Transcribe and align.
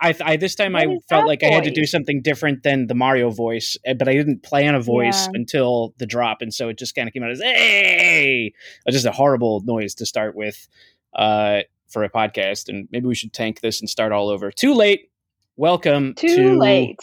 I, 0.00 0.14
I 0.22 0.36
this 0.36 0.54
time 0.54 0.74
What 0.74 0.82
I 0.88 0.96
felt 1.08 1.26
like 1.26 1.42
I 1.42 1.46
had 1.48 1.64
to 1.64 1.70
do 1.72 1.84
something 1.84 2.22
different 2.22 2.62
than 2.62 2.86
the 2.86 2.94
Mario 2.94 3.30
voice, 3.30 3.76
eh, 3.84 3.94
but 3.94 4.08
I 4.08 4.12
didn't 4.12 4.42
plan 4.44 4.74
a 4.74 4.80
voice 4.80 5.26
Yeah. 5.26 5.32
until 5.34 5.94
the 5.98 6.06
drop, 6.06 6.38
and 6.40 6.54
so 6.54 6.68
it 6.68 6.78
just 6.78 6.94
kind 6.94 7.08
of 7.08 7.12
came 7.14 7.22
out 7.24 7.30
as 7.30 7.40
"hey," 7.40 8.52
just 8.90 9.06
a 9.06 9.10
horrible 9.12 9.60
noise 9.64 9.94
to 9.96 10.06
start 10.06 10.36
with 10.36 10.68
uh, 11.14 11.60
for 11.88 12.04
a 12.04 12.10
podcast. 12.10 12.68
And 12.68 12.88
maybe 12.92 13.06
we 13.06 13.14
should 13.16 13.32
tank 13.32 13.60
this 13.60 13.80
and 13.80 13.88
start 13.90 14.12
all 14.12 14.28
over. 14.28 14.52
Too 14.52 14.74
late. 14.74 15.10
Welcome 15.56 16.14
Too 16.14 16.36
to 16.36 16.58
late. 16.58 17.00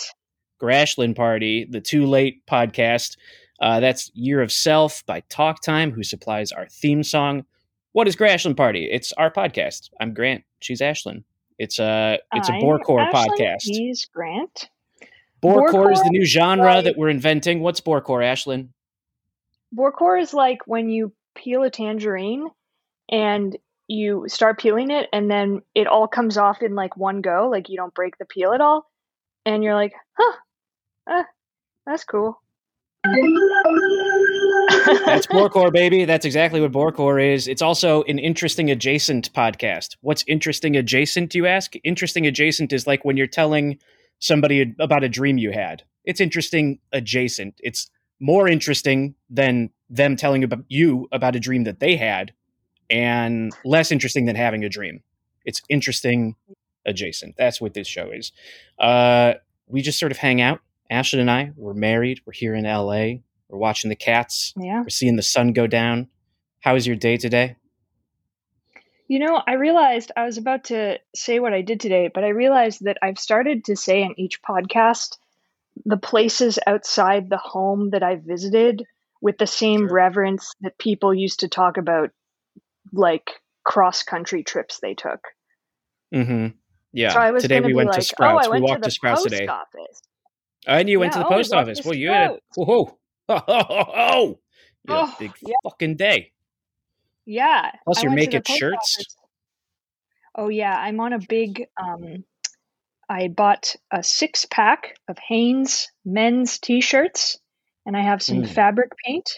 Grashland 0.62 1.16
Party, 1.18 1.66
the 1.70 1.82
Too 1.82 2.06
Late 2.06 2.46
podcast. 2.46 3.18
Uh, 3.60 3.82
that's 3.82 4.10
Year 4.14 4.42
of 4.42 4.52
Self 4.52 5.06
by 5.06 5.20
Talk 5.30 5.62
Time, 5.62 5.92
who 5.92 6.04
supplies 6.04 6.54
our 6.54 6.68
theme 6.70 7.04
song. 7.04 7.44
What 7.92 8.08
is 8.08 8.16
Grashland 8.16 8.56
Party? 8.56 8.88
It's 8.90 9.12
our 9.14 9.30
podcast. 9.32 9.90
I'm 10.00 10.14
Grant. 10.14 10.44
She's 10.62 10.80
Ashlyn. 10.80 11.24
It's 11.58 11.80
a 11.80 12.20
it's 12.34 12.50
a 12.50 12.54
I'm 12.54 12.62
Ashlyn, 12.62 13.12
podcast. 13.12 13.64
He's 13.64 14.06
Grant. 14.06 14.70
Borecore 15.42 15.92
is 15.92 16.02
the 16.02 16.10
new 16.10 16.26
genre 16.26 16.76
like- 16.76 16.86
that 16.86 16.98
we're 16.98 17.10
inventing. 17.10 17.62
What's 17.62 17.82
Borecore, 17.82 18.24
Ashlyn? 18.24 18.70
Borecore 19.76 20.22
is 20.22 20.34
like 20.34 20.60
when 20.66 20.90
you 20.90 21.14
peel 21.36 21.64
a 21.64 21.70
tangerine 21.70 22.48
and 23.10 23.56
you 23.88 24.26
start 24.28 24.60
peeling 24.60 24.90
it 24.90 25.08
and 25.14 25.30
then 25.30 25.62
it 25.76 25.88
all 25.88 26.08
comes 26.08 26.38
off 26.38 26.62
in 26.62 26.76
like 26.76 26.98
one 26.98 27.22
go, 27.22 27.50
like 27.52 27.70
you 27.70 27.78
don't 27.78 27.94
break 27.94 28.18
the 28.18 28.26
peel 28.26 28.54
at 28.54 28.62
all. 28.62 28.90
And 29.46 29.64
you're 29.64 29.76
like, 29.76 29.94
huh, 30.18 30.38
uh, 31.08 31.24
that's 31.86 32.04
cool. 32.04 32.42
That's 35.06 35.28
Borecore, 35.28 35.72
baby. 35.72 36.06
That's 36.06 36.26
exactly 36.26 36.62
what 36.62 36.72
Borecore 36.72 37.34
is. 37.34 37.48
It's 37.48 37.62
also 37.62 38.04
an 38.04 38.20
interesting 38.20 38.70
adjacent 38.70 39.32
podcast. 39.34 39.96
What's 40.02 40.24
interesting 40.28 40.76
adjacent, 40.76 41.36
you 41.36 41.46
ask? 41.46 41.74
Interesting 41.84 42.26
adjacent 42.28 42.74
is 42.74 42.88
like 42.88 43.06
when 43.06 43.18
you're 43.18 43.28
telling 43.28 43.78
somebody 44.20 44.74
about 44.80 45.04
a 45.04 45.10
dream 45.10 45.38
you 45.38 45.52
had. 45.52 45.84
It's 46.04 46.20
interesting 46.20 46.80
adjacent. 46.92 47.56
It's 47.60 47.90
more 48.20 48.48
interesting 48.48 49.16
than 49.30 49.70
them 49.90 50.16
telling 50.16 50.44
about 50.44 50.66
you 50.68 51.08
about 51.12 51.36
a 51.36 51.40
dream 51.40 51.64
that 51.66 51.80
they 51.80 51.96
had 51.96 52.34
and 52.90 53.54
less 53.64 53.92
interesting 53.92 54.26
than 54.26 54.36
having 54.36 54.64
a 54.64 54.70
dream. 54.70 55.02
It's 55.44 55.62
interesting 55.70 56.36
adjacent. 56.86 57.36
That's 57.38 57.60
what 57.60 57.74
this 57.74 57.88
show 57.88 58.12
is. 58.12 58.32
Uh, 58.80 59.34
we 59.68 59.82
just 59.82 60.00
sort 60.00 60.12
of 60.12 60.18
hang 60.18 60.42
out. 60.42 60.60
Ashlyn 60.92 61.20
and 61.20 61.32
I, 61.32 61.52
we're 61.56 61.74
married. 61.74 62.22
We're 62.26 62.34
here 62.34 62.54
in 62.54 62.66
LA. 62.66 63.22
We're 63.50 63.60
watching 63.60 63.90
the 63.90 63.96
cats. 63.96 64.54
yeah. 64.58 64.82
We're 64.82 64.90
seeing 64.90 65.16
the 65.16 65.24
sun 65.24 65.54
go 65.54 65.68
down. 65.68 66.08
How 66.62 66.74
was 66.74 66.88
your 66.88 66.96
day 66.96 67.18
today? 67.18 67.58
You 69.08 69.20
know, 69.20 69.42
I 69.46 69.54
realized 69.54 70.12
I 70.18 70.26
was 70.26 70.38
about 70.38 70.66
to 70.66 70.98
say 71.16 71.40
what 71.40 71.54
I 71.54 71.62
did 71.62 71.80
today, 71.80 72.10
but 72.12 72.24
I 72.24 72.30
realized 72.30 72.86
that 72.86 72.98
I've 73.04 73.20
started 73.20 73.66
to 73.66 73.76
say 73.76 74.02
in 74.02 74.20
each 74.20 74.42
podcast 74.42 75.18
the 75.86 75.98
places 75.98 76.58
outside 76.66 77.30
the 77.30 77.38
home 77.38 77.92
that 77.92 78.02
I 78.02 78.16
visited 78.16 78.84
with 79.22 79.38
the 79.38 79.48
same 79.48 79.82
Sure. 79.82 79.94
reverence 79.94 80.54
that 80.62 80.78
people 80.80 81.14
used 81.14 81.42
to 81.42 81.48
talk 81.48 81.78
about 81.78 82.12
like 82.92 83.30
cross 83.64 84.02
country 84.04 84.44
trips 84.44 84.80
they 84.80 84.96
took. 84.96 85.20
Mm-hmm. 86.14 86.48
Yeah. 86.94 87.14
so 87.14 87.20
I 87.20 87.32
was 87.32 87.44
today 87.44 87.60
we 87.60 87.74
went 87.74 87.90
like, 87.90 88.00
to 88.00 88.06
Sprouts. 88.06 88.48
Oh, 88.48 88.52
we 88.52 88.62
walked 88.62 88.84
to 88.84 88.90
to, 88.90 88.92
Sprouts 88.92 89.24
today. 89.24 89.48
office. 89.48 90.02
And 90.66 90.90
you 90.90 91.00
went 91.00 91.14
to 91.14 91.20
the 91.20 91.26
oh, 91.28 91.30
post 91.30 91.54
office. 91.54 91.82
Well, 91.84 91.94
you 91.94 92.10
had 92.10 92.40
whoa, 92.56 92.98
ho, 93.30 93.40
ho. 93.48 94.40
You 94.88 94.94
Oh, 94.96 95.16
big 95.20 95.32
yeah. 95.42 95.56
fucking 95.64 95.96
day. 95.98 96.32
Yeah. 97.26 97.72
Plus, 97.86 97.98
I 97.98 98.02
you're 98.04 98.12
went 98.12 98.22
to 98.22 98.30
the 98.32 98.42
making 98.42 98.58
shirts. 98.58 98.96
office. 98.98 99.16
Oh 100.38 100.50
yeah, 100.50 100.76
I'm 100.78 101.00
on 101.00 101.14
a 101.14 101.20
big 101.20 101.68
um 101.82 102.24
I 103.10 103.28
bought 103.30 103.76
a 103.92 104.04
six 104.04 104.46
pack 104.46 104.96
of 105.08 105.18
Hanes 105.20 105.90
men's 106.04 106.60
t-shirts 106.60 107.38
and 107.86 107.96
I 107.96 108.02
have 108.02 108.22
some 108.22 108.44
Mm. 108.44 108.48
fabric 108.50 108.92
paint 109.06 109.30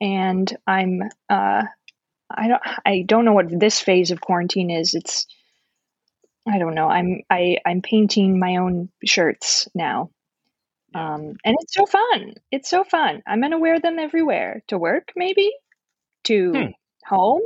and 0.00 0.56
I'm 0.66 1.02
uh 1.28 1.62
I 2.30 2.48
don't 2.48 2.62
I 2.86 3.04
don't 3.06 3.24
know 3.24 3.32
what 3.32 3.46
this 3.60 3.80
phase 3.80 4.10
of 4.10 4.20
quarantine 4.20 4.70
is. 4.70 4.94
It's 4.94 5.26
I 6.48 6.58
don't 6.58 6.74
know. 6.74 6.88
I'm 6.88 7.20
I 7.30 7.58
I'm 7.66 7.82
painting 7.82 8.38
my 8.38 8.56
own 8.56 8.90
shirts 9.04 9.68
now. 9.74 10.10
Um 10.94 11.34
and 11.44 11.56
it's 11.60 11.74
so 11.74 11.86
fun. 11.86 12.34
It's 12.50 12.70
so 12.70 12.84
fun. 12.84 13.22
I'm 13.26 13.40
going 13.40 13.52
to 13.52 13.58
wear 13.58 13.80
them 13.80 13.98
everywhere. 13.98 14.62
To 14.68 14.78
work 14.78 15.12
maybe? 15.16 15.52
To 16.24 16.52
Hmm. 16.52 16.66
home? 17.06 17.42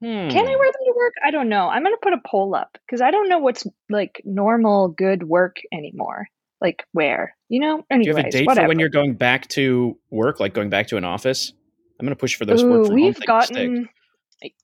Hmm. 0.00 0.28
Can 0.30 0.46
I 0.46 0.56
wear 0.56 0.72
them 0.72 0.86
to 0.86 0.94
work? 0.96 1.14
I 1.24 1.30
don't 1.32 1.48
know. 1.48 1.68
I'm 1.68 1.82
gonna 1.82 1.96
put 2.00 2.12
a 2.12 2.20
poll 2.24 2.54
up 2.54 2.78
because 2.86 3.00
I 3.00 3.10
don't 3.10 3.28
know 3.28 3.38
what's 3.38 3.66
like 3.90 4.22
normal 4.24 4.88
good 4.88 5.24
work 5.24 5.56
anymore. 5.72 6.28
Like 6.60 6.84
where, 6.92 7.36
you 7.48 7.60
know? 7.60 7.84
Do 7.90 8.00
you 8.02 8.14
have 8.14 8.24
a 8.24 8.30
date 8.30 8.46
whatever. 8.46 8.64
for 8.64 8.68
when 8.68 8.78
you're 8.78 8.88
going 8.88 9.14
back 9.14 9.48
to 9.48 9.98
work, 10.10 10.40
like 10.40 10.54
going 10.54 10.70
back 10.70 10.88
to 10.88 10.96
an 10.96 11.04
office? 11.04 11.52
I'm 11.98 12.06
going 12.06 12.14
to 12.14 12.20
push 12.20 12.36
for 12.36 12.44
those 12.44 12.62
work 12.62 12.82
Ooh, 12.82 12.86
from 12.86 12.90
home 12.90 13.04
we've 13.04 13.16
stick. 13.16 13.26
gotten. 13.26 13.88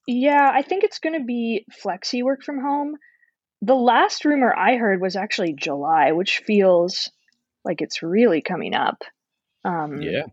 Yeah, 0.07 0.49
I 0.53 0.61
think 0.61 0.85
it's 0.85 0.99
gonna 0.99 1.23
be 1.23 1.65
flexi 1.83 2.23
work 2.23 2.43
from 2.43 2.61
home. 2.61 2.95
The 3.61 3.75
last 3.75 4.23
rumor 4.23 4.53
I 4.55 4.77
heard 4.77 5.01
was 5.01 5.17
actually 5.17 5.53
July, 5.53 6.13
which 6.13 6.43
feels 6.45 7.11
like 7.65 7.81
it's 7.81 8.03
really 8.03 8.41
coming 8.41 8.73
up. 8.73 9.01
Um, 9.63 10.01
Yeah. 10.01 10.23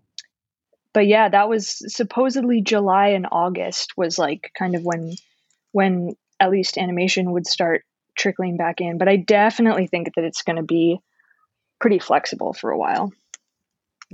but 0.92 1.06
yeah, 1.06 1.28
that 1.28 1.48
was 1.48 1.82
supposedly 1.94 2.60
July 2.60 3.08
and 3.08 3.26
August 3.32 3.92
was 3.96 4.18
like 4.18 4.50
kind 4.58 4.74
of 4.76 4.82
when 4.84 5.14
when 5.72 6.14
at 6.38 6.50
least 6.50 6.76
animation 6.76 7.32
would 7.32 7.46
start 7.46 7.82
trickling 8.18 8.56
back 8.58 8.80
in. 8.80 8.98
But 8.98 9.08
I 9.08 9.16
definitely 9.16 9.86
think 9.86 10.14
that 10.14 10.24
it's 10.24 10.42
going 10.42 10.56
to 10.56 10.62
be 10.62 10.98
pretty 11.80 11.98
flexible 11.98 12.52
for 12.52 12.70
a 12.70 12.78
while, 12.78 13.10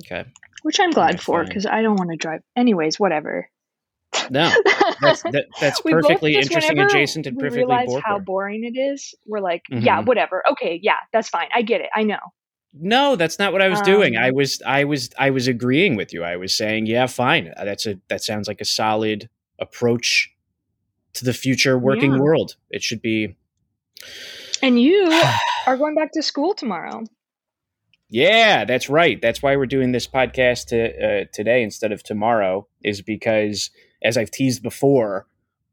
Okay. 0.05 0.25
which 0.63 0.79
I'm 0.81 0.91
glad 0.91 1.21
for 1.21 1.45
because 1.45 1.67
I 1.67 1.83
don't 1.83 1.97
want 1.97 2.11
to 2.11 2.17
drive. 2.17 2.43
Anyways, 2.57 3.01
whatever. 3.01 3.49
No, 4.31 4.51
that's 5.03 5.23
that, 5.23 5.47
that's 5.61 5.81
perfectly 5.91 6.35
interesting, 6.35 6.79
adjacent, 6.79 7.27
and 7.27 7.37
we 7.37 7.43
perfectly 7.43 7.65
realize 7.65 7.95
how 8.05 8.19
boring 8.19 8.65
it 8.65 8.79
is. 8.79 9.15
We're 9.27 9.41
like, 9.41 9.63
yeah, 9.71 10.01
Mhm. 10.01 10.07
whatever. 10.07 10.43
Okay, 10.53 10.79
yeah, 10.83 10.97
that's 11.13 11.29
fine. 11.29 11.49
I 11.55 11.63
get 11.63 11.81
it. 11.81 11.89
I 11.95 12.05
know. 12.05 12.19
No, 12.81 13.17
that's 13.17 13.39
not 13.39 13.53
what 13.53 13.63
I 13.63 13.69
was 13.69 13.81
doing. 13.83 14.17
Um, 14.17 14.23
I 14.23 14.31
was 14.31 14.63
I 14.65 14.85
was 14.85 15.11
I 15.19 15.31
was 15.31 15.49
agreeing 15.49 15.97
with 15.97 16.13
you. 16.13 16.23
I 16.25 16.37
was 16.37 16.55
saying, 16.55 16.87
yeah, 16.87 17.07
fine. 17.07 17.53
Uh, 17.57 17.65
That's 17.65 17.87
a 17.87 17.99
that 18.09 18.23
sounds 18.23 18.47
like 18.47 18.61
a 18.61 18.65
solid 18.65 19.29
approach 19.59 20.31
to 21.15 21.25
the 21.25 21.33
future 21.33 21.79
working 21.79 22.13
Yeah. 22.13 22.21
world. 22.21 22.55
It 22.71 22.83
should 22.83 23.03
be 23.03 23.37
And 24.63 24.81
you 24.81 25.11
are 25.67 25.77
going 25.77 25.95
back 25.95 26.13
to 26.13 26.23
school 26.23 26.55
tomorrow. 26.55 27.05
Yeah, 28.11 28.65
that's 28.65 28.89
right. 28.89 29.21
That's 29.21 29.43
why 29.43 29.57
we're 29.57 29.67
doing 29.67 29.93
this 29.93 30.07
podcast 30.07 30.69
to, 30.69 30.79
uh, 31.23 31.25
today 31.33 31.63
instead 31.63 31.93
of 31.93 32.03
tomorrow, 32.03 32.67
is 32.83 33.03
because, 33.03 33.71
as 34.03 34.17
I've 34.17 34.31
teased 34.31 34.63
before, 34.63 35.27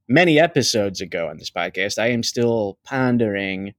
many 0.10 0.38
episodes 0.38 1.00
ago 1.00 1.30
on 1.30 1.38
this 1.38 1.50
podcast, 1.50 1.98
I 1.98 2.08
am 2.08 2.24
still 2.24 2.78
pondering. 2.84 3.74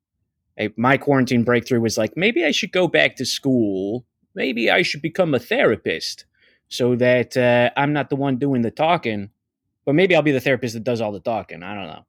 A, 0.58 0.70
my 0.76 0.96
quarantine 0.96 1.44
breakthrough 1.44 1.80
was 1.80 1.98
like, 1.98 2.16
maybe 2.16 2.44
I 2.44 2.50
should 2.50 2.72
go 2.72 2.88
back 2.88 3.16
to 3.16 3.26
school. 3.26 4.04
Maybe 4.34 4.70
I 4.70 4.82
should 4.82 5.02
become 5.02 5.34
a 5.34 5.38
therapist 5.38 6.24
so 6.68 6.96
that 6.96 7.36
uh, 7.36 7.70
I'm 7.76 7.92
not 7.92 8.10
the 8.10 8.16
one 8.16 8.36
doing 8.36 8.62
the 8.62 8.70
talking, 8.70 9.30
but 9.84 9.94
maybe 9.94 10.14
I'll 10.14 10.22
be 10.22 10.32
the 10.32 10.40
therapist 10.40 10.74
that 10.74 10.84
does 10.84 11.00
all 11.00 11.12
the 11.12 11.20
talking. 11.20 11.62
I 11.62 11.74
don't 11.74 11.86
know. 11.86 12.06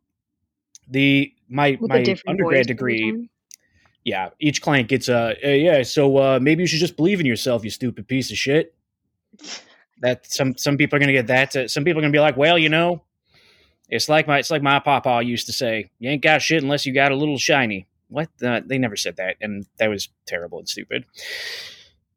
The 0.90 1.34
my 1.50 1.78
With 1.80 1.90
my 1.90 2.16
undergrad 2.28 2.68
degree 2.68 3.30
yeah, 4.08 4.30
each 4.40 4.62
client 4.62 4.88
gets 4.88 5.10
a 5.10 5.36
uh, 5.44 5.50
yeah. 5.50 5.84
So 5.84 6.16
uh, 6.16 6.40
maybe 6.42 6.64
you 6.64 6.68
should 6.68 6.80
just 6.80 6.96
believe 6.96 7.20
in 7.20 7.26
yourself, 7.26 7.66
you 7.66 7.70
stupid 7.70 8.08
piece 8.08 8.32
of 8.32 8.38
shit. 8.38 8.74
That 10.02 10.26
some 10.32 10.58
some 10.58 10.78
people 10.78 10.96
are 10.96 11.00
gonna 11.02 11.12
get 11.12 11.28
that. 11.28 11.52
To, 11.52 11.68
some 11.68 11.84
people 11.84 12.00
are 12.00 12.04
gonna 12.04 12.14
be 12.14 12.22
like, 12.22 12.38
well, 12.38 12.58
you 12.58 12.70
know, 12.70 13.04
it's 13.90 14.08
like 14.08 14.26
my 14.26 14.40
it's 14.40 14.50
like 14.50 14.62
my 14.62 14.80
papa 14.80 15.22
used 15.24 15.48
to 15.48 15.52
say, 15.52 15.92
you 16.00 16.10
ain't 16.10 16.22
got 16.22 16.42
shit 16.42 16.64
unless 16.64 16.86
you 16.86 16.94
got 16.94 17.12
a 17.12 17.18
little 17.18 17.38
shiny. 17.38 17.86
What? 18.10 18.30
Uh, 18.44 18.62
they 18.66 18.78
never 18.78 18.96
said 18.96 19.18
that, 19.18 19.38
and 19.42 19.66
that 19.80 19.90
was 19.90 20.10
terrible 20.26 20.60
and 20.60 20.70
stupid. 20.70 21.06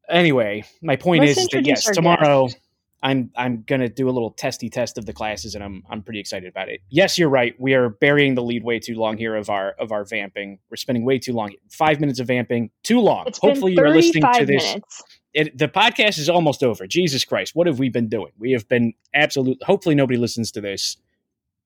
Anyway, 0.08 0.64
my 0.82 0.96
point 0.96 1.25
Let's 1.25 1.38
is 1.38 1.48
that 1.48 1.64
yes, 1.64 1.84
tomorrow 1.84 2.46
guest. 2.46 2.58
I'm 3.02 3.31
I'm 3.37 3.64
gonna 3.66 3.88
do 3.88 4.08
a 4.08 4.12
little 4.12 4.31
testy 4.31 4.69
test 4.69 4.98
of 4.98 5.06
the 5.06 5.12
classes, 5.12 5.54
and 5.54 5.64
I'm 5.64 5.82
I'm 5.88 6.02
pretty 6.02 6.20
excited 6.20 6.48
about 6.48 6.69
it. 6.69 6.81
Yes, 6.90 7.19
you're 7.19 7.31
right. 7.31 7.54
We 7.58 7.75
are 7.75 7.88
burying 7.88 8.34
the 8.34 8.42
lead 8.42 8.62
way 8.62 8.78
too 8.78 8.94
long 8.94 9.16
here 9.16 9.34
of 9.37 9.48
our 9.48 9.70
of 9.78 9.90
our 9.90 10.04
vamping. 10.04 10.58
We're 10.70 10.76
spending 10.76 11.04
way 11.04 11.19
too 11.19 11.32
long. 11.32 11.52
Five 11.70 12.00
minutes 12.00 12.20
of 12.20 12.26
vamping, 12.26 12.70
too 12.82 13.00
long. 13.00 13.25
It's 13.26 13.38
Hopefully, 13.38 13.75
been 13.75 13.84
you're 13.84 13.94
listening 13.94 14.25
to 14.34 14.46
this. 14.46 14.64
minutes. 14.64 15.02
It, 15.32 15.56
the 15.56 15.69
podcast 15.69 16.19
is 16.19 16.28
almost 16.28 16.62
over. 16.62 16.86
Jesus 16.88 17.25
Christ, 17.25 17.54
what 17.54 17.69
have 17.69 17.78
we 17.78 17.88
been 17.88 18.08
doing? 18.08 18.32
We 18.38 18.52
have 18.52 18.69
been 18.69 18.94
absolute. 19.14 19.62
Hopefully, 19.62 19.94
nobody 19.94 20.19
listens 20.19 20.50
to 20.52 20.60
this. 20.60 20.96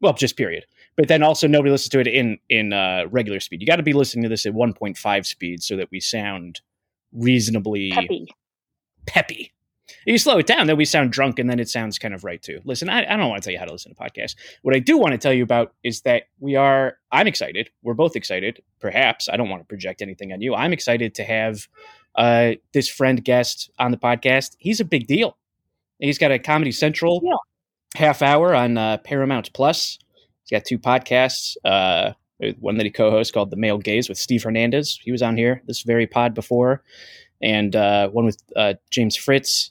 Well, 0.00 0.12
just 0.12 0.37
period. 0.37 0.67
But 0.96 1.08
then 1.08 1.23
also 1.23 1.49
nobody 1.49 1.70
listens 1.70 1.91
to 1.91 2.00
it 2.00 2.06
in 2.06 2.38
in 2.49 2.73
uh, 2.73 3.05
regular 3.11 3.41
speed. 3.41 3.61
You 3.61 3.67
got 3.67 3.76
to 3.76 3.82
be 3.82 3.93
listening 3.93 4.23
to 4.25 4.29
this 4.29 4.46
at 4.46 4.52
1.5 4.52 5.26
speed 5.26 5.62
so 5.62 5.76
that 5.76 5.91
we 5.91 6.00
sound 6.00 6.61
reasonably 7.12 7.91
Peppy. 7.91 8.29
peppy. 9.06 9.52
You 10.06 10.19
slow 10.19 10.38
it 10.38 10.46
down, 10.46 10.67
then 10.67 10.76
we 10.76 10.85
sound 10.85 11.12
drunk, 11.12 11.38
and 11.38 11.49
then 11.49 11.58
it 11.58 11.69
sounds 11.69 11.99
kind 11.99 12.14
of 12.14 12.25
right 12.25 12.43
too. 12.43 12.61
Listen, 12.64 12.88
I, 12.88 13.05
I 13.05 13.17
don't 13.17 13.29
want 13.29 13.43
to 13.43 13.46
tell 13.46 13.52
you 13.52 13.58
how 13.58 13.64
to 13.64 13.73
listen 13.73 13.94
to 13.94 14.00
podcasts. 14.00 14.35
What 14.62 14.75
I 14.75 14.79
do 14.79 14.99
want 14.99 15.12
to 15.12 15.19
tell 15.19 15.32
you 15.32 15.43
about 15.43 15.75
is 15.82 16.02
that 16.02 16.25
we 16.41 16.56
are. 16.56 16.99
I'm 17.11 17.26
excited. 17.26 17.70
We're 17.82 17.94
both 17.94 18.17
excited. 18.17 18.62
Perhaps 18.81 19.29
I 19.29 19.37
don't 19.37 19.49
want 19.49 19.62
to 19.62 19.67
project 19.67 20.02
anything 20.02 20.32
on 20.32 20.41
you. 20.41 20.55
I'm 20.55 20.73
excited 20.73 21.14
to 21.17 21.25
have 21.25 21.69
uh, 22.14 22.52
this 22.73 22.88
friend 22.88 23.23
guest 23.25 23.70
on 23.79 23.91
the 23.91 23.96
podcast. 23.96 24.56
He's 24.58 24.81
a 24.81 24.85
big 24.85 25.06
deal. 25.06 25.37
He's 25.99 26.19
got 26.19 26.32
a 26.32 26.38
Comedy 26.38 26.73
Central 26.73 27.23
half 27.94 28.23
hour 28.23 28.55
on 28.55 28.76
uh, 28.76 28.99
Paramount 28.99 29.52
Plus. 29.52 29.99
He's 30.44 30.50
got 30.58 30.64
two 30.64 30.79
podcasts. 30.79 31.56
Uh, 31.64 32.12
one 32.61 32.76
that 32.76 32.85
he 32.85 32.91
co-hosts 32.91 33.32
called 33.32 33.50
The 33.50 33.56
Male 33.56 33.79
Gaze 33.79 34.08
with 34.08 34.19
Steve 34.19 34.43
Hernandez. 34.43 34.99
He 35.02 35.12
was 35.12 35.23
on 35.23 35.37
here 35.37 35.62
this 35.67 35.82
very 35.82 36.06
pod 36.06 36.35
before, 36.35 36.82
and 37.41 37.75
uh, 37.75 38.08
one 38.11 38.26
with 38.26 38.43
uh, 38.55 38.75
James 38.91 39.17
Fritz 39.17 39.70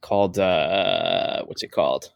called 0.00 0.38
uh, 0.38 1.44
what's 1.44 1.62
it 1.62 1.70
called? 1.70 2.12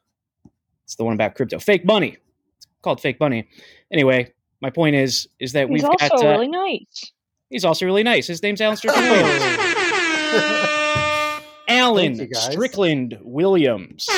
It's 0.84 0.96
the 0.96 1.04
one 1.04 1.14
about 1.14 1.34
crypto, 1.36 1.58
fake 1.58 1.84
money. 1.84 2.16
It's 2.56 2.66
called 2.82 3.00
fake 3.00 3.20
money. 3.20 3.46
Anyway, 3.92 4.32
my 4.60 4.70
point 4.70 4.96
is 4.96 5.28
is 5.38 5.52
that 5.52 5.68
He's 5.68 5.82
we've 5.82 5.90
also 5.90 6.08
got. 6.08 6.24
uh, 6.24 6.28
really 6.30 6.48
nice. 6.48 7.12
He's 7.50 7.64
also 7.64 7.84
really 7.86 8.02
nice. 8.02 8.26
His 8.26 8.42
name's 8.42 8.60
Allen 8.60 8.76
Strickland 8.78 9.08
Williams. 9.08 9.42
Allen 11.68 12.16
Thank 12.16 12.28
you, 12.30 12.34
guys. 12.34 12.52
Strickland 12.52 13.18
Williams. 13.22 14.08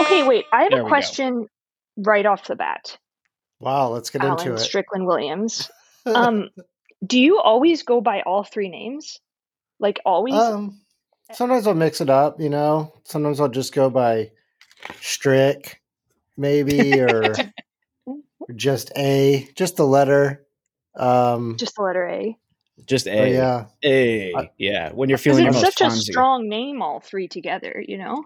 Okay, 0.00 0.22
wait. 0.26 0.44
I 0.52 0.62
have 0.62 0.70
There 0.70 0.80
a 0.80 0.84
we 0.84 0.88
go. 0.88 0.90
question 0.94 1.46
right 1.98 2.24
off 2.24 2.46
the 2.46 2.56
bat. 2.56 2.96
Wow, 3.60 3.88
let's 3.88 4.10
get 4.10 4.24
into 4.24 4.54
it. 4.54 4.58
Strickland 4.58 5.06
Williams. 5.06 5.70
Um, 6.06 6.48
do 7.06 7.20
you 7.20 7.38
always 7.38 7.82
go 7.82 8.00
by 8.00 8.22
all 8.22 8.42
three 8.42 8.70
names? 8.70 9.20
Like 9.78 10.00
always? 10.06 10.32
um, 10.32 10.80
sometimes 11.32 11.66
I'll 11.66 11.74
mix 11.74 12.00
it 12.00 12.08
up, 12.08 12.40
you 12.40 12.48
know. 12.48 12.94
Sometimes 13.04 13.40
I'll 13.40 13.48
just 13.48 13.74
go 13.74 13.90
by 13.90 14.30
Strick, 15.00 15.82
maybe, 16.38 16.98
or 16.98 17.34
just 18.56 18.90
A, 18.96 19.50
just 19.54 19.76
the 19.76 19.86
letter. 19.86 20.46
Um, 20.96 21.56
Just 21.58 21.76
the 21.76 21.82
letter 21.82 22.08
A. 22.08 22.36
Just 22.86 23.04
but 23.04 23.14
A. 23.14 23.32
yeah, 23.32 23.66
A. 23.84 24.50
yeah. 24.56 24.92
When 24.92 25.08
you're 25.08 25.18
feeling 25.18 25.44
your 25.44 25.52
it's 25.52 25.62
most 25.62 25.78
such 25.78 25.92
a 25.92 25.96
strong 25.96 26.48
name, 26.48 26.80
all 26.80 27.00
three 27.00 27.28
together. 27.28 27.84
You 27.86 27.98
know. 27.98 28.24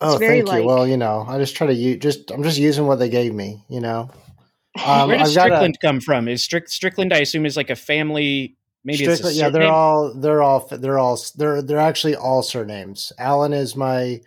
Oh, 0.00 0.16
very, 0.18 0.38
thank 0.42 0.46
you. 0.48 0.52
like- 0.52 0.64
Well, 0.64 0.86
you 0.86 0.96
know, 0.96 1.24
I 1.28 1.38
just 1.38 1.56
try 1.56 1.66
to 1.66 1.74
use 1.74 1.98
just 1.98 2.30
I'm 2.30 2.42
just 2.42 2.58
using 2.58 2.86
what 2.86 2.96
they 3.00 3.08
gave 3.08 3.34
me. 3.34 3.62
You 3.68 3.80
know, 3.80 4.10
Um, 4.86 5.08
Where 5.08 5.18
does 5.18 5.36
I've 5.36 5.48
got 5.50 5.54
a- 5.54 5.56
Strickland 5.56 5.80
come 5.80 6.00
from? 6.00 6.28
Is 6.28 6.44
Strick, 6.44 6.68
Strickland, 6.68 7.12
I 7.12 7.18
assume, 7.18 7.46
is 7.46 7.56
like 7.56 7.70
a 7.70 7.74
family. 7.76 8.56
Maybe 8.84 9.04
it's 9.04 9.14
a 9.14 9.16
Strickland- 9.16 9.36
yeah, 9.36 9.48
they're 9.48 9.72
all 9.72 10.14
they're 10.14 10.42
all 10.42 10.68
they're 10.70 10.98
all 10.98 11.18
they're 11.36 11.62
they're 11.62 11.78
actually 11.78 12.14
all 12.14 12.42
surnames. 12.42 13.12
Allen 13.18 13.52
is 13.52 13.74
my 13.74 14.20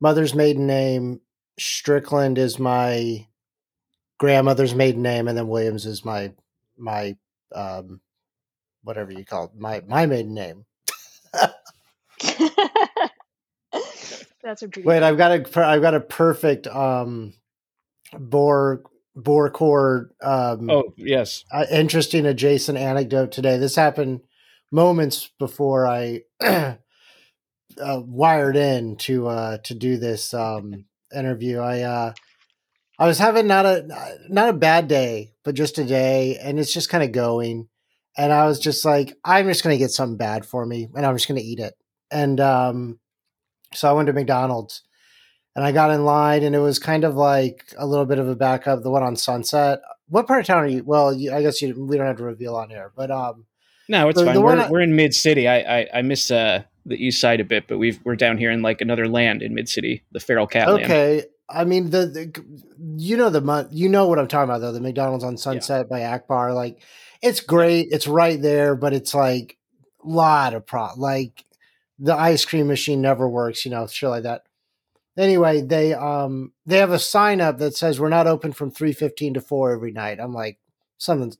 mother's 0.00 0.34
maiden 0.34 0.66
name. 0.66 1.20
Strickland 1.58 2.36
is 2.36 2.58
my 2.58 3.26
grandmother's 4.18 4.74
maiden 4.74 5.00
name, 5.00 5.28
and 5.28 5.38
then 5.38 5.48
Williams 5.48 5.86
is 5.86 6.04
my 6.04 6.32
my 6.76 7.16
um 7.54 8.00
whatever 8.82 9.12
you 9.12 9.24
call 9.24 9.44
it, 9.46 9.50
my 9.56 9.80
my 9.86 10.04
maiden 10.04 10.34
name. 10.34 10.66
That's 14.46 14.62
a 14.62 14.68
pretty. 14.68 14.86
Wait, 14.86 15.02
I've 15.02 15.16
got 15.16 15.32
a 15.32 15.40
per- 15.40 15.64
I've 15.64 15.82
got 15.82 15.94
a 15.94 16.00
perfect 16.00 16.68
um 16.68 17.34
bore 18.16 18.84
bore 19.16 19.50
core 19.50 20.12
um 20.22 20.70
Oh 20.70 20.94
yes. 20.96 21.44
uh, 21.52 21.66
interesting 21.68 22.26
adjacent 22.26 22.78
anecdote 22.78 23.32
today. 23.32 23.58
This 23.58 23.74
happened 23.74 24.20
moments 24.70 25.30
before 25.40 25.88
I 25.88 26.22
uh, 26.40 26.76
wired 27.76 28.56
in 28.56 28.96
to 28.98 29.26
uh, 29.26 29.58
to 29.64 29.74
do 29.74 29.96
this 29.96 30.32
um, 30.32 30.84
interview. 31.14 31.58
I 31.58 31.80
uh, 31.80 32.12
I 33.00 33.06
was 33.08 33.18
having 33.18 33.48
not 33.48 33.66
a 33.66 34.18
not 34.28 34.50
a 34.50 34.52
bad 34.52 34.86
day, 34.86 35.32
but 35.44 35.56
just 35.56 35.78
a 35.78 35.84
day, 35.84 36.38
and 36.40 36.60
it's 36.60 36.72
just 36.72 36.88
kind 36.88 37.02
of 37.02 37.10
going. 37.10 37.68
And 38.16 38.32
I 38.32 38.46
was 38.46 38.60
just 38.60 38.84
like, 38.84 39.12
I'm 39.24 39.48
just 39.48 39.64
gonna 39.64 39.76
get 39.76 39.90
something 39.90 40.16
bad 40.16 40.46
for 40.46 40.64
me, 40.64 40.88
and 40.94 41.04
I'm 41.04 41.16
just 41.16 41.26
gonna 41.26 41.40
eat 41.40 41.58
it. 41.58 41.74
And 42.12 42.38
um, 42.38 43.00
so 43.76 43.88
I 43.88 43.92
went 43.92 44.06
to 44.06 44.12
McDonald's. 44.12 44.82
And 45.54 45.64
I 45.64 45.72
got 45.72 45.90
in 45.90 46.04
line, 46.04 46.42
and 46.42 46.54
it 46.54 46.58
was 46.58 46.78
kind 46.78 47.02
of 47.02 47.14
like 47.14 47.72
a 47.78 47.86
little 47.86 48.04
bit 48.04 48.18
of 48.18 48.28
a 48.28 48.34
backup. 48.36 48.82
The 48.82 48.90
one 48.90 49.02
on 49.02 49.16
Sunset. 49.16 49.80
What 50.10 50.26
part 50.26 50.40
of 50.40 50.46
town 50.46 50.58
are 50.58 50.66
you? 50.66 50.84
Well, 50.84 51.14
you, 51.14 51.32
I 51.32 51.40
guess 51.40 51.62
you, 51.62 51.82
we 51.82 51.96
don't 51.96 52.06
have 52.06 52.18
to 52.18 52.24
reveal 52.24 52.54
on 52.56 52.68
here, 52.68 52.92
but 52.94 53.10
um, 53.10 53.46
No, 53.88 54.06
it's 54.10 54.18
The- 54.18 54.26
fine. 54.26 54.34
the 54.34 54.40
we're, 54.42 54.68
we're 54.68 54.80
in 54.82 54.94
mid 54.94 55.14
city. 55.14 55.48
I, 55.48 55.80
I 55.80 55.88
I 55.94 56.02
miss 56.02 56.30
uh, 56.30 56.64
the 56.84 56.96
east 57.02 57.22
side 57.22 57.40
a 57.40 57.44
bit, 57.44 57.68
but 57.68 57.78
we've 57.78 57.98
we're 58.04 58.16
down 58.16 58.36
here 58.36 58.50
in 58.50 58.60
like 58.60 58.82
another 58.82 59.08
land 59.08 59.40
in 59.40 59.54
mid 59.54 59.66
city, 59.70 60.04
the 60.12 60.20
feral 60.20 60.46
cat 60.46 60.68
land. 60.68 60.84
okay. 60.84 61.24
I 61.48 61.64
mean, 61.64 61.88
the, 61.88 62.04
the 62.06 62.44
you 62.98 63.16
know 63.16 63.30
the 63.30 63.66
you 63.72 63.88
know 63.88 64.08
what 64.08 64.18
I'm 64.18 64.28
talking 64.28 64.50
about 64.50 64.58
though. 64.58 64.72
The 64.72 64.80
McDonald's 64.82 65.24
on 65.24 65.38
Sunset 65.38 65.88
by 65.88 66.04
Akbar, 66.04 66.52
like 66.52 66.82
it's 67.22 67.40
great. 67.40 67.88
It's 67.92 68.06
right 68.06 68.42
there, 68.42 68.74
but 68.76 68.92
it's 68.92 69.14
like 69.14 69.56
a 70.04 70.08
lot 70.08 70.52
of 70.52 70.66
pro. 70.66 70.88
Like 70.98 71.46
the 71.98 72.14
ice 72.14 72.44
cream 72.44 72.66
machine 72.66 73.00
never 73.00 73.28
works. 73.28 73.64
You 73.64 73.70
know, 73.70 73.86
shit 73.86 74.08
like 74.08 74.22
that. 74.24 74.42
Anyway, 75.16 75.62
they 75.62 75.94
um 75.94 76.52
they 76.66 76.78
have 76.78 76.92
a 76.92 76.98
sign 76.98 77.40
up 77.40 77.58
that 77.58 77.76
says 77.76 77.98
we're 77.98 78.08
not 78.08 78.26
open 78.26 78.52
from 78.52 78.70
three 78.70 78.92
fifteen 78.92 79.34
to 79.34 79.40
four 79.40 79.72
every 79.72 79.92
night. 79.92 80.18
I'm 80.20 80.34
like 80.34 80.58
something. 80.98 81.32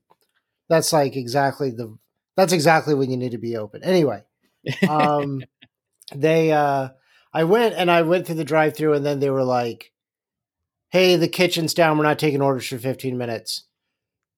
That's 0.68 0.92
like 0.92 1.16
exactly 1.16 1.70
the. 1.70 1.96
That's 2.36 2.52
exactly 2.52 2.94
when 2.94 3.10
you 3.10 3.16
need 3.16 3.32
to 3.32 3.38
be 3.38 3.56
open. 3.56 3.82
Anyway, 3.82 4.22
um 4.88 5.42
they 6.14 6.52
uh 6.52 6.88
i 7.32 7.44
went 7.44 7.74
and 7.74 7.90
i 7.90 8.02
went 8.02 8.26
through 8.26 8.36
the 8.36 8.44
drive 8.44 8.76
through 8.76 8.94
and 8.94 9.04
then 9.04 9.20
they 9.20 9.30
were 9.30 9.44
like 9.44 9.92
hey 10.90 11.16
the 11.16 11.28
kitchen's 11.28 11.74
down 11.74 11.98
we're 11.98 12.04
not 12.04 12.18
taking 12.18 12.42
orders 12.42 12.66
for 12.66 12.78
15 12.78 13.18
minutes 13.18 13.64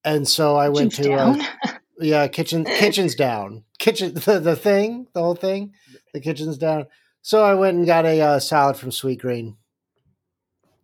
and 0.05 0.27
so 0.27 0.57
i 0.57 0.69
went 0.69 0.93
Kitchen's 0.93 1.07
to 1.07 1.17
down. 1.17 1.41
Uh, 1.41 1.73
yeah 2.01 2.29
kitchen 2.29 2.65
kitchen's 2.65 3.15
down 3.15 3.65
kitchen 3.79 4.15
the, 4.27 4.41
the 4.41 4.57
thing 4.57 5.07
the 5.13 5.23
whole 5.23 5.35
thing 5.35 5.73
the 6.13 6.21
kitchen's 6.21 6.59
down 6.59 6.87
so 7.23 7.43
i 7.45 7.55
went 7.55 7.77
and 7.77 7.87
got 7.87 8.05
a 8.07 8.21
uh, 8.21 8.39
salad 8.39 8.77
from 8.77 8.91
Sweetgreen 8.91 9.57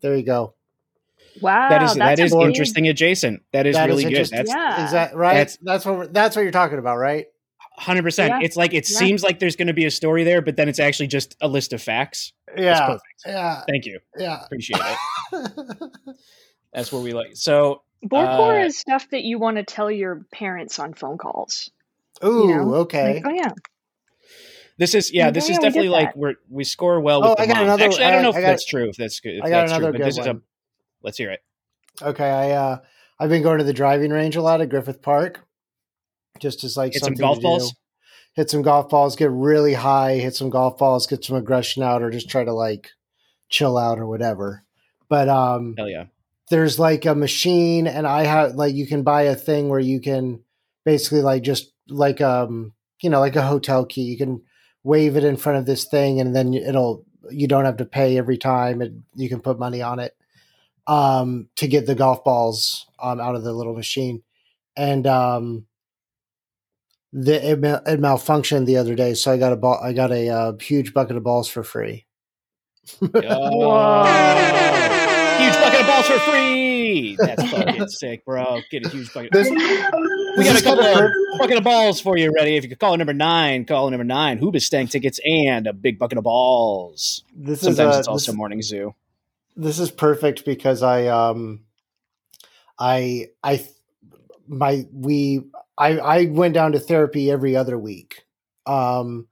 there 0.01 0.17
you 0.17 0.23
go 0.23 0.55
wow, 1.41 1.69
that 1.69 1.83
is 1.83 1.95
that's 1.95 2.19
that 2.19 2.19
is 2.25 2.33
a 2.33 2.37
big- 2.37 2.47
interesting 2.49 2.89
adjacent. 2.89 3.43
That 3.53 3.67
is 3.67 3.75
That 3.75 3.89
is 3.91 3.93
really 3.97 4.05
good. 4.05 4.13
interesting. 4.13 4.37
That's 4.39 4.51
Yeah. 4.51 4.85
exactly 4.85 5.19
right 5.19 5.35
That's- 5.35 5.59
that's, 5.63 5.85
what 5.87 6.13
that's 6.15 6.37
what 6.37 6.43
you're 6.43 6.53
talking 6.53 6.79
about 6.79 6.97
right 6.99 7.27
hundred 7.77 8.03
percent. 8.05 8.45
It's 8.45 8.57
like 8.57 8.73
it 8.75 8.89
Yeah. 8.89 8.99
seems 8.99 9.23
like 9.25 9.39
there's 9.41 9.57
going 9.57 9.67
to 9.67 9.73
be 9.75 9.85
a 9.87 9.91
story 9.91 10.23
there, 10.23 10.41
but 10.43 10.55
then 10.57 10.69
it's 10.69 10.79
actually 10.79 11.09
just 11.09 11.37
a 11.41 11.49
list 11.49 11.73
of 11.73 11.83
facts. 11.83 12.33
That's 12.47 12.61
yeah 12.61 12.87
perfect. 12.87 13.03
yeah 13.27 13.63
Thank 13.69 13.87
you. 13.87 13.99
yeah 14.17 14.45
Appreciate 14.45 14.81
it. 15.33 15.91
That's 16.73 16.93
what 16.93 17.03
we 17.03 17.13
like. 17.15 17.31
So 17.35 17.83
Borecore 18.07 18.63
Uh, 18.63 18.67
is 18.67 18.79
stuff 18.79 19.09
that 19.11 19.25
you 19.25 19.39
want 19.39 19.57
to 19.57 19.65
tell 19.65 19.91
your 19.91 20.25
parents 20.33 20.79
on 20.79 20.95
phone 20.95 21.19
calls. 21.19 21.71
ooh 22.25 22.47
know, 22.49 22.75
okay 22.75 23.15
Like, 23.15 23.25
oh 23.27 23.31
yeah, 23.31 23.51
this 24.79 24.95
is 24.95 25.13
yeah, 25.13 25.31
this 25.31 25.49
yeah, 25.49 25.53
is 25.55 25.59
we 25.59 25.65
definitely 25.65 25.89
like 25.91 26.15
we're 26.17 26.35
we 26.51 26.65
score 26.65 27.01
well 27.01 27.21
with 27.23 27.31
Oh, 27.31 27.37
I 27.39 27.47
got 27.47 27.57
mom. 27.57 27.65
another- 27.65 27.85
Actually, 27.85 28.05
I 28.05 28.09
I 28.09 28.11
don't 28.13 28.23
know 28.23 28.33
got- 28.33 28.39
if 28.39 28.45
got- 28.45 28.51
that's 28.51 28.65
true. 28.67 28.89
If 28.89 28.97
that's 28.97 29.21
good. 29.21 29.37
If 29.37 29.45
I 29.45 29.51
got 29.51 29.61
that's 29.61 29.73
another 29.73 29.85
true, 29.93 29.93
but 29.93 30.05
good 30.05 30.09
is 30.09 30.19
a 30.19 30.41
let's 31.03 31.19
hear 31.19 31.31
it. 31.31 31.41
Okay, 32.03 32.29
I 32.29 32.51
uh 32.53 32.79
I've 33.21 33.31
been 33.31 33.43
going 33.43 33.59
to 33.59 33.65
the 33.65 33.73
driving 33.73 34.11
range 34.11 34.37
a 34.37 34.43
lot 34.43 34.61
at 34.61 34.69
Griffith 34.69 35.01
Park. 35.03 35.47
Just 36.41 36.65
as 36.65 36.77
like 36.77 36.93
Hit 36.95 37.05
some 37.05 37.15
golf 37.15 37.37
to 37.37 37.41
do. 37.41 37.47
balls? 37.47 37.75
Hit 38.35 38.51
some 38.51 38.63
golf 38.63 38.89
balls, 38.89 39.15
get 39.15 39.31
really 39.31 39.75
high, 39.75 40.15
hit 40.17 40.35
some 40.35 40.51
golf 40.51 40.77
balls, 40.79 41.07
get 41.07 41.25
some 41.25 41.37
aggression 41.37 41.85
out, 41.85 42.03
or 42.03 42.11
just 42.11 42.29
try 42.29 42.43
to 42.43 42.53
like 42.53 42.91
chill 43.49 43.79
out 43.79 43.99
or 44.01 44.07
whatever. 44.07 44.65
But 45.09 45.29
um 45.29 45.75
Hell 45.79 45.89
yeah. 45.89 46.07
there's 46.51 46.79
like 46.81 47.05
a 47.05 47.15
machine 47.15 47.87
and 47.87 48.07
I 48.09 48.25
have 48.25 48.57
like 48.57 48.75
you 48.75 48.87
can 48.89 49.05
buy 49.05 49.23
a 49.23 49.37
thing 49.37 49.69
where 49.69 49.79
you 49.79 50.01
can 50.01 50.43
basically 50.85 51.23
like 51.23 51.45
just 51.45 51.73
like 51.89 52.21
um 52.21 52.73
you 53.01 53.11
know 53.11 53.21
like 53.21 53.37
a 53.37 53.43
hotel 53.47 53.85
key. 53.87 54.03
You 54.03 54.19
can 54.19 54.43
wave 54.85 55.17
it 55.17 55.25
in 55.25 55.37
front 55.37 55.59
of 55.59 55.67
this 55.67 55.85
thing 55.85 56.21
and 56.21 56.37
then 56.37 56.55
it'll 56.55 57.05
you 57.31 57.49
don't 57.49 57.65
have 57.65 57.79
to 57.79 57.87
pay 57.87 58.19
every 58.19 58.37
time 58.37 58.81
and 58.81 59.03
you 59.17 59.29
can 59.29 59.41
put 59.41 59.59
money 59.59 59.81
on 59.83 59.99
it 59.99 60.15
um 60.87 61.49
to 61.57 61.67
get 61.67 61.87
the 61.87 61.95
golf 61.95 62.23
balls 62.23 62.87
um 63.01 63.19
out 63.19 63.35
of 63.35 63.43
the 63.43 63.53
little 63.53 63.75
machine. 63.75 64.23
And 64.77 65.07
um 65.07 65.67
the 67.13 67.35
it, 67.35 67.59
it 67.59 68.01
malfunctioned 68.01 68.67
the 68.67 68.77
other 68.77 68.95
day 68.95 69.15
so 69.15 69.33
I 69.33 69.39
got 69.39 69.53
a 69.53 69.57
ball 69.57 69.81
I 69.83 69.93
got 69.93 70.13
a 70.13 70.29
uh, 70.29 70.53
huge 70.61 70.93
bucket 70.93 71.17
of 71.17 71.23
balls 71.23 71.49
for 71.49 71.65
free. 71.65 72.07
Oh. 73.15 75.01
Huge 75.39 75.55
bucket 75.55 75.81
of 75.81 75.87
balls 75.87 76.07
for 76.07 76.19
free. 76.21 77.17
That's 77.19 77.51
fucking 77.51 77.89
sick, 77.89 78.25
bro. 78.25 78.61
Get 78.71 78.87
a 78.87 78.89
huge 78.89 79.13
bucket. 79.13 79.33
This- 79.33 79.51
we 80.37 80.43
this 80.43 80.53
got 80.53 80.61
a 80.61 80.65
couple 80.65 80.83
kinda 80.85 81.11
bucket 81.39 81.59
of 81.59 81.65
balls 81.65 82.01
for 82.01 82.17
you 82.17 82.33
ready. 82.35 82.57
If 82.57 82.65
you 82.65 82.69
could 82.69 82.81
call 82.81 82.97
number 82.97 83.13
nine, 83.15 83.65
call 83.65 83.89
number 83.91 84.03
nine. 84.05 84.39
Hoobastank 84.41 84.91
tickets 84.91 85.21
and 85.25 85.67
a 85.69 85.73
big 85.73 85.99
bucket 85.99 86.19
of 86.19 86.25
balls. 86.25 87.23
This 87.35 87.61
Sometimes 87.61 87.79
is 87.79 87.97
uh, 87.97 87.99
it's 88.01 88.09
also 88.09 88.33
this, 88.33 88.37
morning 88.37 88.61
zoo. 88.63 88.95
this 89.57 89.79
is 89.79 89.91
perfect 89.93 90.45
because 90.45 90.83
I 90.83 91.07
um 91.07 91.61
I 92.79 93.29
I 93.43 93.65
my 94.49 94.87
we 94.93 95.43
I 95.79 95.99
I 95.99 96.25
went 96.27 96.55
down 96.55 96.73
to 96.73 96.81
therapy 96.81 97.31
every 97.31 97.55
other 97.57 97.79
week. 97.79 98.25
Um 98.67 99.29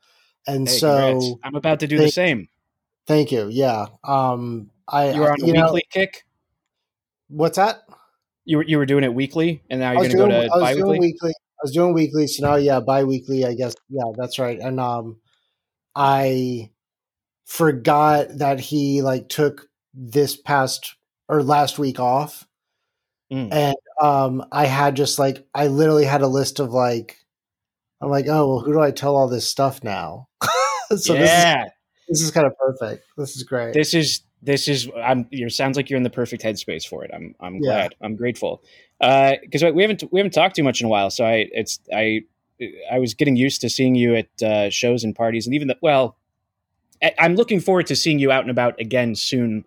and 0.46 0.68
Hey, 0.68 0.74
so 0.78 0.88
congrats. 0.96 1.34
I'm 1.44 1.54
about 1.56 1.80
to 1.80 1.86
do 1.88 1.98
the 1.98 2.10
same. 2.10 2.48
thank 3.06 3.32
you. 3.32 3.48
Yeah. 3.48 3.86
Um, 4.04 4.70
I 4.92 5.10
You 5.12 5.20
were 5.20 5.32
on 5.32 5.42
a 5.42 5.46
you 5.46 5.52
know 5.54 5.76
kick. 5.90 6.24
what's 7.28 7.56
that? 7.56 7.82
You 8.44 8.58
were 8.58 8.64
you 8.64 8.78
were 8.78 8.86
doing 8.86 9.04
it 9.04 9.14
weekly, 9.14 9.62
and 9.70 9.80
now 9.80 9.92
you're 9.92 10.00
going 10.02 10.10
to 10.10 10.16
doing 10.16 10.30
go 10.30 10.38
I 10.38 10.42
to 10.42 10.50
was 10.50 10.60
bi-weekly. 10.62 10.98
weekly. 11.00 11.30
I 11.30 11.62
was 11.62 11.72
doing 11.72 11.94
weekly, 11.94 12.26
so 12.26 12.44
now 12.46 12.56
yeah, 12.56 12.80
bi-weekly. 12.80 13.44
I 13.44 13.54
guess 13.54 13.74
yeah, 13.88 14.02
that's 14.16 14.38
right. 14.38 14.58
And 14.58 14.78
um, 14.80 15.16
I 15.94 16.70
forgot 17.46 18.26
that 18.38 18.60
he 18.60 19.02
like 19.02 19.28
took 19.28 19.68
this 19.94 20.36
past 20.36 20.96
or 21.28 21.42
last 21.42 21.78
week 21.78 22.00
off, 22.00 22.46
Mm. 23.32 23.48
and 23.50 23.76
um, 24.00 24.44
I 24.52 24.66
had 24.66 24.94
just 24.94 25.18
like 25.18 25.46
I 25.54 25.68
literally 25.68 26.04
had 26.04 26.20
a 26.20 26.26
list 26.26 26.60
of 26.60 26.70
like 26.72 27.16
I'm 28.02 28.10
like, 28.10 28.26
oh 28.28 28.46
well, 28.48 28.60
who 28.60 28.72
do 28.74 28.80
I 28.80 28.90
tell 28.90 29.16
all 29.16 29.28
this 29.28 29.48
stuff 29.48 29.82
now? 29.82 30.28
so 30.42 30.94
this 30.94 31.08
is 31.08 31.16
yeah, 31.18 31.64
this 32.08 32.20
is 32.20 32.30
kind 32.30 32.46
of 32.46 32.52
perfect. 32.58 33.04
This 33.16 33.36
is 33.36 33.42
great. 33.44 33.72
this 33.72 33.94
is 33.94 34.20
this 34.42 34.66
is. 34.68 34.88
I'm. 34.96 35.26
You 35.30 35.48
sounds 35.48 35.76
like 35.76 35.88
you're 35.88 35.96
in 35.96 36.02
the 36.02 36.10
perfect 36.10 36.42
headspace 36.42 36.86
for 36.86 37.04
it. 37.04 37.10
I'm. 37.14 37.34
I'm 37.40 37.54
Yeah. 37.56 37.60
glad. 37.60 37.94
I'm 38.00 38.16
grateful. 38.16 38.62
Because 39.00 39.62
we 39.72 39.82
haven't 39.82 40.04
we 40.12 40.18
haven't 40.20 40.32
talked 40.32 40.56
too 40.56 40.62
much 40.64 40.80
in 40.80 40.86
a 40.86 40.90
while, 40.90 41.10
so 41.10 41.24
I 41.24 41.48
it's 41.52 41.78
I 41.94 42.22
I 42.90 42.98
was 42.98 43.14
getting 43.14 43.36
used 43.36 43.60
to 43.62 43.68
seeing 43.70 43.94
you 43.94 44.14
at 44.16 44.42
uh, 44.42 44.70
shows 44.70 45.04
and 45.04 45.14
parties, 45.14 45.46
and 45.46 45.54
even 45.54 45.68
the 45.68 45.76
well. 45.80 46.16
I- 47.02 47.14
I'm 47.18 47.34
looking 47.34 47.58
forward 47.58 47.86
to 47.88 47.96
seeing 47.96 48.20
you 48.20 48.30
out 48.30 48.42
and 48.42 48.50
about 48.50 48.78
again 48.80 49.16
soon 49.16 49.64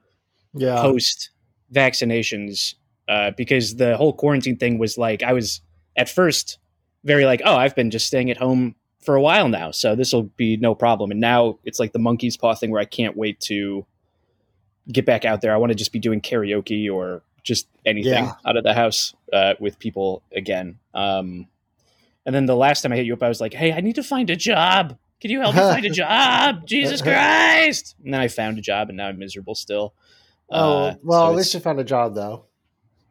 yeah, 0.53 0.77
post 0.81 1.31
vaccinations 1.73 2.75
uh, 3.07 3.31
because 3.35 3.75
the 3.75 3.97
whole 3.97 4.13
quarantine 4.13 4.57
thing 4.57 4.77
was 4.77 4.97
like 4.97 5.21
I 5.21 5.33
was 5.33 5.61
at 5.97 6.09
first 6.09 6.57
very 7.03 7.25
like 7.25 7.41
oh 7.45 7.55
I've 7.55 7.75
been 7.75 7.91
just 7.91 8.07
staying 8.07 8.31
at 8.31 8.37
home 8.37 8.75
for 9.03 9.15
a 9.15 9.21
while 9.21 9.49
now 9.49 9.71
so 9.71 9.95
this 9.95 10.13
will 10.13 10.23
be 10.23 10.57
no 10.57 10.73
problem 10.73 11.11
and 11.11 11.19
now 11.19 11.59
it's 11.65 11.79
like 11.79 11.91
the 11.91 11.99
monkey's 11.99 12.37
paw 12.37 12.55
thing 12.55 12.71
where 12.71 12.81
I 12.81 12.85
can't 12.85 13.15
wait 13.17 13.39
to 13.41 13.85
get 14.91 15.05
back 15.05 15.25
out 15.25 15.41
there 15.41 15.53
I 15.53 15.57
want 15.57 15.71
to 15.71 15.75
just 15.75 15.91
be 15.91 15.99
doing 15.99 16.21
karaoke 16.21 16.91
or 16.91 17.21
just 17.43 17.67
anything 17.85 18.25
Yeah. 18.25 18.33
out 18.45 18.57
of 18.57 18.63
the 18.63 18.73
house 18.73 19.13
uh, 19.33 19.53
with 19.59 19.79
people 19.79 20.21
again 20.35 20.79
um, 20.93 21.47
and 22.25 22.33
then 22.33 22.45
the 22.45 22.55
last 22.55 22.81
time 22.81 22.91
I 22.91 22.95
hit 22.95 23.05
you 23.05 23.13
up 23.13 23.23
I 23.23 23.27
was 23.29 23.41
like 23.41 23.53
hey 23.53 23.71
I 23.73 23.81
need 23.81 23.95
to 23.95 24.03
find 24.03 24.29
a 24.29 24.35
job 24.35 24.97
can 25.21 25.31
you 25.31 25.39
help 25.41 25.55
me 25.55 25.61
find 25.61 25.85
a 25.85 25.89
job 26.03 26.65
Jesus 26.67 27.01
Christ 27.03 27.95
and 28.03 28.13
then 28.13 28.21
I 28.21 28.27
found 28.27 28.57
a 28.57 28.61
job 28.61 28.89
and 28.89 28.97
now 28.97 29.07
I'm 29.07 29.17
miserable 29.19 29.55
still 29.55 29.93
Oh 30.49 30.57
Uh, 30.89 30.95
well, 31.01 31.25
so 31.25 31.29
at 31.31 31.35
least 31.37 31.53
you 31.55 31.59
found 31.59 31.79
a 31.79 31.83
job 31.83 32.13
though. 32.13 32.45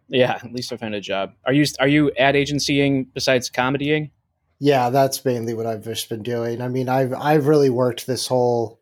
yeah, 0.09 0.35
at 0.43 0.53
least 0.53 0.73
I 0.73 0.77
found 0.77 0.95
a 0.95 1.01
job. 1.01 1.33
Are 1.45 1.53
you 1.53 1.65
are 1.81 1.89
you 1.89 2.13
ad 2.17 2.37
agencying 2.37 3.07
besides 3.13 3.51
comedying? 3.51 4.13
Yeah, 4.61 4.91
that's 4.91 5.25
mainly 5.25 5.53
what 5.53 5.67
I've 5.67 5.83
just 5.83 6.09
been 6.09 6.23
doing. 6.23 6.61
I 6.63 6.69
mean, 6.69 6.89
I've 6.89 7.13
I've 7.13 7.49
really 7.49 7.71
worked 7.71 8.07
this 8.07 8.29
whole, 8.29 8.79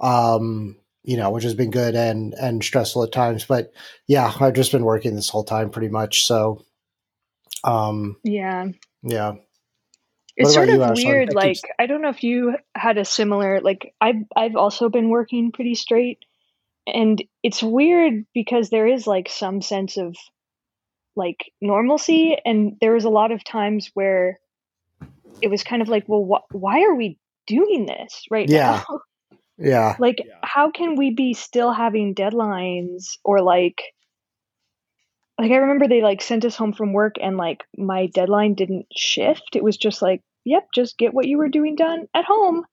um, 0.00 0.76
you 1.06 1.16
know, 1.16 1.30
which 1.30 1.44
has 1.44 1.54
been 1.54 1.70
good 1.70 1.94
and 1.94 2.34
and 2.34 2.62
stressful 2.62 3.04
at 3.04 3.12
times. 3.12 3.44
But 3.46 3.72
yeah, 4.06 4.32
I've 4.40 4.54
just 4.54 4.72
been 4.72 4.84
working 4.84 5.14
this 5.14 5.30
whole 5.30 5.44
time 5.44 5.70
pretty 5.70 5.88
much. 5.88 6.24
So, 6.26 6.64
um, 7.64 8.16
Yeah. 8.24 8.66
yeah, 9.02 9.34
It's 10.36 10.52
sort 10.54 10.68
of 10.68 10.98
you, 10.98 11.06
weird. 11.06 11.34
Like 11.34 11.54
keeps- 11.54 11.62
I 11.78 11.86
don't 11.86 12.02
know 12.02 12.10
if 12.10 12.22
you 12.22 12.56
had 12.74 12.98
a 12.98 13.04
similar. 13.04 13.60
Like 13.60 13.94
I've 14.00 14.24
I've 14.36 14.56
also 14.56 14.88
been 14.88 15.08
working 15.08 15.52
pretty 15.52 15.74
straight, 15.76 16.18
and 16.86 17.22
it's 17.42 17.62
weird 17.62 18.26
because 18.34 18.68
there 18.70 18.86
is 18.86 19.06
like 19.06 19.28
some 19.30 19.62
sense 19.62 19.96
of 19.96 20.14
like 21.14 21.50
normalcy, 21.62 22.36
and 22.44 22.76
there 22.80 22.92
was 22.92 23.04
a 23.04 23.08
lot 23.10 23.32
of 23.32 23.42
times 23.44 23.90
where 23.94 24.38
it 25.40 25.48
was 25.48 25.62
kind 25.62 25.82
of 25.82 25.88
like, 25.88 26.04
well, 26.08 26.24
wh- 26.50 26.54
why 26.54 26.82
are 26.82 26.94
we 26.94 27.18
doing 27.46 27.86
this 27.86 28.24
right 28.30 28.48
Yeah. 28.48 28.82
now? 28.88 29.00
yeah, 29.58 29.96
like, 29.98 30.16
Yeah. 30.24 30.34
how 30.42 30.70
can 30.70 30.96
we 30.96 31.10
be 31.14 31.34
still 31.34 31.72
having 31.72 32.14
deadlines 32.14 33.16
or 33.24 33.40
like? 33.42 33.82
Like 35.38 35.50
I 35.52 35.56
remember 35.56 35.86
they 35.86 36.00
like 36.00 36.22
sent 36.22 36.44
us 36.46 36.56
home 36.56 36.72
from 36.72 36.94
work 36.94 37.16
and 37.20 37.36
like 37.36 37.62
my 37.76 38.06
deadline 38.06 38.54
didn't 38.54 38.86
shift. 38.96 39.54
It 39.54 39.62
was 39.62 39.76
just 39.76 40.00
like, 40.00 40.22
yep, 40.44 40.66
just 40.74 40.96
get 40.96 41.12
what 41.12 41.26
you 41.28 41.36
were 41.36 41.48
doing 41.50 41.74
done 41.76 42.06
at 42.14 42.24
home. 42.24 42.64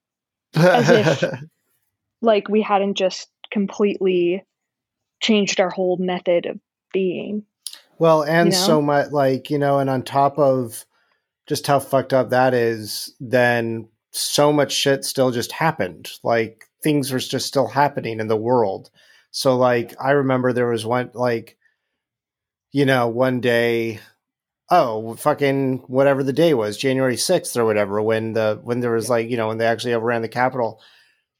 As 0.54 0.88
if- 0.88 1.24
Like 2.22 2.48
we 2.48 2.62
hadn't 2.62 2.94
just 2.94 3.28
completely 3.50 4.42
changed 5.20 5.60
our 5.60 5.68
whole 5.68 5.98
method 5.98 6.46
of 6.46 6.58
being. 6.90 7.44
well, 7.98 8.22
and 8.22 8.46
you 8.46 8.58
know? 8.58 8.66
so 8.66 8.80
much 8.80 9.10
like 9.10 9.50
you 9.50 9.58
know, 9.58 9.78
and 9.78 9.90
on 9.90 10.02
top 10.02 10.38
of 10.38 10.86
just 11.46 11.66
how 11.66 11.78
fucked 11.80 12.14
up 12.14 12.30
that 12.30 12.54
is, 12.54 13.14
then 13.20 13.88
so 14.12 14.54
much 14.54 14.72
shit 14.72 15.04
still 15.04 15.30
just 15.32 15.52
happened. 15.52 16.08
Like 16.22 16.64
things 16.84 17.10
were 17.10 17.18
just 17.18 17.46
still 17.46 17.66
happening 17.66 18.20
in 18.20 18.28
the 18.28 18.36
world. 18.36 18.90
So 19.32 19.56
like 19.56 19.94
I 20.00 20.12
remember 20.12 20.52
there 20.52 20.68
was 20.68 20.86
one 20.86 21.10
like 21.14 21.56
you 22.70 22.84
know, 22.86 23.08
one 23.08 23.40
day 23.40 23.98
oh, 24.70 25.14
fucking 25.14 25.78
whatever 25.88 26.22
the 26.22 26.32
day 26.32 26.54
was, 26.54 26.76
January 26.78 27.16
6th 27.16 27.56
or 27.56 27.64
whatever 27.64 28.00
when 28.00 28.32
the 28.34 28.58
when 28.62 28.80
there 28.80 28.92
was 28.92 29.08
like, 29.10 29.28
you 29.28 29.36
know, 29.36 29.48
when 29.48 29.58
they 29.58 29.66
actually 29.66 29.94
overran 29.94 30.22
the 30.22 30.28
Capitol, 30.28 30.80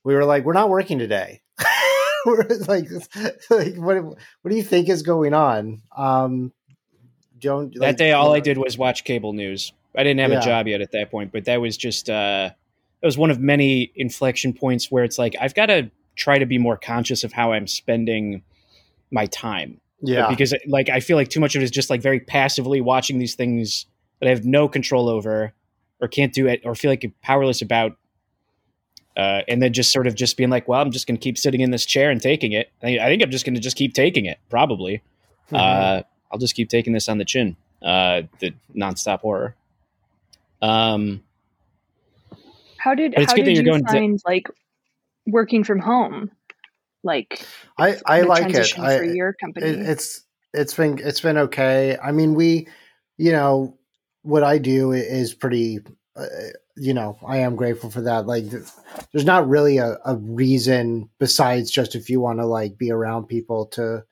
we 0.05 0.15
were 0.15 0.25
like 0.25 0.45
we're 0.45 0.53
not 0.53 0.69
working 0.71 0.99
today. 0.99 1.43
we're 2.27 2.47
like 2.67 2.89
like 3.51 3.77
what 3.77 4.03
what 4.05 4.51
do 4.51 4.57
you 4.57 4.63
think 4.63 4.89
is 4.89 5.03
going 5.03 5.35
on? 5.35 5.83
Um 5.97 6.53
don't 7.39 7.75
that 7.81 7.99
day, 7.99 8.13
all 8.13 8.35
I 8.35 8.41
did 8.41 8.59
was 8.59 8.79
watch 8.79 9.05
cable 9.05 9.35
news. 9.35 9.73
I 9.97 10.03
didn't 10.03 10.21
have 10.21 10.33
Yeah. 10.33 10.41
a 10.41 10.43
job 10.43 10.67
yet 10.67 10.81
at 10.81 10.93
that 10.93 11.11
point, 11.11 11.31
but 11.33 11.45
that 11.45 11.61
was 11.61 11.77
just 11.77 12.09
uh, 12.11 12.51
it 13.05 13.07
was 13.07 13.19
one 13.19 13.31
of 13.31 13.39
many 13.39 13.93
inflection 13.97 14.55
points 14.55 14.91
where 14.91 15.05
it's 15.05 15.19
like 15.19 15.37
I've 15.39 15.55
got 15.55 15.67
to 15.67 15.91
try 16.17 16.39
to 16.39 16.47
be 16.47 16.57
more 16.57 16.79
conscious 16.79 17.23
of 17.23 17.35
how 17.35 17.53
I'm 17.53 17.67
spending 17.67 18.43
my 19.11 19.27
time. 19.27 19.79
Yeah. 20.01 20.31
because 20.31 20.55
like 20.67 20.89
I 20.89 21.01
feel 21.01 21.19
like 21.19 21.29
too 21.29 21.39
much 21.39 21.55
of 21.55 21.61
it 21.61 21.65
is 21.67 21.71
just 21.71 21.91
like 21.91 22.01
very 22.01 22.19
passively 22.19 22.81
watching 22.81 23.19
these 23.19 23.35
things 23.35 23.85
that 24.21 24.27
I 24.27 24.31
have 24.31 24.47
no 24.47 24.69
control 24.69 25.11
over 25.11 25.53
or 26.01 26.09
can't 26.09 26.33
do 26.33 26.47
it 26.47 26.63
or 26.65 26.75
feel 26.75 26.91
like 26.91 27.05
powerless 27.21 27.61
about. 27.61 27.99
Uh, 29.19 29.43
and 29.49 29.63
then 29.63 29.75
just 29.75 29.93
sort 29.93 30.07
of 30.07 30.15
just 30.15 30.39
being 30.39 30.49
like, 30.49 30.67
well, 30.67 30.81
I'm 30.81 30.91
just 30.91 31.07
going 31.07 31.19
to 31.19 31.23
keep 31.23 31.37
sitting 31.37 31.61
in 31.61 31.71
this 31.73 31.85
chair 31.85 32.11
and 32.11 32.23
taking 32.23 32.53
it. 32.53 32.73
I, 32.83 32.99
I 33.01 33.07
think 33.07 33.23
I'm 33.23 33.31
just 33.31 33.45
going 33.45 33.55
to 33.55 33.61
just 33.61 33.77
keep 33.77 33.93
taking 33.93 34.25
it, 34.25 34.39
probably. 34.49 35.03
Mhm. 35.53 35.59
Uh, 35.59 36.03
I'll 36.33 36.39
just 36.39 36.55
keep 36.55 36.71
taking 36.71 36.95
this 36.95 37.07
on 37.11 37.19
the 37.19 37.25
chin. 37.27 37.57
Uh, 37.83 38.23
the 38.41 38.55
nonstop 38.75 39.21
horror. 39.21 39.55
Um, 40.63 41.23
How 42.85 42.95
did 42.95 43.15
it's 43.17 43.33
how 43.33 43.37
good 43.37 43.47
that 43.47 43.47
did 43.47 43.57
you're 43.57 43.65
you 43.65 43.71
going 43.71 43.85
to- 43.87 43.93
find 43.93 44.21
like 44.27 44.47
working 45.27 45.65
from 45.65 45.79
home? 45.79 46.31
Like 47.03 47.43
I 47.79 47.97
I 48.05 48.21
like 48.21 48.43
it. 48.43 48.53
transition 48.53 48.85
I, 48.85 48.99
for 48.99 49.05
your 49.05 49.33
company. 49.33 49.67
it, 49.67 49.79
it's 49.81 50.23
it's 50.53 50.75
been 50.75 50.99
it's 51.03 51.21
been 51.23 51.39
okay. 51.39 51.97
I 51.97 52.13
mean, 52.13 52.35
we, 52.35 52.69
you 53.17 53.33
know, 53.33 53.79
what 54.21 54.43
I 54.43 54.59
do 54.59 54.93
is 54.93 55.33
pretty. 55.33 55.81
Uh, 56.15 56.27
you 56.77 56.93
know, 56.93 57.19
I 57.27 57.39
am 57.39 57.57
grateful 57.57 57.91
for 57.91 58.03
that. 58.03 58.27
Like, 58.27 58.45
there's 59.13 59.25
not 59.25 59.49
really 59.49 59.79
a, 59.79 59.97
a 60.05 60.17
reason 60.17 61.09
besides 61.19 61.71
just 61.71 61.95
if 61.95 62.11
you 62.11 62.21
want 62.21 62.41
to 62.41 62.47
like 62.47 62.77
be 62.77 62.91
around 62.91 63.27
people 63.29 63.67
to, 63.67 64.05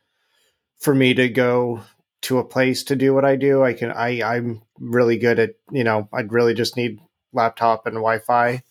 for 0.78 0.94
me 0.94 1.12
to 1.14 1.28
go 1.28 1.80
to 2.22 2.38
a 2.38 2.44
place 2.44 2.84
to 2.84 2.96
do 2.96 3.14
what 3.14 3.24
I 3.24 3.36
do. 3.36 3.62
I 3.62 3.74
can. 3.74 3.90
I 3.92 4.22
I'm 4.22 4.62
really 4.78 5.18
good 5.18 5.38
at. 5.38 5.50
You 5.70 5.84
know, 5.84 6.08
I'd 6.12 6.32
really 6.32 6.54
just 6.54 6.76
need 6.76 7.00
laptop 7.32 7.86
and 7.86 7.94
Wi-Fi. 7.96 8.62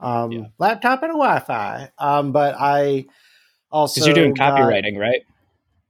Um, 0.00 0.32
Yeah. 0.32 0.44
laptop 0.58 1.02
and 1.02 1.12
Wi-Fi. 1.12 1.90
Um, 1.98 2.32
but 2.32 2.54
I 2.58 3.06
also 3.70 3.94
because 4.00 4.06
you're 4.06 4.14
doing 4.14 4.34
got- 4.34 4.58
copywriting, 4.58 4.98
right? 4.98 5.22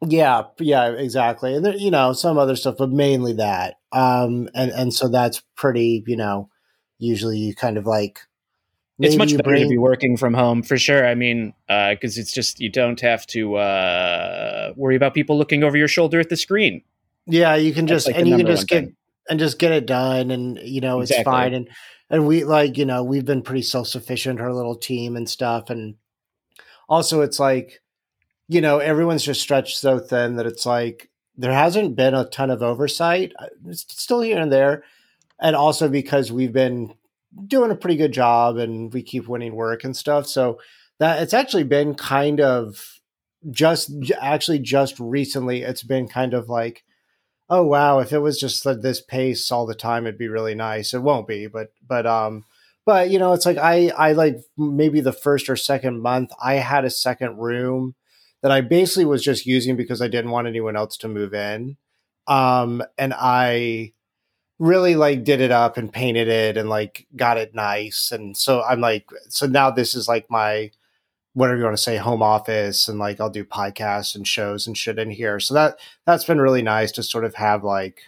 yeah, 0.07 0.43
yeah, 0.61 0.91
exactly. 0.91 1.55
And 1.55 1.65
there, 1.65 1.75
you 1.77 1.91
know, 1.91 2.13
some 2.13 2.39
other 2.39 2.55
stuff, 2.57 2.77
but 2.79 2.91
mainly 2.91 3.33
that. 3.35 3.77
Um, 3.93 4.49
and 4.55 4.71
and 4.71 4.95
so 4.95 5.09
that's 5.09 5.43
pretty, 5.57 6.05
you 6.07 6.17
know, 6.17 6.49
usually 6.99 7.39
you 7.39 7.55
kind 7.55 7.77
of 7.79 7.87
like 7.87 8.21
it's 8.99 9.17
much 9.17 9.37
better 9.37 9.57
to 9.59 9.69
be 9.69 9.77
working 9.77 10.17
from 10.17 10.33
home 10.35 10.63
for 10.63 10.79
sure. 10.79 11.07
I 11.07 11.15
mean, 11.15 11.53
because 11.69 12.17
it's 12.17 12.33
just 12.33 12.61
you 12.61 12.71
don't 12.71 13.01
have 13.01 13.27
to 13.29 13.57
uh, 13.57 14.73
worry 14.77 14.97
about 14.97 15.13
people 15.15 15.37
looking 15.37 15.63
over 15.65 15.77
your 15.77 15.89
shoulder 15.89 16.19
at 16.21 16.29
the 16.31 16.37
screen. 16.37 16.83
Yeah, 17.27 17.57
you 17.57 17.73
can 17.75 17.87
That's 17.87 18.05
just 18.05 18.07
like 18.07 18.17
and 18.17 18.29
you 18.29 18.37
can 18.39 18.47
just 18.47 18.69
get 18.69 18.85
thing. 18.85 18.97
and 19.29 19.39
just 19.39 19.59
get 19.59 19.73
it 19.73 19.85
done, 19.87 20.31
and 20.31 20.59
you 20.63 20.81
know 20.81 21.01
it's 21.01 21.11
Exactly. 21.11 21.31
fine. 21.33 21.55
And 21.55 21.69
and 22.11 22.27
we 22.27 22.45
like 22.45 22.77
you 22.77 22.85
know 22.85 23.03
we've 23.03 23.25
been 23.25 23.43
pretty 23.43 23.63
self 23.63 23.89
sufficient, 23.89 24.41
our 24.41 24.53
little 24.53 24.77
team 24.77 25.17
and 25.17 25.29
stuff, 25.29 25.71
and 25.71 25.97
also 26.89 27.23
it's 27.23 27.41
like 27.41 27.81
you 28.49 28.61
know 28.61 28.79
everyone's 28.79 29.25
just 29.25 29.41
stretched 29.43 29.79
so 29.79 29.99
thin 29.99 30.37
that 30.37 30.47
it's 30.47 30.67
like 30.67 31.11
there 31.37 31.53
hasn't 31.53 31.97
been 31.97 32.15
a 32.15 32.25
ton 32.25 32.51
of 32.51 32.63
oversight. 32.63 33.33
Uh, 33.39 33.47
It's 33.67 33.85
still 33.89 34.21
here 34.21 34.39
and 34.41 34.53
there, 34.53 34.85
and 35.41 35.57
also 35.57 35.89
because 35.89 36.33
we've 36.33 36.53
been 36.53 36.95
doing 37.47 37.71
a 37.71 37.77
pretty 37.77 37.97
good 37.97 38.13
job 38.13 38.57
and 38.57 38.93
we 38.93 39.03
keep 39.03 39.29
winning 39.29 39.55
work 39.55 39.85
and 39.85 39.97
stuff. 39.97 40.27
So 40.27 40.59
that 40.99 41.23
it's 41.23 41.35
actually 41.35 41.65
been 41.65 41.95
kind 41.95 42.41
of 42.41 43.01
just 43.51 43.91
actually 44.21 44.59
just 44.59 44.99
recently 44.99 45.63
it's 45.63 45.83
been 45.83 46.09
kind 46.09 46.35
of 46.35 46.49
like 46.49 46.85
oh 47.49 47.65
wow 47.65 47.99
if 47.99 48.13
it 48.13 48.19
was 48.19 48.39
just 48.39 48.65
at 48.67 48.83
this 48.83 49.01
pace 49.01 49.51
all 49.51 49.67
the 49.67 49.75
time 49.75 50.07
it'd 50.07 50.19
be 50.19 50.29
really 50.29 50.55
nice 50.55 50.93
it 50.93 51.03
won't 51.03 51.29
be 51.29 51.47
but 51.47 51.69
but 51.87 52.07
um 52.07 52.45
but 52.87 53.11
you 53.11 53.19
know, 53.19 53.33
it's 53.33 53.45
like 53.45 53.59
I 53.59 53.89
I 53.89 54.13
like 54.13 54.39
maybe 54.57 55.01
the 55.01 55.13
first 55.13 55.51
or 55.51 55.57
second 55.57 56.01
month 56.01 56.31
I 56.41 56.55
had 56.55 56.85
a 56.85 56.91
second 56.91 57.37
room 57.37 57.97
that 58.43 58.53
I 58.53 58.61
basically 58.61 59.05
was 59.05 59.25
just 59.25 59.45
using 59.45 59.77
because 59.77 60.01
I 60.01 60.09
didn't 60.09 60.31
want 60.31 60.47
anyone 60.47 60.77
else 60.77 60.97
to 60.99 61.09
move 61.09 61.35
in. 61.35 61.77
Um, 62.29 62.83
and 62.97 63.13
I 63.17 63.93
really 64.61 64.95
like 64.95 65.25
did 65.25 65.41
it 65.41 65.51
up 65.51 65.77
and 65.77 65.93
painted 65.93 66.29
it 66.29 66.57
and 66.57 66.69
like 66.69 67.09
got 67.17 67.39
it 67.39 67.55
nice. 67.55 68.13
And 68.13 68.37
so 68.37 68.63
I'm 68.63 68.81
like, 68.81 69.07
so 69.29 69.47
now 69.47 69.71
this 69.73 69.97
is 69.97 70.07
like 70.07 70.31
my 70.31 70.71
whatever 71.37 71.59
you 71.59 71.65
want 71.65 71.77
to 71.77 71.83
say 71.83 71.99
home 71.99 72.23
office 72.23 72.89
and 72.89 72.99
like 72.99 73.21
I'll 73.21 73.29
do 73.29 73.45
podcasts 73.45 74.15
and 74.15 74.27
shows 74.27 74.67
and 74.67 74.77
shit 74.77 74.99
in 74.99 75.11
here. 75.11 75.39
So 75.39 75.53
that 75.53 75.79
that's 76.07 76.25
been 76.25 76.41
really 76.41 76.63
nice 76.63 76.91
to 76.93 77.03
sort 77.03 77.27
of 77.27 77.35
have 77.35 77.63
like 77.63 78.01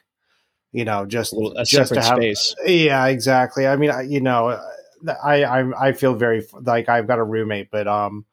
you 0.72 0.86
know 0.86 1.04
just 1.04 1.34
a, 1.34 1.36
little, 1.36 1.56
a 1.58 1.64
just 1.66 1.92
to 1.92 2.00
have, 2.00 2.16
space. 2.16 2.54
Yeah, 2.64 3.06
exactly. 3.06 3.66
I 3.66 3.76
mean, 3.76 3.90
I, 3.90 4.00
you 4.00 4.22
know, 4.22 4.58
I 5.22 5.44
I 5.44 5.88
I 5.88 5.92
feel 5.92 6.14
very 6.14 6.42
like 6.62 6.88
I've 6.88 7.06
got 7.06 7.18
a 7.18 7.22
roommate, 7.22 7.70
but 7.70 7.86
um 7.86 8.24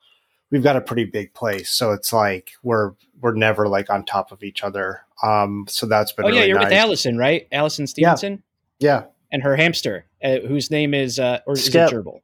we've 0.50 0.64
got 0.64 0.78
a 0.78 0.82
pretty 0.82 1.04
big 1.04 1.34
place, 1.34 1.72
so 1.72 1.92
it's 1.92 2.14
like 2.14 2.52
we're 2.64 2.94
we're 3.20 3.34
never 3.34 3.68
like 3.68 3.90
on 3.90 4.06
top 4.06 4.32
of 4.32 4.44
each 4.44 4.64
other. 4.64 5.02
Um, 5.22 5.66
so 5.68 5.86
that's 5.88 6.14
been. 6.14 6.26
Oh 6.26 6.30
yeah, 6.30 6.46
you're 6.46 6.58
nice. 6.58 6.68
with 6.68 6.74
Allison, 6.74 7.18
right? 7.18 7.50
Allison 7.52 7.86
Stevenson. 7.86 8.44
Yeah, 8.80 9.04
and 9.30 9.44
her 9.44 9.58
hamster, 9.58 10.06
uh, 10.24 10.40
whose 10.40 10.72
name 10.72 10.94
is 10.94 11.20
uh, 11.20 11.40
or 11.46 11.56
is 11.56 11.66
Skip. 11.66 11.92
it 11.92 11.96
Gerbil? 11.96 12.22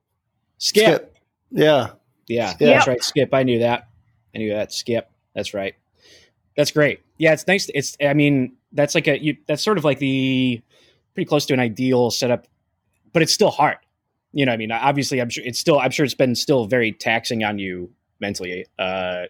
Skip. 0.58 0.86
Skip. 0.86 1.18
Yeah, 1.52 1.90
Yeah, 2.32 2.54
Yeah. 2.60 2.74
that's 2.74 2.88
right. 2.88 3.04
Skip. 3.04 3.34
I 3.34 3.44
knew 3.44 3.60
that. 3.60 3.88
I 4.34 4.38
knew 4.40 4.54
that. 4.54 4.72
Skip. 4.74 5.10
That's 5.36 5.54
right. 5.54 5.76
That's 6.56 6.72
great. 6.72 7.00
Yeah, 7.18 7.34
it's 7.34 7.48
nice. 7.48 7.70
It's. 7.74 7.96
I 8.02 8.14
mean, 8.14 8.54
that's 8.72 8.96
like 8.96 9.08
a. 9.08 9.22
You, 9.22 9.38
that's 9.48 9.64
sort 9.64 9.78
of 9.78 9.84
like 9.84 10.00
the 10.00 10.62
pretty 11.14 11.28
close 11.28 11.46
to 11.48 11.54
an 11.54 11.60
ideal 11.60 12.12
setup, 12.12 12.48
but 13.14 13.22
it's 13.22 13.34
still 13.34 13.52
hard. 13.52 13.78
You 14.34 14.46
know, 14.46 14.52
what 14.52 14.56
I 14.56 14.58
mean, 14.58 14.72
obviously, 14.72 15.22
I'm 15.22 15.30
sure 15.30 15.44
it's 15.46 15.60
still. 15.60 15.80
I'm 15.80 15.92
sure 15.92 16.06
it's 16.06 16.14
been 16.16 16.36
still 16.36 16.66
very 16.66 16.92
taxing 16.92 17.44
on 17.44 17.60
you 17.60 17.92
mentally, 18.20 18.66
uh, 18.80 19.24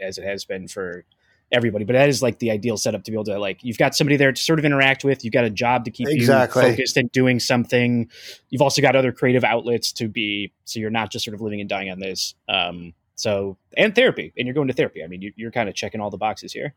as 0.00 0.18
it 0.18 0.24
has 0.24 0.44
been 0.44 0.68
for 0.68 1.04
everybody. 1.52 1.84
But 1.84 1.94
that 1.94 2.08
is 2.08 2.22
like 2.22 2.38
the 2.38 2.50
ideal 2.50 2.76
setup 2.76 3.04
to 3.04 3.10
be 3.10 3.14
able 3.16 3.24
to 3.24 3.38
like. 3.38 3.62
You've 3.64 3.78
got 3.78 3.94
somebody 3.94 4.16
there 4.16 4.32
to 4.32 4.42
sort 4.42 4.58
of 4.58 4.64
interact 4.64 5.04
with. 5.04 5.24
You've 5.24 5.32
got 5.34 5.44
a 5.44 5.50
job 5.50 5.84
to 5.86 5.90
keep 5.90 6.08
Exactly. 6.08 6.64
you 6.64 6.70
focused 6.72 6.96
and 6.96 7.10
doing 7.12 7.40
something. 7.40 8.10
You've 8.50 8.62
also 8.62 8.82
got 8.82 8.96
other 8.96 9.12
creative 9.12 9.44
outlets 9.44 9.92
to 9.92 10.08
be. 10.08 10.52
So 10.64 10.80
you're 10.80 10.90
not 10.90 11.10
just 11.10 11.24
sort 11.24 11.34
of 11.34 11.40
living 11.40 11.60
and 11.60 11.68
dying 11.68 11.90
on 11.90 11.98
this. 11.98 12.34
Um, 12.48 12.92
so 13.14 13.56
and 13.76 13.94
therapy, 13.94 14.32
and 14.36 14.46
you're 14.46 14.54
going 14.54 14.68
to 14.68 14.74
therapy. 14.74 15.02
I 15.02 15.06
mean, 15.08 15.22
you, 15.22 15.32
you're 15.36 15.50
kind 15.50 15.68
of 15.68 15.74
checking 15.74 16.00
all 16.00 16.10
the 16.10 16.18
boxes 16.18 16.52
here. 16.52 16.74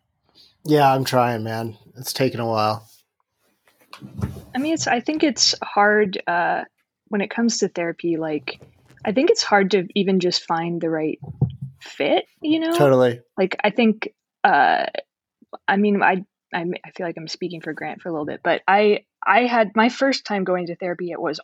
yeah. 0.64 0.92
I'm 0.94 1.04
trying, 1.04 1.44
man. 1.44 1.78
It's 1.98 2.14
taken 2.14 2.40
a 2.40 2.48
while. 2.48 2.88
I 4.56 4.58
mean, 4.58 4.74
it's. 4.74 4.88
I 4.88 5.00
think 5.02 5.24
it's 5.24 5.54
hard 5.64 6.22
uh, 6.28 6.64
when 7.10 7.22
it 7.22 7.30
comes 7.30 7.60
to 7.60 7.68
therapy. 7.68 8.18
Like, 8.18 8.60
I 9.06 9.12
think 9.12 9.30
it's 9.30 9.44
hard 9.44 9.72
to 9.72 9.88
even 9.96 10.20
just 10.20 10.44
find 10.46 10.82
the 10.82 10.90
right 10.90 11.20
fit. 11.80 12.26
You 12.42 12.60
know, 12.60 12.76
Totally. 12.78 13.22
like 13.38 13.58
I 13.64 13.70
think. 13.70 14.10
Uh, 14.44 14.86
I 15.68 15.78
mean, 15.78 16.02
I, 16.02 16.24
I 16.54 16.66
I 16.84 16.92
feel 16.92 17.06
like 17.06 17.18
I'm 17.18 17.28
speaking 17.28 17.62
for 17.62 17.74
Grant 17.74 18.02
for 18.02 18.10
a 18.10 18.12
little 18.12 18.26
bit, 18.26 18.42
but 18.44 18.62
I 18.68 19.06
I 19.26 19.46
had 19.46 19.76
my 19.76 19.90
first 19.90 20.26
time 20.26 20.44
going 20.44 20.68
to 20.68 20.76
therapy. 20.76 21.12
It 21.12 21.22
was 21.22 21.40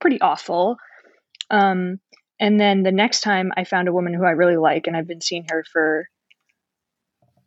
pretty 0.00 0.20
awful. 0.20 0.76
Um, 1.50 2.00
and 2.40 2.60
then 2.60 2.82
the 2.82 2.92
next 2.92 3.20
time 3.20 3.52
I 3.56 3.64
found 3.64 3.88
a 3.88 3.92
woman 3.92 4.14
who 4.14 4.24
I 4.24 4.32
really 4.32 4.56
like, 4.56 4.86
and 4.86 4.96
I've 4.96 5.06
been 5.06 5.20
seeing 5.20 5.46
her 5.50 5.64
for 5.72 6.08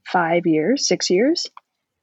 five 0.06 0.46
years, 0.46 0.88
six 0.88 1.10
years. 1.10 1.48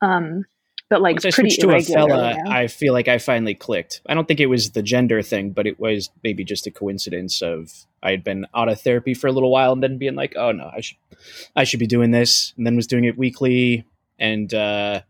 Um, 0.03 0.45
but 0.91 1.01
like 1.01 1.15
Once 1.15 1.27
I 1.27 1.31
pretty 1.31 1.51
to 1.57 1.75
a 1.75 1.81
fella, 1.81 2.35
now. 2.35 2.51
I 2.51 2.67
feel 2.67 2.93
like 2.93 3.09
I 3.09 3.19
finally 3.19 3.55
clicked. 3.55 4.03
I 4.07 4.15
don't 4.15 4.29
think 4.29 4.41
it 4.41 4.47
was 4.47 4.73
the 4.73 4.83
gender 4.83 5.23
thing, 5.23 5.51
but 5.51 5.67
it 5.67 5.81
was 5.81 6.11
maybe 6.23 6.45
just 6.45 6.67
a 6.67 6.71
coincidence 6.71 7.41
of 7.43 7.71
I 8.05 8.11
had 8.11 8.23
been 8.23 8.47
out 8.55 8.69
of 8.69 8.81
therapy 8.81 9.15
for 9.15 9.27
a 9.27 9.33
little 9.33 9.51
while 9.51 9.73
and 9.73 9.83
then 9.83 9.99
being 9.99 10.15
like, 10.15 10.35
oh 10.37 10.53
no, 10.53 10.71
I 10.73 10.81
should 10.81 10.99
I 11.57 11.65
should 11.65 11.81
be 11.81 11.87
doing 11.87 12.11
this, 12.11 12.53
and 12.57 12.67
then 12.67 12.77
was 12.77 12.87
doing 12.87 13.05
it 13.05 13.17
weekly, 13.17 13.85
and 14.19 14.53
uh, 14.53 15.01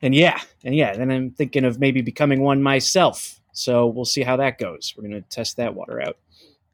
and 0.00 0.14
yeah, 0.14 0.40
and 0.64 0.74
yeah, 0.74 0.96
then 0.96 1.10
I'm 1.10 1.30
thinking 1.30 1.64
of 1.64 1.78
maybe 1.78 2.00
becoming 2.00 2.40
one 2.40 2.62
myself. 2.62 3.40
So 3.52 3.86
we'll 3.86 4.04
see 4.04 4.22
how 4.22 4.36
that 4.36 4.58
goes. 4.58 4.94
We're 4.96 5.02
gonna 5.04 5.20
test 5.22 5.58
that 5.58 5.74
water 5.74 6.00
out. 6.00 6.16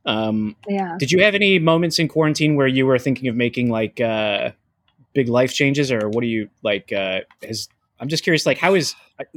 Um, 0.07 0.55
yeah. 0.69 0.97
did 0.99 1.11
you 1.11 1.23
have 1.25 1.35
any 1.35 1.59
moments 1.59 1.99
in 1.99 2.09
quarantine 2.09 2.57
where 2.57 2.67
you 2.67 2.85
were 2.85 2.99
thinking 2.99 3.29
of 3.29 3.37
making 3.37 3.71
like 3.71 4.01
uh, 4.01 4.51
big 5.15 5.29
life 5.29 5.53
changes, 5.53 5.91
or 5.91 6.09
what 6.09 6.21
do 6.21 6.27
you 6.29 6.51
like? 6.63 6.93
Uh, 6.93 7.21
has 7.43 7.69
I'm 7.99 8.09
just 8.09 8.23
curious, 8.23 8.45
like 8.47 8.59
how 8.59 8.75
is 8.75 8.95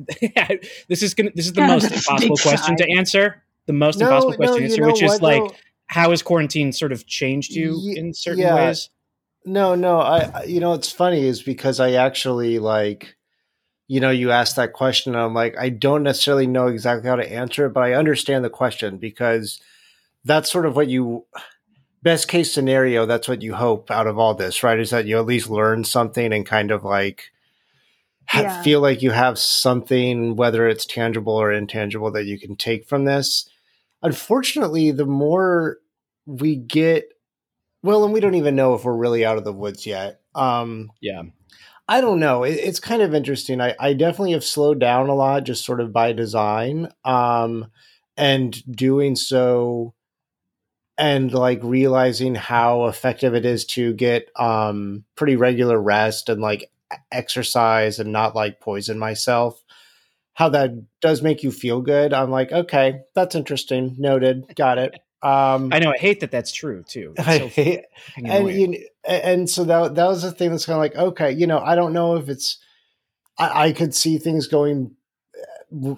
this 0.88 1.02
is 1.02 1.14
gonna 1.14 1.32
this 1.34 1.46
is 1.46 1.54
the 1.54 1.62
Yeah, 1.62 1.68
most 1.68 1.92
impossible 1.92 2.38
question 2.38 2.76
to 2.78 2.92
answer. 2.98 3.44
The 3.68 3.74
most 3.74 4.00
No, 4.00 4.06
impossible 4.08 4.32
no, 4.32 4.38
question 4.38 4.64
to 4.64 4.70
answer, 4.72 4.86
which 4.86 5.04
is 5.04 5.12
what, 5.12 5.22
like 5.22 5.44
though? 5.44 5.56
how 5.88 6.10
has 6.12 6.22
quarantine 6.22 6.72
sort 6.72 6.92
of 6.92 7.06
changed 7.06 7.52
you 7.52 7.80
Ye- 7.82 7.98
in 7.98 8.14
certain 8.14 8.44
yeah. 8.44 8.56
ways? 8.56 8.90
No, 9.46 9.76
no. 9.76 10.00
I, 10.00 10.30
I- 10.34 10.44
you 10.44 10.60
know, 10.60 10.74
it's 10.74 10.92
funny 10.92 11.26
is 11.26 11.42
because 11.42 11.80
I 11.80 11.92
actually 11.94 12.60
like, 12.60 13.16
you 13.88 14.00
know, 14.02 14.10
you 14.10 14.32
asked 14.32 14.56
that 14.58 14.74
question, 14.74 15.14
and 15.16 15.22
I'm 15.22 15.34
like, 15.34 15.56
I 15.58 15.70
don't 15.70 16.04
necessarily 16.04 16.48
know 16.48 16.68
exactly 16.68 17.08
how 17.10 17.16
to 17.16 17.32
answer 17.32 17.66
it, 17.68 17.74
but 17.74 17.84
I 17.84 17.94
understand 17.94 18.44
the 18.44 18.50
question 18.50 18.98
because 18.98 19.62
that's 20.26 20.52
sort 20.52 20.66
of 20.66 20.76
what 20.76 20.90
you, 20.90 21.26
best 22.04 22.28
case 22.28 22.54
scenario, 22.54 23.06
that's 23.06 23.28
what 23.30 23.42
you 23.42 23.54
hope 23.56 23.90
out 23.90 24.08
of 24.08 24.18
all 24.20 24.34
this, 24.34 24.62
right? 24.64 24.80
Is 24.80 24.90
that 24.90 25.06
you 25.06 25.18
at 25.18 25.26
least 25.26 25.50
learn 25.50 25.84
something 25.86 26.34
and 26.34 26.46
kind 26.46 26.72
of 26.72 26.84
like 26.84 27.32
Yeah. 28.34 28.62
feel 28.62 28.82
like 28.82 29.02
you 29.02 29.12
have 29.12 29.40
something, 29.40 30.36
whether 30.36 30.68
it's 30.68 30.86
tangible 30.86 31.34
or 31.34 31.52
intangible, 31.52 32.12
that 32.12 32.26
you 32.26 32.38
can 32.38 32.58
take 32.58 32.86
from 32.86 33.06
this. 33.06 33.50
Unfortunately, 34.04 34.92
the 34.92 35.06
more 35.06 35.78
we 36.26 36.56
get 36.56 37.06
well, 37.84 38.04
and 38.04 38.14
we 38.14 38.20
don't 38.20 38.36
even 38.36 38.56
know 38.56 38.74
if 38.74 38.84
we're 38.84 38.96
really 38.96 39.26
out 39.26 39.38
of 39.38 39.44
the 39.44 39.54
woods 39.54 39.86
yet. 39.86 40.22
Um, 40.36 40.92
Yeah, 41.02 41.24
I 41.88 42.02
don't 42.02 42.20
know. 42.20 42.44
It, 42.44 42.54
it's 42.54 42.80
kind 42.80 43.02
of 43.02 43.16
interesting. 43.16 43.62
I, 43.62 43.76
I 43.80 43.94
definitely 43.94 44.34
have 44.34 44.44
slowed 44.44 44.80
down 44.80 45.10
a 45.10 45.16
lot, 45.16 45.46
just 45.46 45.66
sort 45.66 45.82
of 45.82 45.94
by 45.94 46.14
design, 46.14 46.90
um, 47.06 47.68
and 48.18 48.56
doing 48.76 49.16
so, 49.16 49.94
and 50.98 51.32
like 51.32 51.60
realizing 51.64 52.34
how 52.36 52.86
effective 52.88 53.36
it 53.36 53.46
is 53.46 53.66
to 53.66 53.94
get 53.94 54.30
um, 54.36 55.04
pretty 55.16 55.36
regular 55.36 55.80
rest 55.80 56.30
and 56.30 56.42
like 56.42 56.72
exercise 57.12 58.00
and 58.00 58.12
not 58.12 58.36
like 58.36 58.60
poison 58.60 58.98
myself. 58.98 59.62
How 60.38 60.50
that 60.50 60.72
does 61.02 61.22
make 61.22 61.42
you 61.42 61.52
feel 61.52 61.82
good. 61.82 62.14
I'm 62.14 62.30
like, 62.30 62.52
okay, 62.52 63.02
that's 63.16 63.34
interesting. 63.34 63.96
Noted. 63.98 64.56
Got 64.56 64.78
it. 64.78 64.94
Um, 65.24 65.70
I 65.74 65.80
know. 65.80 65.92
I 65.92 65.98
hate 65.98 66.20
that 66.20 66.30
that's 66.30 66.52
true 66.52 66.84
too. 66.84 67.14
It's 67.18 67.28
I 67.28 67.38
hate- 67.40 67.86
and 68.24 68.52
you 68.52 68.88
and 69.04 69.50
so 69.50 69.64
that 69.64 69.96
that 69.96 70.08
was 70.08 70.22
the 70.22 70.32
thing 70.32 70.52
that's 70.52 70.66
kind 70.66 70.76
of 70.76 70.82
like 70.82 70.96
okay 70.96 71.32
you 71.32 71.48
know 71.48 71.60
i 71.60 71.76
don't 71.76 71.94
know 71.94 72.18
if 72.18 72.28
it's 72.28 72.60
i, 73.40 73.68
I 73.68 73.72
could 73.72 73.96
see 73.96 74.18
things 74.18 74.48
going 74.48 74.96
uh, 75.86 75.96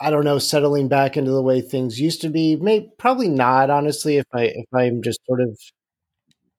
i 0.00 0.08
don't 0.08 0.24
know 0.24 0.38
settling 0.38 0.86
back 0.86 1.16
into 1.16 1.32
the 1.32 1.42
way 1.42 1.60
things 1.60 2.00
used 2.00 2.20
to 2.20 2.28
be 2.28 2.54
may 2.54 2.88
probably 2.96 3.28
not 3.28 3.70
honestly 3.70 4.18
if 4.18 4.26
i 4.32 4.44
if 4.44 4.66
i'm 4.72 5.02
just 5.02 5.18
sort 5.26 5.40
of 5.40 5.58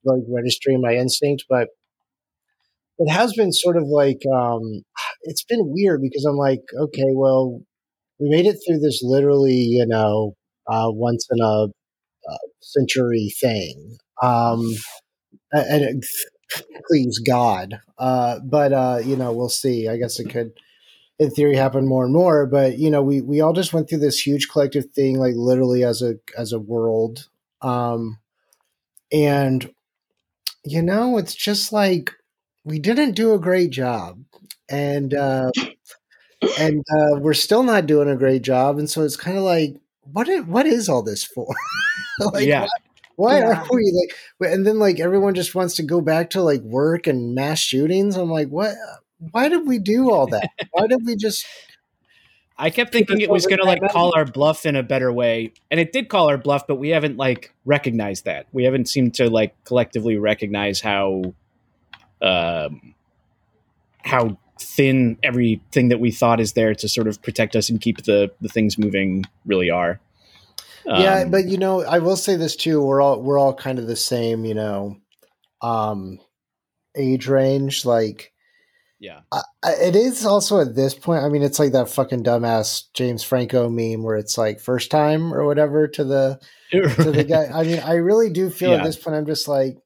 like 0.06 0.22
registering 0.30 0.82
my 0.82 0.94
instinct, 0.94 1.46
but 1.50 1.70
it 2.98 3.12
has 3.12 3.34
been 3.34 3.52
sort 3.52 3.76
of 3.76 3.84
like 3.88 4.22
um 4.34 4.84
it's 5.26 5.44
been 5.44 5.62
weird 5.64 6.02
because 6.02 6.26
i'm 6.26 6.38
like 6.38 6.62
okay 6.80 7.12
well 7.14 7.62
we 8.20 8.30
made 8.30 8.46
it 8.46 8.58
through 8.66 8.80
this 8.80 9.02
literally 9.04 9.54
you 9.56 9.86
know 9.86 10.34
uh 10.68 10.88
once 10.90 11.28
in 11.32 11.42
a 11.42 11.68
uh, 12.32 12.38
century 12.62 13.32
thing 13.40 13.98
um 14.24 14.74
and 15.52 15.84
it, 15.84 16.06
please 16.88 17.20
God. 17.20 17.80
Uh, 17.98 18.40
but 18.44 18.74
uh, 18.74 19.00
you 19.04 19.16
know, 19.16 19.32
we'll 19.32 19.50
see. 19.50 19.88
I 19.88 19.98
guess 19.98 20.20
it 20.20 20.30
could, 20.30 20.52
in 21.20 21.32
theory, 21.32 21.56
happen 21.56 21.88
more 21.88 22.04
and 22.04 22.14
more. 22.14 22.46
But 22.46 22.78
you 22.78 22.90
know, 22.90 23.02
we 23.02 23.22
we 23.22 23.42
all 23.42 23.54
just 23.54 23.74
went 23.74 23.90
through 23.90 24.00
this 24.00 24.26
huge 24.26 24.50
collective 24.50 24.92
thing, 24.92 25.18
like 25.18 25.36
literally 25.36 25.84
as 25.84 26.02
a 26.02 26.16
as 26.38 26.52
a 26.52 26.60
world. 26.60 27.28
Um, 27.62 28.20
and 29.12 29.72
you 30.64 30.82
know, 30.82 31.18
it's 31.18 31.36
just 31.36 31.72
like 31.72 32.12
we 32.66 32.80
didn't 32.80 33.14
do 33.14 33.34
a 33.34 33.40
great 33.40 33.70
job, 33.70 34.20
and 34.70 35.14
uh, 35.14 35.52
and 36.60 36.84
uh, 36.92 37.20
we're 37.20 37.34
still 37.34 37.64
not 37.64 37.86
doing 37.86 38.10
a 38.10 38.18
great 38.18 38.42
job. 38.42 38.78
And 38.78 38.90
so 38.90 39.04
it's 39.04 39.16
kind 39.18 39.38
of 39.38 39.44
like, 39.44 39.76
what? 40.12 40.28
What 40.48 40.66
is 40.66 40.90
all 40.90 41.04
this 41.04 41.24
for? 41.24 41.56
like, 42.34 42.48
yeah, 42.48 42.68
why 43.16 43.40
Yeah. 43.40 43.62
are 43.62 43.68
we 43.72 44.08
like 44.42 44.52
and 44.52 44.66
then 44.66 44.80
like 44.80 45.00
everyone 45.00 45.36
just 45.36 45.56
wants 45.56 45.76
to 45.76 45.84
go 45.84 46.02
back 46.02 46.32
to 46.32 46.42
like 46.42 46.62
work 46.62 47.08
and 47.08 47.34
mass 47.34 47.60
shootings 47.60 48.18
i'm 48.18 48.30
like 48.30 48.50
what 48.50 48.76
why 49.32 49.48
did 49.48 49.66
we 49.66 49.80
do 49.80 50.12
all 50.12 50.28
that 50.28 50.50
why 50.72 50.86
did 50.88 51.00
we 51.06 51.16
just 51.16 51.46
I 52.58 52.70
kept 52.70 52.94
thinking 52.94 53.20
it 53.20 53.30
was 53.30 53.46
going 53.46 53.60
to 53.60 53.66
like 53.66 53.82
call 53.92 54.14
our 54.16 54.26
bluff 54.26 54.66
in 54.66 54.78
a 54.78 54.84
better 54.84 55.12
way, 55.12 55.52
and 55.70 55.78
it 55.78 55.92
did 55.92 56.08
call 56.08 56.30
our 56.30 56.38
bluff, 56.38 56.66
but 56.68 56.76
we 56.76 56.90
haven't 56.90 57.18
like 57.18 57.54
recognized 57.66 58.26
that. 58.26 58.48
We 58.54 58.64
haven't 58.64 58.88
seemed 58.88 59.14
to 59.16 59.30
like 59.30 59.62
collectively 59.66 60.18
recognize 60.18 60.80
how, 60.80 61.34
um, 62.22 62.96
how 64.04 64.38
thin 64.60 65.18
everything 65.24 65.90
that 65.90 66.00
we 66.00 66.12
thought 66.12 66.40
is 66.40 66.54
there 66.54 66.74
to 66.76 66.88
sort 66.88 67.08
of 67.08 67.22
protect 67.22 67.56
us 67.56 67.70
and 67.70 67.82
keep 67.82 68.04
the 68.04 68.32
the 68.42 68.50
things 68.50 68.78
moving 68.78 69.26
really 69.46 69.70
are. 69.70 70.00
Um, 70.88 71.02
yeah, 71.02 71.26
but 71.26 71.46
you 71.46 71.58
know, 71.58 71.84
I 71.84 72.00
will 72.00 72.16
say 72.16 72.36
this 72.36 72.56
too. 72.56 72.82
We're 72.82 73.02
all 73.02 73.22
we're 73.22 73.40
all 73.40 73.54
kind 73.54 73.80
of 73.80 73.88
the 73.88 73.96
same, 73.96 74.46
you 74.46 74.54
know, 74.54 74.98
um, 75.62 76.20
age 76.96 77.28
range. 77.28 77.86
Like, 77.86 78.32
yeah, 79.00 79.22
I, 79.32 79.42
it 79.64 79.96
is 79.96 80.26
also 80.26 80.62
at 80.62 80.76
this 80.76 80.94
point. 80.94 81.24
I 81.24 81.30
mean, 81.30 81.42
it's 81.42 81.60
like 81.60 81.72
that 81.72 81.90
fucking 81.90 82.24
dumbass 82.24 82.84
James 82.94 83.24
Franco 83.24 83.68
meme 83.70 84.04
where 84.04 84.18
it's 84.18 84.38
like 84.38 84.60
first 84.60 84.92
time 84.92 85.34
or 85.34 85.46
whatever 85.46 85.88
to 85.88 86.04
the 86.04 86.40
to 86.72 87.12
the 87.12 87.24
guy. 87.28 87.46
I 87.46 87.64
mean, 87.64 87.80
I 87.80 87.96
really 87.96 88.30
do 88.30 88.50
feel 88.50 88.72
yeah. 88.72 88.78
at 88.78 88.84
this 88.84 88.96
point. 88.98 89.16
I'm 89.18 89.26
just 89.26 89.48
like, 89.48 89.78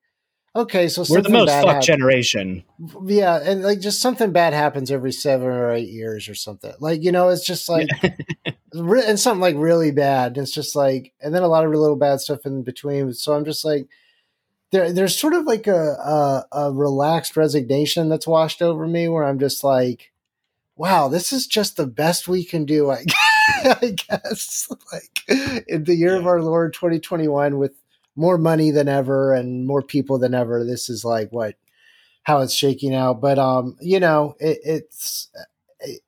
Okay, 0.60 0.89
so 0.89 1.06
we're 1.10 1.22
the 1.22 1.30
most 1.30 1.50
fuck 1.50 1.82
generation. 1.82 2.63
Yeah, 3.06 3.39
and 3.41 3.63
like 3.63 3.80
just 3.80 4.02
something 4.02 4.34
bad 4.34 4.54
happens 4.54 4.91
every 4.91 5.13
seven 5.13 5.48
or 5.48 5.72
eight 5.72 5.88
years 5.88 6.28
or 6.28 6.36
something. 6.36 6.74
Like 6.80 7.02
you 7.02 7.13
know, 7.13 7.30
it's 7.30 7.45
just 7.45 7.69
like 7.69 7.88
and 8.74 9.19
something 9.19 9.39
like 9.39 9.56
really 9.58 9.91
bad. 9.91 10.38
It's 10.38 10.52
just 10.52 10.76
like, 10.76 11.13
and 11.22 11.34
then 11.34 11.43
a 11.43 11.48
lot 11.48 11.63
of 11.63 11.72
little 11.72 11.95
bad 11.95 12.19
stuff 12.19 12.45
in 12.45 12.63
between. 12.63 13.13
So 13.13 13.34
I'm 13.34 13.45
just 13.45 13.63
like, 13.63 13.88
there, 14.72 14.91
there's 14.91 15.17
sort 15.17 15.34
of 15.34 15.45
like 15.45 15.65
a, 15.65 15.74
a, 15.74 16.45
a 16.52 16.72
relaxed 16.74 17.38
resignation 17.38 18.10
that's 18.10 18.28
washed 18.28 18.62
over 18.62 18.86
me, 18.86 19.08
where 19.08 19.24
I'm 19.24 19.39
just 19.39 19.63
like, 19.63 20.12
wow, 20.76 21.08
this 21.08 21.32
is 21.32 21.48
just 21.48 21.78
the 21.78 21.88
best 21.88 22.28
we 22.28 22.43
can 22.43 22.65
do. 22.65 22.91
I, 22.91 23.06
I 23.63 23.95
guess 23.95 24.67
like 24.91 25.65
in 25.67 25.86
the 25.86 25.95
year 25.95 26.15
yeah. 26.15 26.19
of 26.19 26.28
our 26.28 26.41
Lord 26.41 26.74
2021 26.74 27.58
with 27.58 27.76
more 28.19 28.38
money 28.38 28.69
than 28.69 28.89
ever 28.89 29.34
and 29.34 29.65
more 29.65 29.82
people 29.82 30.19
than 30.19 30.34
ever. 30.34 30.65
This 30.65 30.89
is 30.89 31.05
like 31.05 31.29
what 31.32 31.55
how 32.23 32.41
it's 32.41 32.53
shaking 32.53 32.93
out. 32.93 33.21
But 33.21 33.39
um, 33.39 33.77
you 33.82 33.99
know, 33.99 34.36
it, 34.39 34.60
it's 34.63 35.29
it, 35.79 36.01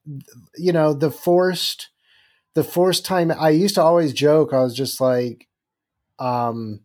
you 0.57 0.73
know 0.73 0.93
the 0.93 1.09
forced 1.09 1.89
the 2.53 2.65
forced 2.65 3.05
time. 3.05 3.31
I 3.31 3.51
used 3.51 3.75
to 3.75 3.81
always 3.81 4.11
joke. 4.11 4.53
I 4.53 4.61
was 4.61 4.75
just 4.75 4.99
like, 4.99 5.47
um, 6.19 6.81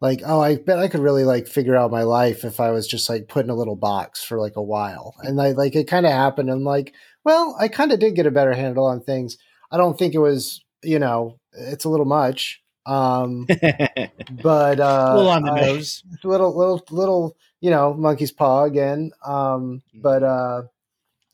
like 0.00 0.22
oh, 0.26 0.40
I 0.40 0.56
bet 0.56 0.80
I 0.80 0.88
could 0.88 1.00
really 1.00 1.24
like 1.24 1.46
figure 1.46 1.76
out 1.76 1.92
my 1.92 2.02
life 2.02 2.44
if 2.44 2.58
I 2.58 2.72
was 2.72 2.88
just 2.88 3.08
like 3.08 3.28
put 3.28 3.44
in 3.44 3.50
a 3.50 3.56
little 3.56 3.76
box 3.76 4.24
for 4.24 4.40
like 4.40 4.56
a 4.56 4.62
while. 4.62 5.14
And 5.22 5.40
I 5.40 5.52
like 5.52 5.76
it 5.76 5.86
kind 5.86 6.04
of 6.04 6.10
happened. 6.12 6.50
And 6.50 6.64
like, 6.64 6.94
well, 7.24 7.56
I 7.60 7.68
kind 7.68 7.92
of 7.92 8.00
did 8.00 8.16
get 8.16 8.26
a 8.26 8.32
better 8.32 8.54
handle 8.54 8.86
on 8.86 9.02
things. 9.02 9.38
I 9.70 9.76
don't 9.76 9.96
think 9.96 10.14
it 10.14 10.18
was 10.18 10.64
you 10.82 10.98
know 10.98 11.38
it's 11.52 11.84
a 11.84 11.88
little 11.88 12.06
much 12.06 12.60
um, 12.88 13.46
but 14.42 14.80
uh, 14.80 15.10
a 15.10 15.16
little 15.16 15.30
on 15.30 15.42
the 15.42 15.52
I, 15.52 15.60
nose, 15.60 16.02
little, 16.24 16.56
little, 16.56 16.84
little, 16.90 17.36
you 17.60 17.70
know, 17.70 17.92
monkey's 17.94 18.32
paw 18.32 18.64
again. 18.64 19.12
Um, 19.24 19.82
mm-hmm. 19.92 20.00
but 20.00 20.22
uh, 20.22 20.62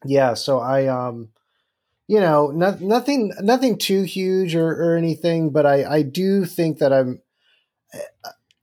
yeah, 0.05 0.35
so 0.35 0.59
I, 0.59 0.87
um, 0.87 1.29
you 2.09 2.21
know, 2.21 2.49
not, 2.49 2.81
nothing, 2.81 3.33
nothing 3.41 3.79
too 3.79 4.03
huge 4.03 4.55
or, 4.55 4.69
or 4.69 4.97
anything, 4.97 5.51
but 5.51 5.65
I, 5.65 5.85
I 5.85 6.03
do 6.03 6.45
think 6.45 6.79
that 6.79 6.93
I'm, 6.93 7.21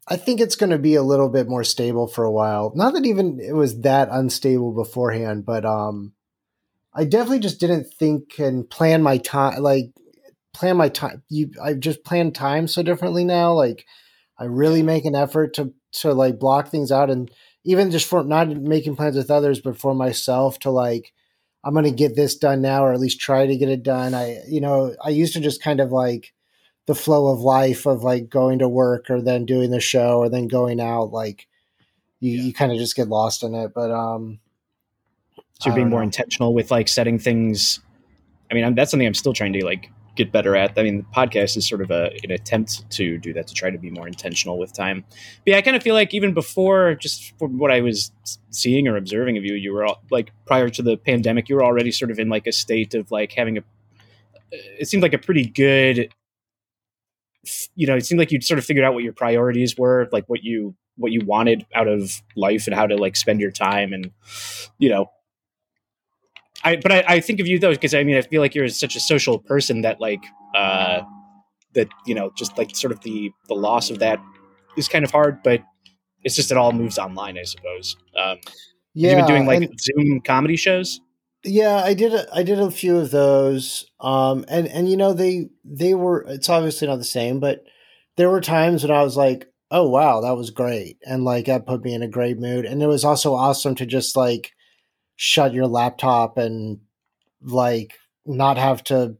I 0.07 0.17
think 0.17 0.41
it's 0.41 0.57
going 0.57 0.71
to 0.71 0.77
be 0.77 0.95
a 0.95 1.03
little 1.03 1.29
bit 1.29 1.47
more 1.47 1.63
stable 1.63 2.05
for 2.07 2.25
a 2.25 2.31
while. 2.31 2.73
Not 2.75 2.93
that 2.95 3.05
even 3.05 3.39
it 3.39 3.53
was 3.53 3.81
that 3.81 4.09
unstable 4.11 4.73
beforehand, 4.73 5.45
but 5.45 5.63
um, 5.63 6.11
I 6.93 7.05
definitely 7.05 7.39
just 7.39 7.61
didn't 7.61 7.85
think 7.93 8.37
and 8.37 8.69
plan 8.69 9.01
my 9.01 9.19
time. 9.19 9.61
Like 9.61 9.93
plan 10.53 10.77
my 10.77 10.89
time. 10.89 11.23
You, 11.29 11.51
I 11.61 11.73
just 11.73 12.03
plan 12.03 12.31
time 12.31 12.67
so 12.67 12.83
differently 12.83 13.23
now. 13.23 13.53
Like 13.53 13.85
I 14.37 14.45
really 14.45 14.83
make 14.83 15.05
an 15.05 15.15
effort 15.15 15.53
to 15.55 15.73
to 15.93 16.13
like 16.13 16.39
block 16.39 16.69
things 16.69 16.91
out, 16.91 17.09
and 17.09 17.29
even 17.63 17.91
just 17.91 18.07
for 18.07 18.23
not 18.23 18.49
making 18.49 18.95
plans 18.95 19.15
with 19.15 19.31
others, 19.31 19.59
but 19.59 19.77
for 19.77 19.93
myself 19.93 20.59
to 20.59 20.69
like 20.71 21.13
I'm 21.63 21.73
going 21.73 21.85
to 21.85 21.91
get 21.91 22.15
this 22.15 22.35
done 22.35 22.61
now, 22.61 22.83
or 22.83 22.93
at 22.93 22.99
least 22.99 23.19
try 23.19 23.45
to 23.45 23.57
get 23.57 23.69
it 23.69 23.83
done. 23.83 24.13
I, 24.13 24.39
you 24.47 24.61
know, 24.61 24.95
I 25.03 25.09
used 25.09 25.33
to 25.33 25.39
just 25.39 25.61
kind 25.61 25.79
of 25.79 25.91
like 25.91 26.33
the 26.87 26.95
flow 26.95 27.31
of 27.31 27.39
life 27.41 27.85
of 27.85 28.03
like 28.03 28.29
going 28.29 28.59
to 28.59 28.67
work 28.67 29.09
or 29.09 29.21
then 29.21 29.45
doing 29.45 29.69
the 29.69 29.79
show 29.79 30.17
or 30.17 30.29
then 30.29 30.47
going 30.47 30.79
out. 30.79 31.11
Like 31.11 31.47
you, 32.19 32.31
yeah. 32.31 32.43
you 32.43 32.53
kind 32.53 32.71
of 32.71 32.79
just 32.79 32.95
get 32.95 33.09
lost 33.09 33.43
in 33.43 33.53
it. 33.53 33.73
But 33.75 33.91
um, 33.91 34.39
so 35.59 35.69
you're 35.69 35.75
being 35.75 35.89
more 35.89 35.99
know. 35.99 36.05
intentional 36.05 36.53
with 36.53 36.71
like 36.71 36.87
setting 36.87 37.19
things. 37.19 37.79
I 38.49 38.55
mean, 38.55 38.63
I'm, 38.63 38.73
that's 38.73 38.89
something 38.89 39.07
I'm 39.07 39.13
still 39.13 39.33
trying 39.33 39.53
to 39.53 39.63
like 39.63 39.91
get 40.15 40.31
better 40.31 40.55
at. 40.55 40.77
I 40.77 40.83
mean, 40.83 40.97
the 40.97 41.03
podcast 41.15 41.57
is 41.57 41.67
sort 41.67 41.81
of 41.81 41.91
a, 41.91 42.11
an 42.23 42.31
attempt 42.31 42.89
to 42.91 43.17
do 43.17 43.33
that, 43.33 43.47
to 43.47 43.53
try 43.53 43.69
to 43.69 43.77
be 43.77 43.89
more 43.89 44.07
intentional 44.07 44.57
with 44.57 44.73
time. 44.73 45.03
But 45.09 45.51
yeah, 45.51 45.57
I 45.57 45.61
kind 45.61 45.75
of 45.75 45.83
feel 45.83 45.95
like 45.95 46.13
even 46.13 46.33
before, 46.33 46.95
just 46.95 47.37
from 47.39 47.57
what 47.57 47.71
I 47.71 47.81
was 47.81 48.11
seeing 48.49 48.87
or 48.87 48.97
observing 48.97 49.37
of 49.37 49.45
you, 49.45 49.53
you 49.53 49.73
were 49.73 49.85
all, 49.85 50.01
like 50.11 50.31
prior 50.45 50.69
to 50.69 50.81
the 50.81 50.97
pandemic, 50.97 51.49
you 51.49 51.55
were 51.55 51.63
already 51.63 51.91
sort 51.91 52.11
of 52.11 52.19
in 52.19 52.29
like 52.29 52.47
a 52.47 52.51
state 52.51 52.93
of 52.93 53.11
like 53.11 53.31
having 53.31 53.57
a. 53.57 53.61
It 54.51 54.87
seemed 54.87 55.03
like 55.03 55.13
a 55.13 55.17
pretty 55.17 55.45
good. 55.45 56.13
You 57.75 57.87
know, 57.87 57.95
it 57.95 58.05
seemed 58.05 58.19
like 58.19 58.31
you'd 58.31 58.43
sort 58.43 58.59
of 58.59 58.65
figured 58.65 58.85
out 58.85 58.93
what 58.93 59.03
your 59.03 59.13
priorities 59.13 59.77
were, 59.77 60.09
like 60.11 60.27
what 60.27 60.43
you 60.43 60.75
what 60.97 61.11
you 61.11 61.21
wanted 61.25 61.65
out 61.73 61.87
of 61.87 62.21
life 62.35 62.67
and 62.67 62.75
how 62.75 62.85
to 62.85 62.95
like 62.95 63.15
spend 63.15 63.39
your 63.39 63.49
time 63.49 63.93
and 63.93 64.11
you 64.77 64.89
know 64.89 65.09
I 66.63 66.75
but 66.77 66.91
I, 66.91 67.03
I 67.07 67.19
think 67.19 67.39
of 67.39 67.47
you 67.47 67.59
though 67.59 67.71
because 67.71 67.93
I 67.93 68.03
mean 68.03 68.17
I 68.17 68.21
feel 68.21 68.41
like 68.41 68.55
you're 68.55 68.67
such 68.69 68.95
a 68.95 68.99
social 68.99 69.39
person 69.39 69.81
that 69.81 69.99
like 69.99 70.23
uh 70.55 71.01
that 71.73 71.87
you 72.05 72.15
know 72.15 72.31
just 72.37 72.57
like 72.57 72.75
sort 72.75 72.91
of 72.91 73.01
the 73.01 73.31
the 73.47 73.55
loss 73.55 73.89
of 73.89 73.99
that 73.99 74.19
is 74.77 74.87
kind 74.87 75.03
of 75.03 75.11
hard, 75.11 75.43
but 75.43 75.61
it's 76.23 76.35
just 76.35 76.51
it 76.51 76.57
all 76.57 76.71
moves 76.71 76.97
online, 76.97 77.37
I 77.37 77.43
suppose. 77.43 77.95
Um, 78.15 78.37
yeah, 78.93 79.09
you've 79.11 79.19
been 79.19 79.27
doing 79.27 79.45
like 79.45 79.63
and, 79.63 79.79
Zoom 79.79 80.21
comedy 80.21 80.55
shows. 80.55 80.99
Yeah, 81.43 81.81
I 81.83 81.93
did. 81.93 82.13
A, 82.13 82.27
I 82.33 82.43
did 82.43 82.59
a 82.59 82.69
few 82.69 82.97
of 82.97 83.11
those, 83.11 83.85
um, 83.99 84.45
and 84.47 84.67
and 84.67 84.89
you 84.89 84.97
know 84.97 85.13
they 85.13 85.49
they 85.63 85.93
were. 85.93 86.23
It's 86.27 86.49
obviously 86.49 86.87
not 86.87 86.97
the 86.97 87.03
same, 87.03 87.39
but 87.39 87.63
there 88.17 88.29
were 88.29 88.41
times 88.41 88.83
when 88.83 88.91
I 88.91 89.03
was 89.03 89.17
like, 89.17 89.47
"Oh 89.71 89.89
wow, 89.89 90.21
that 90.21 90.37
was 90.37 90.51
great," 90.51 90.97
and 91.05 91.23
like 91.23 91.45
that 91.45 91.65
put 91.65 91.83
me 91.83 91.93
in 91.93 92.03
a 92.03 92.07
great 92.07 92.37
mood. 92.37 92.65
And 92.65 92.83
it 92.83 92.87
was 92.87 93.03
also 93.03 93.33
awesome 93.33 93.75
to 93.75 93.85
just 93.85 94.15
like 94.15 94.51
shut 95.15 95.53
your 95.53 95.67
laptop 95.67 96.37
and 96.37 96.79
like 97.41 97.93
not 98.25 98.57
have 98.57 98.83
to 98.83 99.17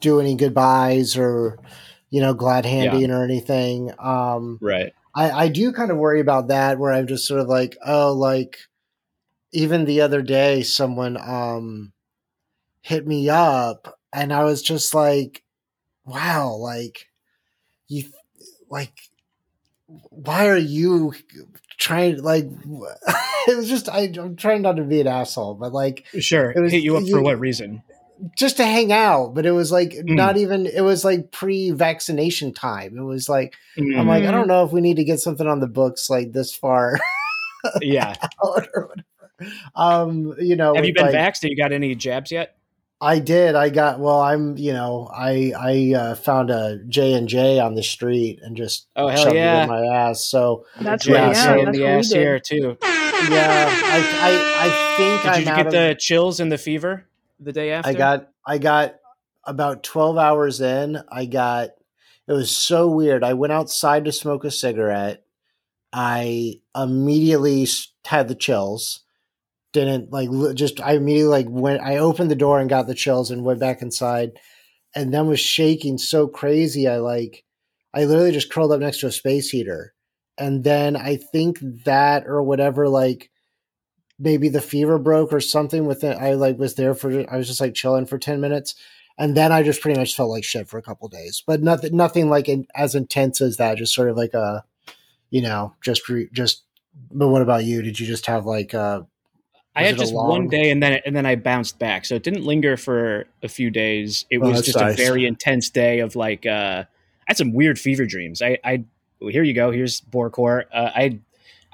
do 0.00 0.20
any 0.20 0.34
goodbyes 0.34 1.16
or 1.16 1.58
you 2.10 2.20
know 2.20 2.34
glad 2.34 2.66
handing 2.66 3.10
yeah. 3.10 3.16
or 3.16 3.24
anything 3.24 3.90
um 3.98 4.58
right 4.60 4.92
i 5.14 5.30
i 5.30 5.48
do 5.48 5.72
kind 5.72 5.90
of 5.90 5.96
worry 5.96 6.20
about 6.20 6.48
that 6.48 6.78
where 6.78 6.92
i'm 6.92 7.06
just 7.06 7.26
sort 7.26 7.40
of 7.40 7.48
like 7.48 7.76
oh 7.86 8.12
like 8.12 8.58
even 9.52 9.84
the 9.84 10.00
other 10.00 10.22
day 10.22 10.62
someone 10.62 11.16
um 11.16 11.92
hit 12.82 13.06
me 13.06 13.28
up 13.28 13.98
and 14.12 14.32
i 14.32 14.44
was 14.44 14.62
just 14.62 14.94
like 14.94 15.42
wow 16.04 16.50
like 16.50 17.06
you 17.88 18.04
like 18.68 18.92
why 20.10 20.48
are 20.48 20.56
you 20.56 21.14
trying 21.84 22.22
like 22.22 22.44
it 23.48 23.56
was 23.56 23.68
just 23.68 23.88
I, 23.88 24.10
am 24.16 24.36
trying 24.36 24.62
not 24.62 24.76
to 24.76 24.82
be 24.82 25.00
an 25.00 25.06
asshole, 25.06 25.54
but 25.54 25.72
like 25.72 26.06
sure, 26.18 26.50
it 26.50 26.60
was, 26.60 26.72
hit 26.72 26.82
you 26.82 26.96
up 26.96 27.04
you, 27.04 27.14
for 27.14 27.22
what 27.22 27.38
reason? 27.38 27.82
Just 28.38 28.56
to 28.56 28.64
hang 28.64 28.90
out, 28.90 29.34
but 29.34 29.44
it 29.44 29.50
was 29.50 29.70
like 29.70 29.90
mm. 29.90 30.14
not 30.14 30.38
even. 30.38 30.66
It 30.66 30.80
was 30.80 31.04
like 31.04 31.30
pre-vaccination 31.30 32.54
time. 32.54 32.96
It 32.96 33.02
was 33.02 33.28
like 33.28 33.54
mm. 33.76 33.98
I'm 33.98 34.08
like 34.08 34.24
I 34.24 34.30
don't 34.30 34.42
mm-hmm. 34.42 34.48
know 34.48 34.64
if 34.64 34.72
we 34.72 34.80
need 34.80 34.96
to 34.96 35.04
get 35.04 35.20
something 35.20 35.46
on 35.46 35.60
the 35.60 35.68
books 35.68 36.08
like 36.08 36.32
this 36.32 36.54
far. 36.54 36.98
yeah. 37.82 38.14
um, 39.74 40.34
you 40.38 40.56
know, 40.56 40.74
have 40.74 40.86
you 40.86 40.94
been 40.94 41.06
like, 41.06 41.14
vaxxed? 41.14 41.42
Have 41.42 41.50
you 41.50 41.56
got 41.56 41.72
any 41.72 41.94
jabs 41.94 42.32
yet? 42.32 42.56
I 43.00 43.18
did. 43.18 43.54
I 43.54 43.70
got 43.70 44.00
well. 44.00 44.20
I'm. 44.20 44.56
You 44.56 44.72
know, 44.72 45.10
I 45.12 45.52
I 45.58 45.94
uh, 45.98 46.14
found 46.14 46.50
a 46.50 46.78
J 46.88 47.14
and 47.14 47.28
J 47.28 47.60
on 47.60 47.74
the 47.74 47.82
street 47.82 48.40
and 48.42 48.56
just 48.56 48.86
oh 48.96 49.08
hell 49.08 49.34
yeah, 49.34 49.60
it 49.60 49.62
in 49.64 49.68
my 49.68 49.84
ass. 49.96 50.24
So 50.24 50.64
that's 50.80 51.06
yeah, 51.06 51.28
yeah 51.28 51.32
so 51.32 51.60
in 51.60 51.72
the 51.72 51.86
ass 51.86 52.10
here 52.10 52.38
too. 52.38 52.76
Yeah, 52.82 53.68
I 53.68 53.98
I, 54.20 54.66
I 54.66 54.96
think 54.96 55.22
did 55.22 55.30
I'm 55.30 55.38
you 55.40 55.44
get 55.44 55.66
of, 55.66 55.72
the 55.72 55.96
chills 55.98 56.40
and 56.40 56.50
the 56.50 56.58
fever 56.58 57.06
the 57.40 57.52
day 57.52 57.72
after? 57.72 57.90
I 57.90 57.94
got 57.94 58.28
I 58.46 58.58
got 58.58 58.94
about 59.44 59.82
twelve 59.82 60.16
hours 60.16 60.60
in. 60.60 61.02
I 61.10 61.26
got 61.26 61.70
it 62.26 62.32
was 62.32 62.56
so 62.56 62.88
weird. 62.88 63.22
I 63.22 63.34
went 63.34 63.52
outside 63.52 64.04
to 64.06 64.12
smoke 64.12 64.44
a 64.44 64.50
cigarette. 64.50 65.24
I 65.92 66.60
immediately 66.74 67.66
had 68.04 68.28
the 68.28 68.34
chills 68.34 69.04
didn't 69.74 70.10
like 70.10 70.30
just 70.54 70.80
I 70.80 70.92
immediately 70.92 71.28
like 71.28 71.46
went 71.50 71.82
I 71.82 71.98
opened 71.98 72.30
the 72.30 72.36
door 72.36 72.60
and 72.60 72.70
got 72.70 72.86
the 72.86 72.94
chills 72.94 73.30
and 73.30 73.44
went 73.44 73.60
back 73.60 73.82
inside 73.82 74.38
and 74.94 75.12
then 75.12 75.26
was 75.26 75.40
shaking 75.40 75.98
so 75.98 76.26
crazy 76.28 76.88
I 76.88 76.98
like 76.98 77.44
I 77.92 78.04
literally 78.06 78.32
just 78.32 78.50
curled 78.50 78.72
up 78.72 78.80
next 78.80 79.00
to 79.00 79.08
a 79.08 79.12
space 79.12 79.50
heater. 79.50 79.94
And 80.38 80.64
then 80.64 80.96
I 80.96 81.16
think 81.16 81.58
that 81.84 82.26
or 82.26 82.42
whatever 82.42 82.88
like 82.88 83.30
maybe 84.18 84.48
the 84.48 84.60
fever 84.60 84.98
broke 84.98 85.32
or 85.32 85.40
something 85.40 85.84
with 85.84 86.04
it 86.04 86.16
I 86.16 86.34
like 86.34 86.56
was 86.56 86.76
there 86.76 86.94
for 86.94 87.28
I 87.30 87.36
was 87.36 87.48
just 87.48 87.60
like 87.60 87.74
chilling 87.74 88.06
for 88.06 88.16
10 88.16 88.40
minutes. 88.40 88.76
And 89.18 89.36
then 89.36 89.52
I 89.52 89.62
just 89.62 89.80
pretty 89.80 89.98
much 89.98 90.16
felt 90.16 90.30
like 90.30 90.44
shit 90.44 90.68
for 90.68 90.78
a 90.78 90.82
couple 90.82 91.08
days 91.08 91.42
but 91.44 91.62
nothing 91.62 91.96
nothing 91.96 92.30
like 92.30 92.48
in, 92.48 92.66
as 92.76 92.94
intense 92.94 93.40
as 93.40 93.56
that 93.56 93.78
just 93.78 93.94
sort 93.94 94.08
of 94.08 94.16
like 94.16 94.34
a 94.34 94.64
you 95.30 95.42
know 95.42 95.74
just 95.82 96.08
re, 96.08 96.28
just 96.32 96.62
but 97.10 97.28
what 97.28 97.42
about 97.42 97.64
you? 97.64 97.82
Did 97.82 97.98
you 97.98 98.06
just 98.06 98.26
have 98.26 98.46
like 98.46 98.72
uh 98.72 99.02
I 99.76 99.84
had 99.84 99.98
just 99.98 100.12
long- 100.12 100.28
one 100.28 100.48
day 100.48 100.70
and 100.70 100.82
then 100.82 101.00
and 101.04 101.14
then 101.16 101.26
I 101.26 101.34
bounced 101.36 101.78
back. 101.78 102.04
So 102.04 102.14
it 102.14 102.22
didn't 102.22 102.44
linger 102.44 102.76
for 102.76 103.26
a 103.42 103.48
few 103.48 103.70
days. 103.70 104.24
It 104.30 104.38
Oh, 104.38 104.48
was 104.50 104.62
just 104.62 104.78
nice. 104.78 104.94
a 104.94 104.96
very 104.96 105.26
intense 105.26 105.68
day 105.70 105.98
of 106.00 106.14
like 106.16 106.46
uh 106.46 106.84
I 106.86 107.24
had 107.26 107.36
some 107.36 107.52
weird 107.52 107.78
fever 107.78 108.06
dreams. 108.06 108.40
I 108.42 108.58
I 108.64 108.84
well, 109.20 109.30
here 109.30 109.42
you 109.42 109.54
go. 109.54 109.70
Here's 109.70 110.00
Borecore. 110.02 110.64
Uh, 110.72 110.90
I 110.94 111.18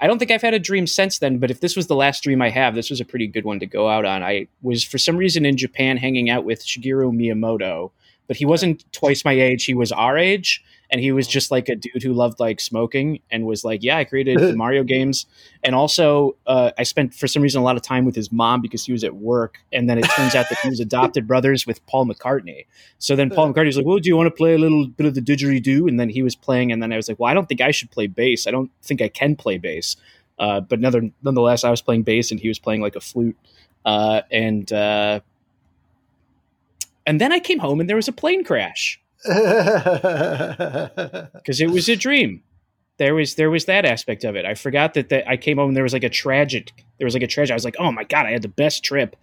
I 0.03 0.07
don't 0.07 0.19
think 0.19 0.31
I've 0.31 0.41
had 0.41 0.55
a 0.55 0.59
dream 0.59 0.87
since 0.87 1.19
then, 1.19 1.37
but 1.39 1.51
if 1.51 1.61
this 1.61 1.77
was 1.77 1.89
the 1.89 1.95
last 1.97 2.23
dream 2.23 2.41
I 2.41 2.49
have, 2.49 2.75
this 2.75 2.89
was 2.89 3.01
a 3.01 3.05
pretty 3.05 3.27
good 3.27 3.45
one 3.45 3.61
to 3.61 3.67
go 3.67 3.89
out 3.89 4.07
on. 4.07 4.23
I 4.23 4.47
was 4.63 4.83
for 4.83 4.97
some 4.97 5.17
reason 5.19 5.45
in 5.45 5.57
Japan 5.59 5.99
hanging 5.99 6.31
out 6.31 6.45
with 6.45 6.65
Shigeru 6.65 7.13
Miyamoto, 7.15 7.91
but 8.27 8.37
he 8.39 8.47
wasn't 8.47 8.91
twice 8.93 9.25
my 9.27 9.33
age. 9.33 9.65
He 9.67 9.75
was 9.75 9.93
our 9.93 10.17
age, 10.17 10.65
and 10.91 11.01
he 11.01 11.13
was 11.13 11.29
just 11.29 11.51
like 11.51 11.69
a 11.69 11.77
dude 11.77 12.03
who 12.03 12.13
loved 12.13 12.41
like 12.41 12.61
smoking 12.61 13.21
and 13.31 13.47
was 13.47 13.65
like, 13.65 13.83
"Yeah, 13.83 13.99
I 13.99 14.05
created 14.05 14.39
the 14.41 14.57
Mario 14.57 14.83
games." 14.83 15.27
And 15.63 15.75
also, 15.75 16.37
uh, 16.47 16.73
I 16.79 16.83
spent 16.83 17.15
for 17.15 17.27
some 17.29 17.43
reason 17.43 17.61
a 17.61 17.65
lot 17.65 17.77
of 17.77 17.83
time 17.83 18.05
with 18.05 18.17
his 18.17 18.33
mom 18.33 18.61
because 18.61 18.85
he 18.85 18.93
was 18.93 19.05
at 19.05 19.15
work, 19.17 19.59
and 19.73 19.89
then 19.89 19.99
it 19.99 20.05
turns 20.17 20.35
out 20.35 20.49
that 20.49 20.59
he 20.59 20.69
was 20.69 20.81
adopted 20.91 21.27
brothers 21.27 21.67
with 21.67 21.85
Paul 21.87 22.07
McCartney. 22.07 22.67
So 22.99 23.17
then 23.17 23.31
Paul 23.31 23.53
McCartney 23.53 23.67
was 23.67 23.77
like, 23.77 23.87
"Well, 23.87 23.99
do 23.99 24.09
you 24.09 24.17
want 24.17 24.27
to 24.27 24.37
play 24.37 24.55
a 24.55 24.59
little 24.59 24.87
bit 24.87 25.07
of 25.07 25.15
the 25.15 25.23
didgeridoo?" 25.23 25.89
And 25.89 25.99
then 25.99 26.09
he 26.09 26.23
was 26.23 26.35
playing, 26.35 26.73
and 26.73 26.83
then 26.83 26.93
I 26.93 26.97
was 26.97 27.09
like, 27.09 27.19
"Well, 27.19 27.31
I 27.31 27.35
don't 27.35 27.49
think 27.49 27.61
I 27.61 27.71
should 27.71 27.91
play 27.91 28.07
bass. 28.07 28.47
I 28.47 28.51
don't 28.51 28.71
think 28.83 29.01
I 29.01 29.09
can 29.09 29.37
play 29.37 29.59
bass." 29.59 29.97
Uh, 30.39 30.61
but 30.61 30.81
nother, 30.81 31.11
nonetheless, 31.23 31.65
I 31.65 31.71
was 31.71 31.83
playing 31.83 32.03
bass, 32.03 32.31
and 32.31 32.41
he 32.41 32.49
was 32.49 32.59
playing 32.59 32.81
like 32.81 32.97
a 32.97 33.01
flute. 33.01 33.37
Uh, 33.85 34.23
and 34.31 34.71
uh, 34.73 35.21
and 37.07 37.21
then 37.21 37.33
I 37.33 37.39
came 37.39 37.59
home, 37.59 37.81
and 37.81 37.89
there 37.89 37.97
was 37.97 38.09
a 38.09 38.13
plane 38.13 38.43
crash 38.43 39.01
because 41.35 41.61
it 41.61 41.71
was 41.71 41.89
a 41.89 41.97
dream. 41.97 42.43
There 42.99 43.15
was 43.15 43.35
there 43.37 43.51
was 43.51 43.65
that 43.67 43.85
aspect 43.85 44.25
of 44.25 44.37
it. 44.37 44.45
I 44.45 44.55
forgot 44.55 44.95
that, 44.95 45.09
that 45.09 45.29
I 45.29 45.37
came 45.37 45.59
home 45.59 45.69
and 45.69 45.77
there 45.77 45.83
was 45.83 45.93
like 45.93 46.05
a 46.05 46.09
tragic. 46.11 46.73
There 46.99 47.07
was 47.07 47.15
like 47.15 47.23
a 47.23 47.27
tragedy. 47.27 47.53
I 47.53 47.57
was 47.57 47.65
like, 47.65 47.77
oh 47.79 47.93
my 47.93 48.05
god, 48.05 48.27
I 48.27 48.33
had 48.33 48.43
the 48.43 48.49
best 48.49 48.85
trip. 48.85 49.17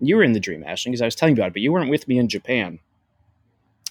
You 0.00 0.16
were 0.16 0.22
in 0.22 0.32
the 0.32 0.40
dream, 0.40 0.62
Ashlyn, 0.62 0.86
because 0.86 1.02
I 1.02 1.06
was 1.06 1.14
telling 1.14 1.36
you 1.36 1.42
about 1.42 1.48
it, 1.48 1.52
but 1.54 1.62
you 1.62 1.72
weren't 1.72 1.90
with 1.90 2.08
me 2.08 2.18
in 2.18 2.28
Japan. 2.28 2.78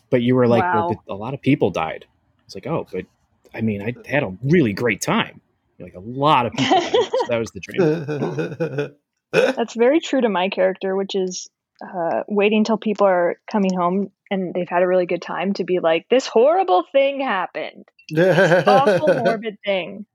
But 0.10 0.22
you 0.22 0.36
were 0.36 0.48
like, 0.48 0.64
Wow. 0.64 0.90
but 0.90 1.14
a 1.14 1.16
lot 1.16 1.34
of 1.34 1.42
people 1.42 1.70
died. 1.70 2.06
I 2.40 2.44
was 2.46 2.56
like, 2.56 2.68
oh, 2.68 2.88
but 2.92 3.06
I 3.54 3.62
mean, 3.62 3.82
I 3.82 3.94
had 4.08 4.24
a 4.24 4.36
really 4.44 4.74
great 4.74 5.02
time. 5.02 5.42
Like 5.80 5.94
a 5.94 6.00
lot 6.00 6.46
of 6.48 6.54
people. 6.54 6.80
Died. 6.80 6.94
so 6.94 7.26
that 7.30 7.38
was 7.38 7.52
the 7.52 7.60
dream. 7.60 8.96
That's 9.56 9.76
very 9.76 10.00
true 10.00 10.22
to 10.22 10.30
my 10.30 10.50
character, 10.50 10.96
which 10.96 11.16
is 11.16 11.48
uh, 11.82 12.24
waiting 12.28 12.64
till 12.64 12.78
people 12.78 13.08
are 13.08 13.40
coming 13.52 13.74
home 13.76 14.12
and 14.32 14.54
they've 14.54 14.70
had 14.70 14.84
a 14.84 14.88
really 14.88 15.06
good 15.06 15.22
time 15.22 15.54
to 15.54 15.64
be 15.64 15.80
like, 15.80 16.06
this 16.10 16.28
horrible 16.28 16.84
thing 16.92 17.20
happened. 17.22 17.86
This 18.10 18.64
awful, 18.68 19.08
morbid 19.08 19.58
thing. 19.66 20.06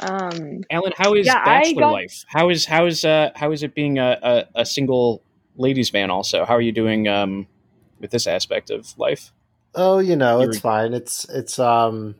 Um, 0.00 0.60
Allen, 0.70 0.92
how 0.96 1.14
is 1.14 1.26
Yeah, 1.26 1.44
bachelor 1.44 1.80
got- 1.80 1.92
life? 1.92 2.24
How 2.28 2.50
is 2.50 2.64
how 2.66 2.86
is 2.86 3.04
uh, 3.04 3.30
how 3.34 3.50
is 3.52 3.62
it 3.62 3.74
being 3.74 3.98
a, 3.98 4.18
a, 4.54 4.60
a 4.60 4.66
single 4.66 5.22
ladies 5.56 5.92
man? 5.92 6.10
Also, 6.10 6.44
how 6.44 6.54
are 6.54 6.60
you 6.60 6.72
doing 6.72 7.08
um, 7.08 7.46
with 8.00 8.10
this 8.10 8.26
aspect 8.26 8.70
of 8.70 8.96
life? 8.98 9.32
oh, 9.74 9.98
you 9.98 10.16
know, 10.16 10.40
You 10.40 10.48
it's 10.48 10.58
fine. 10.58 10.94
It's 10.94 11.28
it's 11.28 11.58
um, 11.58 12.14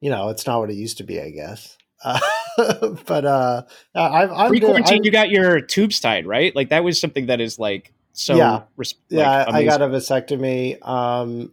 you 0.00 0.10
know, 0.10 0.28
it's 0.30 0.46
not 0.46 0.60
what 0.60 0.70
it 0.70 0.74
used 0.76 0.98
to 0.98 1.04
be, 1.04 1.20
I 1.20 1.30
guess. 1.30 1.76
Uh, 2.04 2.20
but 3.06 3.24
uh, 3.24 3.62
I've 3.94 4.30
I'm 4.32 4.48
Pre 4.48 4.60
quarantine, 4.60 4.94
I'm- 4.98 5.04
you 5.04 5.10
got 5.10 5.30
your 5.30 5.60
tubes 5.60 6.00
tied, 6.00 6.26
right? 6.26 6.54
Like 6.56 6.70
that 6.70 6.84
was 6.84 6.98
something 7.00 7.26
that 7.26 7.40
is 7.40 7.58
like 7.58 7.92
so. 8.16 8.36
Yeah. 8.36 8.62
res- 8.76 8.94
yeah, 9.08 9.44
like, 9.44 9.54
I 9.54 9.64
got 9.64 9.82
a 9.82 9.86
vasectomy. 9.88 10.84
Um, 10.86 11.52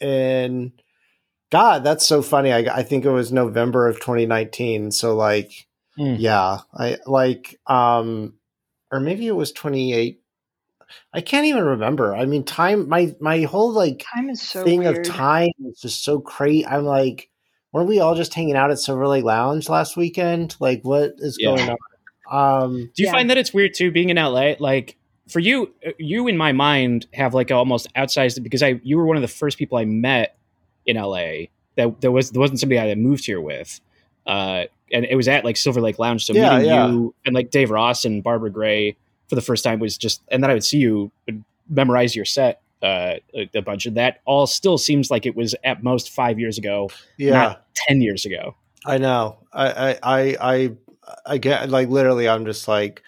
and 0.00 0.72
God, 1.50 1.84
that's 1.84 2.06
so 2.06 2.22
funny. 2.22 2.52
I, 2.52 2.58
I 2.58 2.82
think 2.82 3.04
it 3.04 3.10
was 3.10 3.32
November 3.32 3.88
of 3.88 3.96
2019. 3.96 4.90
So 4.92 5.14
like, 5.14 5.66
Hmm. 5.96 6.14
yeah, 6.16 6.58
I 6.72 6.98
like, 7.06 7.58
um, 7.66 8.34
or 8.92 9.00
maybe 9.00 9.26
it 9.26 9.34
was 9.34 9.50
28. 9.50 10.20
I 11.12 11.20
can't 11.20 11.46
even 11.46 11.64
remember. 11.64 12.14
I 12.14 12.24
mean, 12.24 12.44
time, 12.44 12.88
my, 12.88 13.14
my 13.20 13.42
whole 13.42 13.72
like 13.72 13.98
time 14.14 14.30
is 14.30 14.40
so 14.40 14.62
thing 14.64 14.80
weird. 14.80 15.06
of 15.08 15.12
time 15.12 15.50
is 15.66 15.80
just 15.80 16.04
so 16.04 16.20
crazy. 16.20 16.64
I'm 16.66 16.84
like, 16.84 17.28
weren't 17.72 17.88
we 17.88 17.98
all 17.98 18.14
just 18.14 18.32
hanging 18.32 18.54
out 18.54 18.70
at 18.70 18.78
Silver 18.78 19.08
Lake 19.08 19.24
Lounge 19.24 19.68
last 19.68 19.96
weekend? 19.96 20.54
Like, 20.60 20.82
what 20.84 21.14
is 21.18 21.36
Yeah. 21.40 21.56
going 21.56 21.70
on? 21.70 21.76
Um, 22.30 22.72
Do 22.94 23.02
you 23.02 23.06
Yeah. 23.06 23.12
find 23.12 23.30
that 23.30 23.36
it's 23.38 23.52
weird 23.52 23.74
too, 23.74 23.90
being 23.90 24.10
in 24.10 24.18
LA? 24.18 24.54
Like 24.60 24.96
for 25.28 25.40
you, 25.40 25.74
uh, 25.86 25.90
you 25.98 26.26
in 26.28 26.36
my 26.36 26.52
mind 26.52 27.06
have 27.14 27.34
like 27.34 27.50
almost 27.50 27.92
outsized 27.94 28.42
because 28.42 28.62
I 28.62 28.80
you 28.82 28.96
were 28.96 29.06
one 29.06 29.16
of 29.16 29.22
the 29.22 29.28
first 29.28 29.58
people 29.58 29.78
I 29.78 29.84
met 29.84 30.36
in 30.86 30.96
LA 30.96 31.46
that 31.76 32.00
there 32.00 32.10
was 32.10 32.30
there 32.30 32.40
wasn't 32.40 32.60
somebody 32.60 32.78
I 32.78 32.86
had 32.86 32.98
moved 32.98 33.26
here 33.26 33.40
with, 33.40 33.80
uh, 34.26 34.64
and 34.92 35.04
it 35.04 35.16
was 35.16 35.28
at 35.28 35.44
like 35.44 35.56
Silver 35.56 35.80
Lake 35.80 35.98
Lounge. 35.98 36.24
So 36.24 36.32
Yeah, 36.32 36.58
meeting 36.58 36.66
yeah. 36.66 36.88
you 36.88 37.14
and 37.24 37.34
like 37.34 37.50
Dave 37.50 37.70
Ross 37.70 38.04
and 38.04 38.22
Barbara 38.22 38.50
Gray 38.50 38.96
for 39.28 39.34
the 39.34 39.42
first 39.42 39.62
time 39.62 39.78
was 39.78 39.98
just, 39.98 40.22
and 40.28 40.42
then 40.42 40.50
I 40.50 40.54
would 40.54 40.64
see 40.64 40.78
you 40.78 41.12
would 41.26 41.44
memorize 41.68 42.16
your 42.16 42.24
set. 42.24 42.62
Uh, 42.80 43.16
a, 43.34 43.50
a 43.54 43.60
bunch 43.60 43.86
of 43.86 43.94
that 43.94 44.20
all 44.24 44.46
still 44.46 44.78
seems 44.78 45.10
like 45.10 45.26
it 45.26 45.34
was 45.34 45.52
at 45.64 45.82
most 45.82 46.10
five 46.10 46.38
years 46.38 46.58
ago, 46.58 46.88
yeah. 47.16 47.32
not 47.32 47.66
ten 47.74 48.00
years 48.00 48.24
ago. 48.24 48.54
I 48.86 48.98
know. 48.98 49.38
I, 49.52 49.72
I, 49.72 49.98
I, 50.02 50.36
I, 50.40 50.72
I 51.26 51.38
get 51.38 51.68
like 51.70 51.88
literally. 51.88 52.28
I'm 52.28 52.44
just 52.44 52.68
like, 52.68 53.02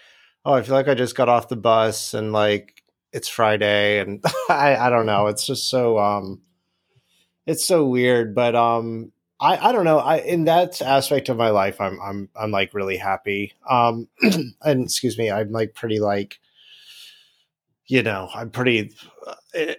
oh, 0.45 0.53
I 0.55 0.63
feel 0.63 0.75
like 0.75 0.89
I 0.89 0.95
just 0.95 1.17
got 1.17 1.29
off 1.29 1.49
the 1.49 1.57
bus 1.57 2.15
and 2.15 2.33
like 2.33 2.83
it's 3.13 3.29
Friday, 3.29 3.99
and 4.01 4.25
I, 4.49 4.77
I 4.77 4.91
don't 4.91 5.07
know. 5.07 5.27
It's 5.27 5.47
just 5.47 5.69
so, 5.69 5.99
um, 5.99 6.41
it's 7.47 7.65
so 7.65 7.87
weird. 7.87 8.35
But 8.35 8.55
um, 8.55 9.13
I, 9.41 9.69
I 9.69 9.73
don't 9.73 9.85
know. 9.85 9.99
I 9.99 10.19
in 10.19 10.45
that 10.45 10.81
aspect 10.83 11.29
of 11.29 11.37
my 11.37 11.51
life, 11.51 11.81
I'm, 11.81 11.99
I'm, 12.01 12.29
I'm 12.37 12.51
like 12.51 12.75
really 12.75 12.97
happy. 12.97 13.53
Um, 13.69 14.09
and 14.63 14.85
excuse 14.85 15.19
me, 15.19 15.31
I'm 15.31 15.51
like 15.51 15.75
pretty 15.75 15.99
like, 15.99 16.39
you 17.87 18.03
know, 18.03 18.29
I'm 18.35 18.51
pretty. 18.51 18.93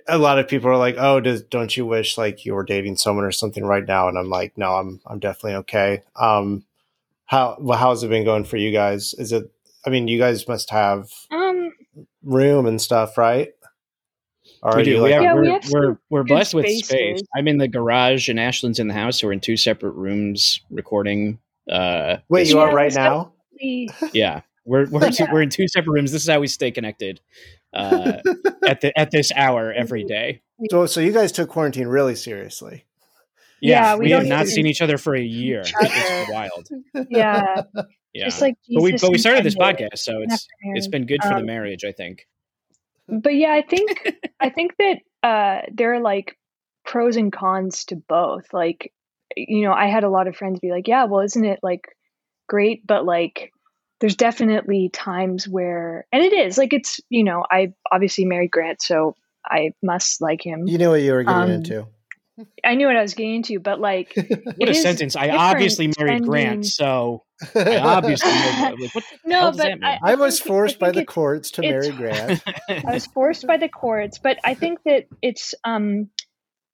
A 0.07 0.17
lot 0.17 0.37
of 0.37 0.49
people 0.49 0.69
are 0.69 0.77
like, 0.77 0.95
"Oh, 0.97 1.21
does 1.21 1.43
don't 1.43 1.75
you 1.77 1.85
wish 1.85 2.17
like 2.17 2.45
you 2.45 2.53
were 2.53 2.65
dating 2.65 2.97
someone 2.97 3.23
or 3.23 3.31
something 3.31 3.63
right 3.63 3.85
now?" 3.87 4.09
And 4.09 4.17
I'm 4.17 4.29
like, 4.29 4.57
"No, 4.57 4.75
I'm 4.75 4.99
I'm 5.05 5.19
definitely 5.19 5.55
okay." 5.59 6.01
Um, 6.17 6.65
how 7.25 7.57
well, 7.59 7.77
how's 7.79 8.03
it 8.03 8.09
been 8.09 8.25
going 8.25 8.43
for 8.43 8.57
you 8.57 8.71
guys? 8.71 9.13
Is 9.13 9.31
it? 9.31 9.51
I 9.85 9.89
mean, 9.89 10.07
you 10.07 10.19
guys 10.19 10.47
must 10.47 10.69
have 10.69 11.09
Um, 11.31 11.71
room 12.23 12.65
and 12.65 12.81
stuff, 12.81 13.17
right? 13.17 13.49
Or 14.63 14.75
we 14.75 14.81
are 14.81 14.85
do. 14.85 14.91
you 14.91 14.95
we 14.97 15.01
like, 15.01 15.13
have, 15.13 15.23
Yeah, 15.23 15.33
we 15.33 15.39
we're, 15.47 15.51
have 15.53 15.71
we're, 15.71 15.97
we're 16.09 16.23
good 16.23 16.27
blessed 16.29 16.53
with 16.53 16.67
space. 16.85 17.21
I'm 17.35 17.47
in 17.47 17.57
the 17.57 17.67
garage 17.67 18.29
and 18.29 18.37
Ashlyn's 18.37 18.79
in 18.79 18.87
the 18.87 18.93
house, 18.93 19.19
so 19.19 19.27
we're 19.27 19.33
in 19.33 19.39
two 19.39 19.57
separate 19.57 19.91
rooms 19.93 20.61
recording. 20.69 21.39
Uh, 21.69 22.17
wait, 22.29 22.47
you 22.49 22.59
are 22.59 22.73
right 22.73 22.93
now? 22.93 23.33
yeah, 24.13 24.41
we're 24.65 24.87
we're, 24.89 25.09
two, 25.11 25.23
Yeah. 25.23 25.33
we're 25.33 25.41
in 25.41 25.49
two 25.49 25.67
separate 25.67 25.93
rooms. 25.93 26.11
This 26.11 26.23
is 26.23 26.29
how 26.29 26.39
we 26.39 26.47
stay 26.47 26.69
connected 26.71 27.21
uh, 27.73 28.17
at 28.67 28.81
the 28.81 28.91
at 28.97 29.11
this 29.11 29.31
hour 29.35 29.71
every 29.71 30.03
day. 30.03 30.41
So, 30.69 30.85
so 30.85 30.99
you 31.01 31.11
guys 31.11 31.31
took 31.31 31.49
quarantine 31.49 31.87
really 31.87 32.15
seriously. 32.15 32.85
Yeah, 33.61 33.95
we, 33.95 34.05
we 34.05 34.11
have 34.11 34.27
don't 34.27 34.47
seen 34.47 34.65
each 34.65 34.81
other 34.81 34.97
for 34.97 35.15
a 35.15 35.21
year. 35.21 35.61
each 35.61 35.73
other. 35.75 35.89
It's 35.91 36.31
wild. 36.31 36.69
yeah, 37.09 37.61
Yeah, 38.13 38.25
just 38.25 38.41
like 38.41 38.55
but 38.73 38.83
we 38.83 38.91
but 38.93 39.11
we 39.11 39.17
started 39.17 39.43
this 39.43 39.55
podcast, 39.55 39.97
so 39.99 40.21
it's 40.21 40.47
it's 40.75 40.87
been 40.87 41.05
good 41.05 41.21
for 41.23 41.29
the 41.29 41.35
Um, 41.35 41.45
marriage. 41.45 41.83
I 41.85 41.91
think. 41.91 42.27
but 43.07 43.33
yeah 43.35 43.51
i 43.53 43.61
think 43.61 43.89
i 44.39 44.49
think 44.49 44.75
that 44.77 44.97
uh 45.23 45.61
there 45.73 45.93
are 45.95 45.99
like 45.99 46.37
pros 46.85 47.17
and 47.17 47.31
cons 47.33 47.83
to 47.85 47.95
both 47.95 48.53
like 48.53 48.93
you 49.35 49.63
know 49.63 49.73
i 49.73 49.87
had 49.87 50.03
a 50.03 50.09
lot 50.09 50.27
of 50.27 50.35
friends 50.35 50.59
be 50.59 50.71
like 50.71 50.87
yeah 50.87 51.03
well 51.05 51.21
isn't 51.21 51.43
it 51.45 51.59
like 51.63 51.87
great 52.47 52.85
but 52.87 53.03
like 53.05 53.51
there's 53.99 54.15
definitely 54.15 54.89
times 54.89 55.47
where 55.47 56.05
and 56.13 56.23
it 56.23 56.31
is 56.33 56.57
like 56.57 56.73
it's 56.73 56.99
you 57.09 57.23
know 57.23 57.43
i 57.51 57.73
obviously 57.91 58.23
married 58.25 58.51
grant 58.51 58.81
so 58.81 59.15
i 59.45 59.71
must 59.83 60.21
like 60.21 60.45
him 60.45 60.67
You 60.67 60.77
knew 60.77 60.89
what 60.89 61.01
you 61.01 61.11
were 61.13 61.23
getting 61.23 61.41
Um, 61.43 61.49
into. 61.51 61.87
I 62.63 62.75
knew 62.75 62.87
what 62.87 62.95
i 62.95 63.01
was 63.01 63.13
getting 63.13 63.35
into 63.35 63.59
but 63.59 63.79
like 63.79 64.13
What 64.15 64.27
it 64.29 64.67
a 64.67 64.71
is 64.71 64.81
sentence! 64.81 65.15
I 65.15 65.29
obviously 65.29 65.87
married 65.87 66.23
spending- 66.23 66.29
Grant, 66.29 66.65
so 66.65 67.23
I 67.55 67.77
obviously 67.77 68.29
know, 68.31 68.75
like 68.81 68.95
what 68.95 69.03
the 69.03 69.29
hell 69.31 69.41
no 69.41 69.41
does 69.47 69.57
but 69.57 69.63
that 69.63 69.79
mean? 69.79 69.83
I, 69.83 70.11
I 70.11 70.15
was 70.15 70.39
think- 70.39 70.47
forced 70.47 70.79
by 70.79 70.91
the 70.91 71.05
courts 71.05 71.51
to 71.51 71.61
marry 71.61 71.89
Grant. 71.91 72.41
I 72.69 72.93
was 72.93 73.07
forced 73.07 73.47
by 73.47 73.57
the 73.57 73.69
courts, 73.69 74.19
but 74.19 74.37
I 74.43 74.53
think 74.53 74.79
that 74.85 75.05
it's 75.21 75.55
um 75.63 76.09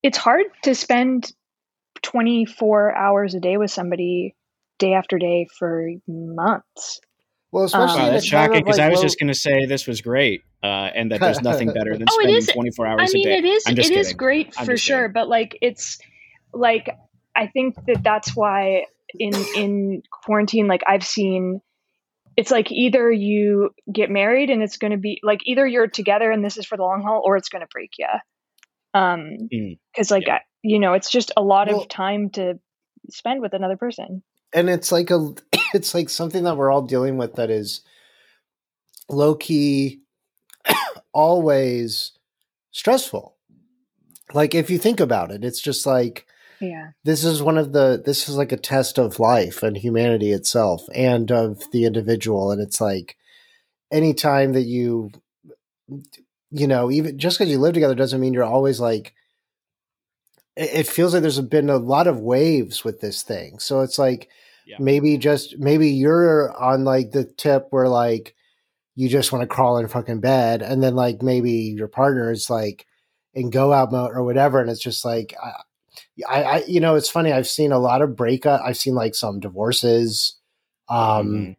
it's 0.04 0.18
hard 0.18 0.46
to 0.64 0.76
spend 0.76 1.32
24 2.04 2.96
hours 2.96 3.34
a 3.34 3.40
day 3.40 3.58
with 3.58 3.72
somebody 3.72 4.36
day 4.80 4.94
after 4.94 5.18
day 5.18 5.48
for 5.58 5.90
months. 6.08 7.00
Well, 7.52 7.64
especially 7.64 7.90
Um, 7.94 7.98
Wow, 8.00 8.08
in 8.08 8.14
that's 8.14 8.26
shocking 8.26 8.64
because 8.64 8.78
like, 8.78 8.88
I 8.88 8.90
was 8.90 8.98
low- 8.98 9.04
just 9.04 9.20
going 9.20 9.30
to 9.30 9.34
say 9.40 9.66
this 9.66 9.88
was 9.88 10.02
great, 10.02 10.42
uh, 10.64 10.90
and 10.96 11.12
that 11.12 11.20
there's 11.20 11.42
nothing 11.42 11.72
better 11.74 11.94
than 11.98 12.08
Oh, 12.10 12.14
spending 12.20 12.36
is- 12.38 12.48
24 12.48 12.88
I 12.88 12.92
hours 12.92 13.14
mean, 13.14 13.28
a 13.28 13.32
day. 13.32 13.38
it 13.38 13.46
is 13.46 13.64
I'm 13.68 13.74
it 13.74 13.76
just 13.78 13.92
is 13.92 14.14
great 14.14 14.54
I'm 14.58 14.66
for 14.66 14.78
sure, 14.78 15.02
kidding. 15.04 15.14
but 15.14 15.28
like 15.30 15.58
it's 15.62 16.00
like 16.54 16.90
I 17.36 17.48
think 17.48 17.76
that 17.88 18.04
that's 18.04 18.36
why 18.36 18.86
in 19.18 19.34
in 19.56 20.04
quarantine 20.12 20.68
like 20.68 20.82
I've 20.88 21.06
seen 21.06 21.62
it's 22.36 22.52
like 22.52 22.72
either 22.72 23.12
you 23.12 23.72
get 23.92 24.10
married 24.12 24.50
and 24.50 24.62
it's 24.62 24.78
going 24.78 24.92
to 24.92 24.98
be 24.98 25.20
like 25.24 25.40
either 25.46 25.66
you're 25.66 25.88
together 25.88 26.30
and 26.32 26.44
this 26.46 26.58
is 26.58 26.66
for 26.66 26.78
the 26.78 26.84
long 26.84 27.02
haul 27.04 27.22
or 27.26 27.36
it's 27.38 27.50
going 27.50 27.62
to 27.62 27.68
break 27.72 27.92
you. 27.98 28.08
Um 28.94 29.50
Mm. 29.54 29.78
cuz 29.96 30.12
like 30.12 30.28
Yeah. 30.28 30.36
I, 30.36 30.40
you 30.64 30.80
know, 30.80 30.94
it's 30.94 31.10
just 31.10 31.32
a 31.38 31.42
lot 31.42 31.68
Well- 31.68 31.82
of 31.82 31.88
time 31.88 32.30
to 32.32 32.60
spend 33.10 33.42
with 33.42 33.54
another 33.54 33.78
person. 33.78 34.24
and 34.54 34.70
it's 34.70 34.92
like 34.92 35.10
a 35.12 35.34
it's 35.74 35.94
like 35.94 36.10
something 36.10 36.44
that 36.44 36.58
we're 36.58 36.72
all 36.72 36.82
dealing 36.82 37.18
with 37.18 37.36
that 37.36 37.50
is 37.50 37.82
low 39.10 39.36
key 39.36 40.02
always 41.14 42.12
stressful. 42.72 43.36
Like 44.34 44.54
if 44.54 44.70
you 44.70 44.78
think 44.78 45.00
about 45.00 45.32
it 45.32 45.44
it's 45.44 45.62
just 45.62 45.86
like 45.86 46.28
yeah. 46.60 46.90
this 47.04 47.24
is 47.24 47.42
one 47.42 47.58
of 47.58 47.72
the 47.72 48.02
this 48.04 48.28
is 48.28 48.36
like 48.36 48.52
a 48.52 48.58
test 48.58 48.98
of 48.98 49.20
life 49.20 49.64
and 49.64 49.78
humanity 49.78 50.32
itself 50.32 50.86
and 50.94 51.32
of 51.32 51.64
the 51.72 51.86
individual 51.86 52.52
and 52.52 52.62
it's 52.62 52.82
like 52.82 53.16
anytime 53.92 54.54
that 54.54 54.66
you 54.66 55.12
you 56.52 56.68
know 56.68 56.92
even 56.92 57.18
just 57.18 57.38
because 57.38 57.50
you 57.50 57.58
live 57.58 57.74
together 57.74 57.96
doesn't 57.96 58.20
mean 58.20 58.34
you're 58.34 58.44
always 58.44 58.80
like 58.80 59.14
it 60.58 60.88
feels 60.88 61.14
like 61.14 61.22
there's 61.22 61.40
been 61.40 61.70
a 61.70 61.78
lot 61.78 62.08
of 62.08 62.20
waves 62.20 62.84
with 62.84 63.00
this 63.00 63.22
thing. 63.22 63.60
So 63.60 63.82
it's 63.82 64.00
like 64.00 64.30
yeah. 64.66 64.78
maybe 64.80 65.18
just 65.18 65.60
maybe 65.60 65.90
you're 65.90 66.52
on 66.60 66.84
like 66.84 67.12
the 67.12 67.26
tip 67.26 67.68
where 67.70 67.88
like 67.88 68.36
you 68.98 69.08
just 69.08 69.32
want 69.32 69.44
to 69.44 69.48
crawl 69.48 69.78
in 69.78 69.88
fucking 69.88 70.20
bed 70.20 70.64
and 70.64 70.84
then 70.84 70.96
like 70.96 71.22
maybe 71.22 71.52
your 71.52 71.88
partner 71.88 72.32
is 72.32 72.50
like 72.50 72.86
in 73.36 73.52
go 73.52 73.72
out 73.72 73.92
mode 73.92 74.12
or 74.12 74.24
whatever 74.24 74.60
and 74.60 74.70
it's 74.70 74.82
just 74.82 75.06
like 75.06 75.36
I, 76.28 76.44
I 76.44 76.64
you 76.68 76.80
know 76.80 76.96
it's 76.96 77.10
funny 77.10 77.32
i've 77.32 77.48
seen 77.48 77.72
a 77.72 77.80
lot 77.80 78.02
of 78.02 78.16
breakup 78.16 78.60
i've 78.66 78.76
seen 78.76 78.96
like 78.96 79.14
some 79.14 79.40
divorces 79.40 80.36
um 80.90 81.28
mm-hmm. 81.28 81.52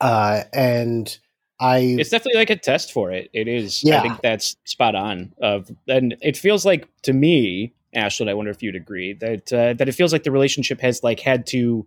uh 0.00 0.42
and 0.52 1.18
I 1.60 1.78
it's 1.98 2.10
definitely 2.10 2.40
like 2.40 2.50
a 2.50 2.56
test 2.56 2.92
for 2.92 3.12
it. 3.12 3.30
It 3.32 3.46
is. 3.46 3.84
Yeah. 3.84 4.00
I 4.00 4.02
think 4.02 4.20
that's 4.22 4.56
spot 4.64 4.96
on. 4.96 5.32
Of 5.40 5.70
and 5.86 6.16
it 6.20 6.36
feels 6.36 6.66
like 6.66 6.88
to 7.02 7.12
me, 7.12 7.72
Ashlyn. 7.94 8.28
I 8.28 8.34
wonder 8.34 8.50
if 8.50 8.60
you'd 8.60 8.74
agree 8.74 9.12
that 9.14 9.52
uh, 9.52 9.72
that 9.74 9.88
it 9.88 9.92
feels 9.92 10.12
like 10.12 10.24
the 10.24 10.32
relationship 10.32 10.80
has 10.80 11.04
like 11.04 11.20
had 11.20 11.46
to 11.48 11.86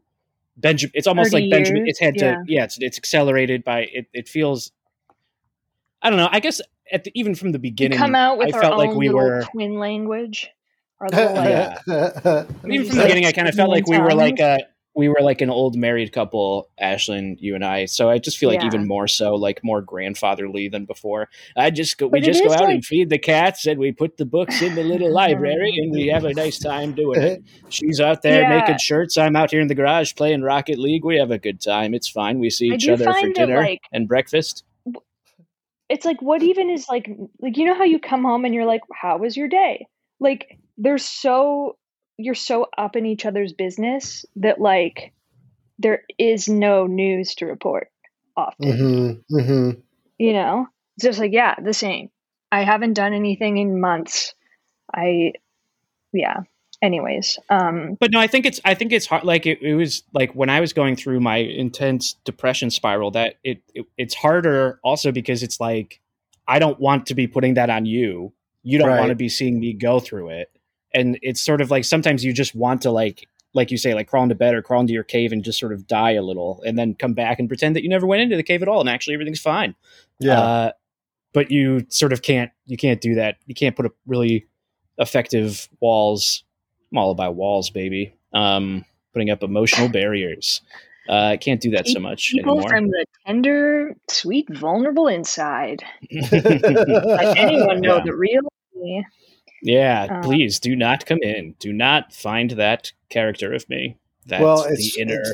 Benjamin. 0.58 0.91
It's 0.96 1.08
almost 1.08 1.34
like 1.34 1.50
Benjamin. 1.50 1.88
It's 1.88 2.00
had 2.00 2.15
yeah. 2.15 2.36
to. 2.36 2.43
Yeah. 2.48 2.63
It's 2.65 2.78
it's 2.80 2.98
accelerated 2.98 3.63
by 3.63 3.82
it. 3.91 4.08
It 4.13 4.28
feels. 4.28 4.72
I 6.02 6.10
don't 6.10 6.17
know. 6.17 6.30
I 6.32 6.39
guess 6.39 6.62
at 6.91 7.04
the, 7.04 7.12
even 7.15 7.36
from 7.36 7.52
the 7.52 7.60
beginning, 7.60 7.98
we 7.98 7.98
come 7.98 8.15
out 8.15 8.38
with 8.38 8.54
I 8.54 8.58
our 8.58 8.62
felt 8.62 8.74
own 8.74 8.88
like 8.88 8.96
we 8.96 9.10
were 9.10 9.43
twin 9.52 9.80
language. 9.80 10.50
Or 11.00 11.08
little, 11.12 11.34
like, 11.36 11.50
yeah. 11.50 11.78
even 12.70 12.88
from 12.88 12.98
the 12.98 13.04
beginning, 13.04 13.26
I 13.26 13.32
kind 13.32 13.48
of 13.48 13.56
felt 13.56 13.70
like 13.70 13.88
we 13.88 14.00
were 14.00 14.13
like 14.13 14.39
a 14.39 14.60
we 14.97 15.10
were 15.10 15.21
like 15.21 15.41
an 15.41 15.51
old 15.51 15.77
married 15.77 16.12
couple, 16.12 16.69
Ashlyn, 16.81 17.38
you 17.39 17.53
and 17.53 17.63
I. 17.63 17.86
So 17.86 18.10
I 18.10 18.17
just 18.17 18.39
feel 18.39 18.49
like 18.49 18.62
yeah. 18.62 18.65
even 18.65 18.88
more 18.88 19.07
so, 19.07 19.36
like 19.36 19.63
more 19.63 19.79
grandfatherly 19.79 20.69
than 20.69 20.86
before. 20.86 21.29
I 21.55 21.69
just 21.69 21.99
go, 21.99 22.07
we 22.07 22.19
just 22.19 22.43
go 22.43 22.51
out 22.51 22.62
like... 22.62 22.69
and 22.69 22.86
feed 22.86 23.12
the 23.12 23.19
cats, 23.19 23.67
and 23.67 23.79
we 23.79 23.91
put 23.91 24.17
the 24.17 24.25
books 24.25 24.60
in 24.60 24.73
the 24.73 24.83
little 24.83 25.13
library, 25.13 25.71
and 25.77 25.91
we 25.91 26.07
have 26.07 26.25
a 26.25 26.33
nice 26.33 26.57
time 26.57 26.93
doing 26.93 27.21
it. 27.21 27.43
She's 27.69 28.01
out 28.01 28.23
there 28.23 28.41
yeah. 28.41 28.60
making 28.60 28.79
shirts. 28.79 29.17
I'm 29.17 29.36
out 29.36 29.51
here 29.51 29.62
in 29.62 29.67
the 29.67 29.75
garage 29.75 30.15
playing 30.15 30.41
Rocket 30.41 30.79
League. 30.79 31.05
We 31.05 31.17
have 31.19 31.29
a 31.29 31.38
good 31.38 31.62
time. 31.62 31.93
It's 31.93 32.10
fine. 32.10 32.39
We 32.39 32.49
see 32.49 32.69
each 32.69 32.89
other 32.89 33.05
for 33.05 33.29
dinner 33.33 33.62
like, 33.62 33.81
and 33.91 34.07
breakfast. 34.07 34.63
It's 35.89 36.05
like 36.05 36.21
what 36.23 36.41
even 36.41 36.71
is 36.71 36.88
like 36.89 37.07
like 37.39 37.55
you 37.55 37.65
know 37.65 37.75
how 37.75 37.83
you 37.83 37.99
come 37.99 38.23
home 38.23 38.45
and 38.45 38.53
you're 38.53 38.65
like, 38.65 38.81
how 38.91 39.19
was 39.19 39.38
your 39.38 39.47
day? 39.47 39.86
Like 40.19 40.57
they're 40.75 40.97
so 40.97 41.77
you're 42.17 42.36
so 42.36 42.67
up 42.77 42.95
in 42.95 43.06
each 43.06 43.25
other's 43.25 43.53
business 43.53 44.25
that 44.38 44.60
like 44.60 45.13
there 45.80 46.03
is 46.17 46.49
no 46.49 46.88
news 46.88 47.36
to 47.36 47.45
report 47.45 47.89
often. 48.36 48.71
Mm-hmm, 48.71 49.36
mm-hmm. 49.36 49.80
You 50.17 50.34
know, 50.34 50.67
it's 50.95 51.06
just 51.06 51.19
like 51.19 51.32
yeah, 51.32 51.56
the 51.62 51.73
same. 51.73 52.10
I 52.51 52.63
haven't 52.63 52.93
done 52.93 53.13
anything 53.13 53.58
in 53.58 53.80
months. 53.80 54.34
I, 54.93 55.34
yeah. 56.13 56.41
Anyways, 56.80 57.39
um, 57.49 57.97
but 57.99 58.12
no, 58.12 58.19
I 58.19 58.27
think 58.27 58.45
it's 58.45 58.62
I 58.63 58.75
think 58.75 58.93
it's 58.93 59.08
hard. 59.08 59.23
Like 59.23 59.47
it, 59.47 59.63
it 59.63 59.73
was 59.73 60.03
like 60.13 60.34
when 60.34 60.51
I 60.51 60.60
was 60.60 60.73
going 60.73 60.95
through 60.95 61.19
my 61.19 61.38
intense 61.38 62.13
depression 62.23 62.69
spiral. 62.69 63.10
That 63.10 63.36
it, 63.43 63.63
it 63.73 63.88
it's 63.97 64.13
harder 64.13 64.80
also 64.84 65.12
because 65.12 65.41
it's 65.41 65.60
like 65.60 65.99
I 66.47 66.60
don't 66.60 66.80
want 66.80 67.08
to 67.08 67.15
be 67.15 67.25
putting 67.25 67.56
that 67.56 67.71
on 67.71 67.88
you. 67.88 68.32
You 68.62 68.77
don't 68.77 68.89
right. 68.89 68.99
want 68.99 69.10
to 69.10 69.15
be 69.15 69.27
seeing 69.27 69.60
me 69.60 69.73
go 69.73 69.99
through 69.99 70.30
it 70.30 70.51
and 70.93 71.17
it's 71.21 71.41
sort 71.41 71.62
of 71.62 71.71
like 71.71 71.86
sometimes 71.86 72.23
you 72.23 72.34
just 72.34 72.56
want 72.56 72.82
to 72.82 72.91
like 72.91 73.28
like 73.54 73.71
you 73.71 73.78
say 73.78 73.93
like 73.93 74.08
crawl 74.08 74.23
into 74.23 74.36
bed 74.36 74.54
or 74.54 74.62
crawl 74.62 74.82
into 74.82 74.93
your 74.93 75.04
cave 75.04 75.32
and 75.32 75.43
just 75.43 75.60
sort 75.60 75.73
of 75.73 75.88
die 75.88 76.12
a 76.12 76.21
little 76.21 76.62
and 76.65 76.78
then 76.78 76.93
come 76.93 77.13
back 77.13 77.39
and 77.39 77.47
pretend 77.47 77.76
that 77.76 77.84
you 77.84 77.89
never 77.89 78.06
went 78.06 78.21
into 78.21 78.36
the 78.36 78.43
cave 78.43 78.62
at 78.62 78.67
all 78.67 78.80
and 78.80 78.89
actually 78.89 79.13
everything's 79.13 79.39
fine 79.39 79.76
yeah 80.19 80.39
uh, 80.39 80.71
but 81.34 81.52
you 81.52 81.86
sort 81.89 82.13
of 82.13 82.21
can't 82.21 82.52
you 82.65 82.78
can't 82.78 83.02
do 83.02 83.15
that 83.15 83.38
you 83.45 83.56
can't 83.56 83.76
put 83.76 83.86
up 83.86 83.93
really 84.06 84.45
effective 84.97 85.67
walls 85.80 86.43
i'm 86.91 86.97
all 86.97 87.12
about 87.12 87.36
walls 87.36 87.69
baby 87.69 88.13
um 88.34 88.84
putting 89.13 89.30
up 89.30 89.43
emotional 89.43 89.89
barriers 89.89 90.62
uh, 91.10 91.30
I 91.32 91.38
can't 91.38 91.62
do 91.62 91.71
that 91.71 91.88
so 91.88 92.02
much 92.02 92.32
People 92.34 92.56
anymore. 92.56 92.69
from 92.69 92.88
the 92.89 93.06
tender, 93.26 93.95
sweet, 94.10 94.45
vulnerable 94.54 95.08
inside. 95.08 95.82
Let 96.12 97.38
anyone 97.38 97.80
know 97.80 97.95
yeah. 97.95 98.04
the 98.04 98.13
real 98.13 98.41
me. 98.76 99.06
Yeah, 99.62 100.08
uh, 100.10 100.24
please 100.24 100.60
do 100.60 100.76
not 100.76 101.06
come 101.06 101.20
in. 101.22 101.56
Do 101.60 101.74
not 101.74 102.13
find 102.13 102.52
that 102.52 102.91
character 103.10 103.54
of 103.54 103.67
me. 103.70 103.98
That's 104.26 104.43
well, 104.43 104.63
it's, 104.63 104.96
the 104.96 105.02
inner. 105.02 105.22
It's, 105.22 105.34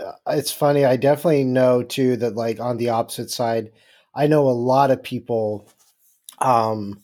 uh, 0.00 0.12
it's 0.28 0.50
funny. 0.50 0.84
I 0.84 0.96
definitely 0.96 1.44
know 1.44 1.82
too 1.82 2.16
that 2.16 2.34
like 2.34 2.60
on 2.60 2.76
the 2.76 2.90
opposite 2.90 3.30
side, 3.30 3.70
I 4.14 4.26
know 4.26 4.48
a 4.48 4.50
lot 4.50 4.90
of 4.90 5.02
people 5.02 5.68
um 6.38 7.02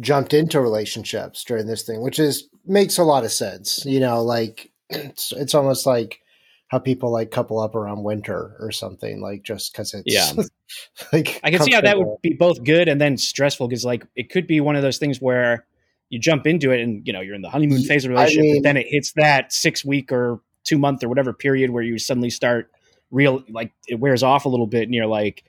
jumped 0.00 0.34
into 0.34 0.60
relationships 0.60 1.44
during 1.44 1.66
this 1.66 1.82
thing, 1.82 2.02
which 2.02 2.18
is 2.18 2.48
makes 2.64 2.98
a 2.98 3.04
lot 3.04 3.24
of 3.24 3.32
sense. 3.32 3.84
You 3.84 4.00
know, 4.00 4.22
like 4.22 4.72
it's 4.90 5.32
it's 5.32 5.54
almost 5.54 5.86
like 5.86 6.20
how 6.68 6.78
people 6.78 7.12
like 7.12 7.30
couple 7.30 7.60
up 7.60 7.74
around 7.74 8.02
winter 8.02 8.56
or 8.58 8.72
something 8.72 9.20
like 9.20 9.42
just 9.42 9.72
because 9.72 9.94
it's 9.94 10.02
yeah 10.06 10.32
like 11.12 11.40
i 11.44 11.50
can 11.50 11.60
see 11.60 11.70
how 11.70 11.80
that 11.80 11.96
would 11.96 12.20
be 12.22 12.32
both 12.32 12.64
good 12.64 12.88
and 12.88 13.00
then 13.00 13.16
stressful 13.16 13.68
because 13.68 13.84
like 13.84 14.04
it 14.16 14.28
could 14.30 14.46
be 14.46 14.60
one 14.60 14.74
of 14.74 14.82
those 14.82 14.98
things 14.98 15.20
where 15.20 15.66
you 16.10 16.18
jump 16.18 16.46
into 16.46 16.70
it 16.70 16.80
and 16.80 17.06
you 17.06 17.12
know 17.12 17.20
you're 17.20 17.34
in 17.34 17.42
the 17.42 17.50
honeymoon 17.50 17.82
phase 17.82 18.04
of 18.04 18.10
relationship, 18.10 18.40
I 18.40 18.52
mean, 18.54 18.62
then 18.62 18.76
it 18.76 18.86
hits 18.88 19.12
that 19.16 19.52
six 19.52 19.84
week 19.84 20.12
or 20.12 20.40
two 20.64 20.78
month 20.78 21.04
or 21.04 21.08
whatever 21.08 21.32
period 21.32 21.70
where 21.70 21.82
you 21.82 21.98
suddenly 21.98 22.30
start 22.30 22.70
real 23.10 23.42
like 23.48 23.72
it 23.86 24.00
wears 24.00 24.22
off 24.22 24.44
a 24.44 24.48
little 24.48 24.66
bit 24.66 24.84
and 24.84 24.94
you're 24.94 25.06
like, 25.06 25.44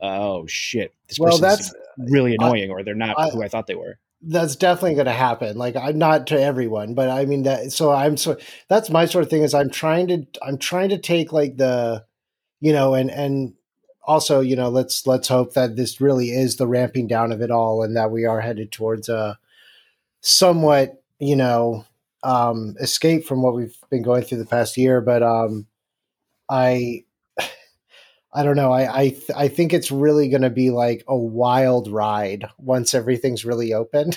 oh 0.00 0.46
shit, 0.46 0.94
this 1.08 1.18
well, 1.18 1.38
that's 1.38 1.72
really 1.98 2.34
annoying, 2.34 2.70
I, 2.70 2.72
or 2.72 2.82
they're 2.82 2.94
not 2.94 3.18
I, 3.18 3.28
who 3.28 3.42
I 3.42 3.48
thought 3.48 3.66
they 3.66 3.74
were. 3.74 3.98
That's 4.22 4.56
definitely 4.56 4.94
going 4.94 5.06
to 5.06 5.12
happen. 5.12 5.56
Like 5.56 5.76
I'm 5.76 5.98
not 5.98 6.26
to 6.28 6.40
everyone, 6.40 6.94
but 6.94 7.08
I 7.08 7.24
mean 7.24 7.44
that. 7.44 7.72
So 7.72 7.90
I'm 7.90 8.16
so 8.16 8.36
that's 8.68 8.90
my 8.90 9.06
sort 9.06 9.24
of 9.24 9.30
thing. 9.30 9.42
Is 9.42 9.54
I'm 9.54 9.70
trying 9.70 10.08
to 10.08 10.26
I'm 10.42 10.58
trying 10.58 10.90
to 10.90 10.98
take 10.98 11.32
like 11.32 11.56
the, 11.56 12.04
you 12.60 12.72
know, 12.72 12.94
and 12.94 13.10
and 13.10 13.54
also 14.02 14.40
you 14.40 14.56
know 14.56 14.68
let's 14.68 15.06
let's 15.06 15.28
hope 15.28 15.54
that 15.54 15.76
this 15.76 16.00
really 16.00 16.30
is 16.30 16.56
the 16.56 16.66
ramping 16.66 17.06
down 17.06 17.32
of 17.32 17.40
it 17.40 17.50
all, 17.50 17.82
and 17.82 17.96
that 17.96 18.10
we 18.10 18.26
are 18.26 18.40
headed 18.40 18.72
towards 18.72 19.08
a 19.08 19.38
somewhat, 20.20 21.02
you 21.18 21.36
know, 21.36 21.84
um, 22.22 22.76
escape 22.80 23.24
from 23.24 23.42
what 23.42 23.54
we've 23.54 23.76
been 23.90 24.02
going 24.02 24.22
through 24.22 24.38
the 24.38 24.46
past 24.46 24.76
year. 24.76 25.00
But 25.00 25.22
um, 25.22 25.66
I, 26.48 27.04
I 28.32 28.42
don't 28.42 28.56
know. 28.56 28.72
I 28.72 28.98
I, 28.98 29.08
th- 29.10 29.30
I 29.36 29.48
think 29.48 29.72
it's 29.72 29.90
really 29.90 30.28
going 30.28 30.42
to 30.42 30.50
be 30.50 30.70
like 30.70 31.04
a 31.08 31.16
wild 31.16 31.90
ride 31.90 32.46
once 32.58 32.94
everything's 32.94 33.44
really 33.44 33.72
open. 33.72 34.12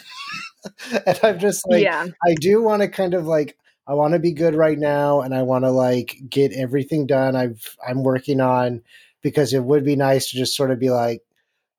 and 1.06 1.20
I'm 1.24 1.40
just 1.40 1.68
like, 1.68 1.84
yeah. 1.84 2.08
I 2.26 2.36
do 2.40 2.62
want 2.62 2.82
to 2.82 2.88
kind 2.88 3.14
of 3.14 3.26
like, 3.26 3.58
I 3.88 3.96
want 3.96 4.14
to 4.14 4.20
be 4.20 4.32
good 4.32 4.56
right 4.56 4.78
now, 4.78 5.22
and 5.22 5.36
I 5.36 5.42
want 5.42 5.66
to 5.66 5.72
like 5.72 6.16
get 6.30 6.54
everything 6.54 7.06
done. 7.06 7.36
I've 7.36 7.76
I'm 7.86 8.04
working 8.04 8.40
on 8.40 8.82
because 9.22 9.54
it 9.54 9.64
would 9.64 9.84
be 9.84 9.96
nice 9.98 10.30
to 10.30 10.38
just 10.38 10.56
sort 10.56 10.72
of 10.72 10.80
be 10.80 10.90
like, 10.90 11.22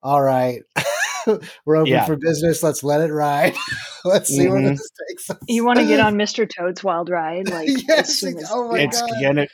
all 0.03 0.21
right. 0.21 0.61
We're 1.65 1.77
open 1.77 1.91
yeah. 1.91 2.05
for 2.05 2.15
business. 2.15 2.61
Let's 2.61 2.83
let 2.83 3.01
it 3.01 3.11
ride. 3.11 3.55
Let's 4.09 4.29
see 4.29 4.43
mm-hmm. 4.43 4.53
where 4.53 4.61
this 4.61 4.91
takes 5.09 5.29
us. 5.29 5.37
You 5.47 5.65
want 5.65 5.79
to 5.79 5.85
get 5.85 5.99
on 5.99 6.13
Mr. 6.15 6.49
Toad's 6.49 6.83
wild 6.83 7.09
ride? 7.09 7.49
Like, 7.49 7.69
yes. 7.87 8.23
As 8.23 8.49
oh 8.51 8.71
my 8.71 8.79
it's 8.79 9.01
God. 9.01 9.11
gonna 9.21 9.47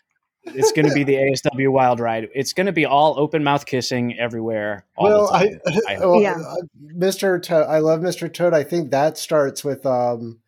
it's 0.44 0.72
going 0.72 0.88
to 0.88 0.94
be 0.94 1.04
the 1.04 1.14
ASW 1.56 1.72
Wild 1.72 2.00
Ride. 2.00 2.30
It's 2.34 2.54
going 2.54 2.66
to 2.66 2.72
be 2.72 2.86
all 2.86 3.20
open 3.20 3.44
mouth 3.44 3.66
kissing 3.66 4.18
everywhere. 4.18 4.86
well, 4.98 5.32
I, 5.32 5.60
I 5.88 6.00
well, 6.00 6.22
yeah. 6.22 6.34
Uh, 6.34 6.56
Mr. 6.98 7.42
Toad, 7.42 7.68
I 7.68 7.80
love 7.80 8.00
Mr. 8.00 8.32
Toad. 8.32 8.54
I 8.54 8.64
think 8.64 8.92
that 8.92 9.18
starts 9.18 9.64
with 9.64 9.86
um, 9.86 10.40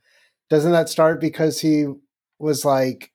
doesn't 0.49 0.72
that 0.72 0.89
start 0.89 1.22
because 1.22 1.62
he 1.62 1.86
was 2.39 2.66
like 2.66 3.12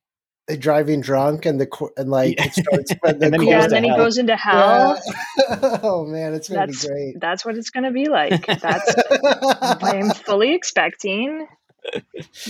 driving 0.56 1.00
drunk 1.00 1.44
and 1.46 1.60
the 1.60 1.90
and 1.96 2.10
like 2.10 2.40
it 2.40 2.54
starts 2.54 2.92
and 3.04 3.20
then, 3.20 3.40
he, 3.40 3.48
yeah, 3.48 3.64
and 3.64 3.72
then 3.72 3.84
he 3.84 3.90
goes 3.90 4.18
into 4.18 4.36
hell. 4.36 5.00
Yeah. 5.38 5.78
oh 5.82 6.06
man, 6.06 6.34
it's 6.34 6.48
gonna 6.48 6.66
that's, 6.66 6.82
be 6.82 6.88
great. 6.88 7.20
That's 7.20 7.44
what 7.44 7.56
it's 7.56 7.70
gonna 7.70 7.92
be 7.92 8.08
like. 8.08 8.46
That's 8.46 8.94
I'm 9.82 10.10
fully 10.10 10.54
expecting. 10.54 11.46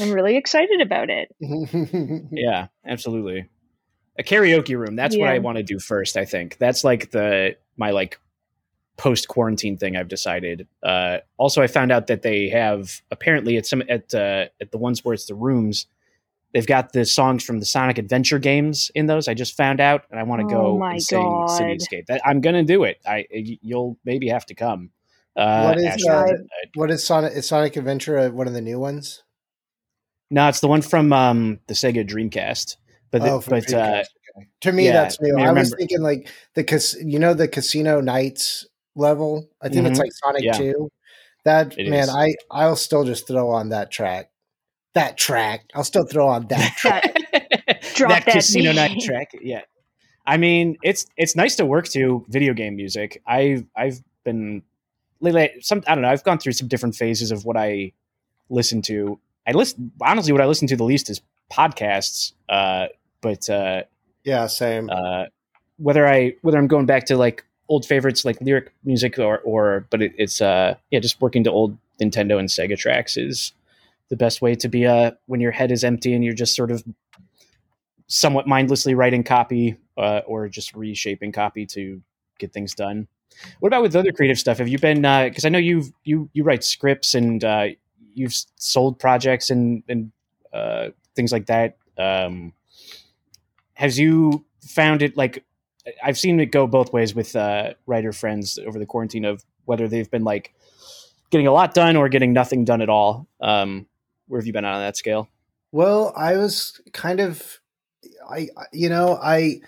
I'm 0.00 0.12
really 0.12 0.36
excited 0.36 0.80
about 0.80 1.08
it. 1.10 1.34
yeah, 2.32 2.68
absolutely. 2.86 3.48
A 4.18 4.22
karaoke 4.22 4.76
room. 4.76 4.96
That's 4.96 5.14
yeah. 5.14 5.22
what 5.22 5.30
I 5.30 5.38
want 5.38 5.58
to 5.58 5.62
do 5.62 5.78
first. 5.78 6.16
I 6.16 6.24
think 6.24 6.58
that's 6.58 6.84
like 6.84 7.10
the 7.10 7.56
my 7.76 7.90
like 7.90 8.20
post 8.96 9.28
quarantine 9.28 9.76
thing 9.76 9.96
I've 9.96 10.08
decided. 10.08 10.66
Uh, 10.82 11.18
also, 11.36 11.62
I 11.62 11.68
found 11.68 11.92
out 11.92 12.08
that 12.08 12.22
they 12.22 12.48
have 12.48 13.00
apparently 13.10 13.56
at 13.56 13.66
some 13.66 13.82
at 13.88 14.14
uh, 14.14 14.46
at 14.60 14.70
the 14.70 14.78
ones 14.78 15.04
where 15.04 15.14
it's 15.14 15.26
the 15.26 15.34
rooms 15.34 15.86
They've 16.54 16.66
got 16.66 16.92
the 16.92 17.04
songs 17.04 17.44
from 17.44 17.60
the 17.60 17.66
Sonic 17.66 17.98
Adventure 17.98 18.38
games 18.38 18.90
in 18.94 19.06
those. 19.06 19.28
I 19.28 19.34
just 19.34 19.56
found 19.56 19.80
out, 19.80 20.04
and 20.10 20.18
I 20.18 20.22
want 20.22 20.40
to 20.40 20.46
Oh 20.54 20.74
go 20.74 20.78
my 20.78 20.92
and 20.92 21.02
sing 21.02 21.20
God. 21.22 21.50
City 21.50 21.72
Escape. 21.74 22.06
That, 22.06 22.22
I'm 22.24 22.40
gonna 22.40 22.64
do 22.64 22.84
it. 22.84 22.98
I 23.06 23.26
y- 23.32 23.58
you'll 23.60 23.98
maybe 24.04 24.28
have 24.28 24.46
to 24.46 24.54
come. 24.54 24.90
Uh, 25.36 25.64
What 25.64 25.78
is, 25.78 25.84
Ashlyn. 26.06 26.08
uh, 26.10 26.32
Uh, 26.32 26.36
What 26.74 26.90
is 26.90 27.04
Sonic? 27.04 27.32
Is 27.34 27.46
Sonic 27.46 27.76
Adventure 27.76 28.18
uh, 28.18 28.30
one 28.30 28.46
of 28.46 28.54
the 28.54 28.60
new 28.62 28.78
ones? 28.80 29.22
no, 30.30 30.48
it's 30.48 30.60
the 30.60 30.68
one 30.68 30.82
from 30.82 31.12
um, 31.12 31.60
the 31.68 31.74
Sega 31.74 32.06
Dreamcast. 32.06 32.76
But 33.10 33.22
the, 33.22 33.30
Oh, 33.30 33.40
from 33.40 33.50
but 33.60 33.72
uh, 33.72 33.76
okay. 33.76 34.48
to 34.62 34.72
me, 34.72 34.86
yeah, 34.86 34.92
that's 34.92 35.20
new. 35.20 35.38
I 35.38 35.48
I, 35.48 35.52
was 35.52 35.74
thinking 35.78 36.02
like 36.02 36.28
the 36.54 36.64
cas- 36.64 36.96
you 37.02 37.18
know, 37.18 37.32
the 37.34 37.48
Casino 37.48 38.00
Nights 38.00 38.66
level. 38.94 39.48
I 39.62 39.68
think 39.68 39.86
it's 39.86 39.98
Mhm. 39.98 40.02
like 40.02 40.12
Sonic 40.12 40.42
Yeah. 40.44 40.52
Two. 40.52 40.90
That 41.44 41.78
It 41.78 41.88
man, 41.88 42.04
is. 42.04 42.08
I 42.10 42.34
I'll 42.50 42.76
still 42.76 43.04
just 43.04 43.26
throw 43.26 43.48
on 43.50 43.70
that 43.70 43.90
track. 43.90 44.27
That 44.98 45.16
track, 45.16 45.64
I'll 45.76 45.84
still 45.84 46.04
throw 46.04 46.26
on 46.26 46.48
that 46.48 46.74
track. 46.76 47.04
Drop 47.94 48.10
that 48.10 48.24
that 48.26 48.32
casino 48.32 48.72
night 48.72 48.98
track. 49.00 49.30
Yeah, 49.40 49.62
I 50.26 50.36
mean 50.38 50.76
it's 50.82 51.06
it's 51.16 51.36
nice 51.36 51.54
to 51.56 51.64
work 51.64 51.86
to 51.90 52.24
video 52.28 52.52
game 52.52 52.74
music. 52.74 53.22
I've 53.24 53.64
I've 53.76 54.02
been 54.24 54.62
lately 55.20 55.50
some 55.60 55.84
I 55.86 55.94
don't 55.94 56.02
know. 56.02 56.08
I've 56.10 56.24
gone 56.24 56.38
through 56.38 56.52
some 56.54 56.66
different 56.66 56.96
phases 56.96 57.30
of 57.30 57.44
what 57.44 57.56
I 57.56 57.92
listen 58.50 58.82
to. 58.82 59.20
I 59.46 59.52
listen 59.52 59.92
honestly. 60.02 60.32
What 60.32 60.42
I 60.42 60.46
listen 60.46 60.66
to 60.68 60.76
the 60.76 60.84
least 60.84 61.10
is 61.10 61.20
podcasts. 61.52 62.32
Uh, 62.48 62.86
but 63.20 63.48
uh, 63.48 63.82
yeah, 64.24 64.46
same. 64.48 64.90
uh, 64.90 65.26
whether 65.76 66.08
I 66.08 66.34
whether 66.42 66.58
I'm 66.58 66.66
going 66.66 66.86
back 66.86 67.06
to 67.06 67.16
like 67.16 67.44
old 67.68 67.86
favorites 67.86 68.24
like 68.24 68.40
lyric 68.40 68.72
music 68.82 69.18
or 69.18 69.38
or 69.44 69.86
but 69.90 70.02
it, 70.02 70.12
it's 70.16 70.40
uh 70.40 70.74
yeah 70.90 70.98
just 70.98 71.20
working 71.20 71.44
to 71.44 71.50
old 71.50 71.76
Nintendo 72.00 72.38
and 72.38 72.48
Sega 72.48 72.76
tracks 72.76 73.16
is 73.16 73.52
the 74.08 74.16
best 74.16 74.40
way 74.40 74.54
to 74.54 74.68
be 74.68 74.86
uh 74.86 75.10
when 75.26 75.40
your 75.40 75.52
head 75.52 75.70
is 75.70 75.84
empty 75.84 76.14
and 76.14 76.24
you're 76.24 76.34
just 76.34 76.54
sort 76.54 76.70
of 76.70 76.82
somewhat 78.08 78.46
mindlessly 78.46 78.94
writing 78.94 79.22
copy 79.22 79.76
uh, 79.98 80.22
or 80.26 80.48
just 80.48 80.74
reshaping 80.74 81.30
copy 81.30 81.66
to 81.66 82.00
get 82.38 82.52
things 82.52 82.74
done. 82.74 83.06
What 83.60 83.68
about 83.68 83.82
with 83.82 83.94
other 83.94 84.12
creative 84.12 84.38
stuff? 84.38 84.58
Have 84.58 84.68
you 84.68 84.78
been 84.78 85.02
because 85.02 85.44
I 85.44 85.50
know 85.50 85.58
you've 85.58 85.92
you 86.04 86.28
you 86.32 86.42
write 86.42 86.64
scripts 86.64 87.14
and 87.14 87.44
uh, 87.44 87.68
you've 88.14 88.34
sold 88.56 88.98
projects 88.98 89.50
and 89.50 89.82
and 89.88 90.10
uh, 90.52 90.88
things 91.14 91.30
like 91.30 91.46
that. 91.46 91.76
Um, 91.96 92.52
has 93.74 93.98
you 93.98 94.44
found 94.62 95.02
it 95.02 95.16
like 95.16 95.44
I've 96.02 96.18
seen 96.18 96.40
it 96.40 96.46
go 96.46 96.66
both 96.66 96.92
ways 96.92 97.14
with 97.14 97.36
uh, 97.36 97.74
writer 97.86 98.12
friends 98.12 98.58
over 98.58 98.78
the 98.78 98.86
quarantine 98.86 99.24
of 99.24 99.44
whether 99.66 99.88
they've 99.88 100.10
been 100.10 100.24
like 100.24 100.54
getting 101.30 101.46
a 101.46 101.52
lot 101.52 101.74
done 101.74 101.96
or 101.96 102.08
getting 102.08 102.32
nothing 102.32 102.64
done 102.64 102.80
at 102.80 102.88
all. 102.88 103.28
Um, 103.40 103.86
where 104.28 104.40
have 104.40 104.46
you 104.46 104.52
been 104.52 104.64
on 104.64 104.80
that 104.80 104.96
scale? 104.96 105.28
Well, 105.72 106.12
I 106.16 106.36
was 106.36 106.80
kind 106.92 107.20
of, 107.20 107.60
I, 108.28 108.48
you 108.72 108.88
know, 108.88 109.18
I 109.20 109.60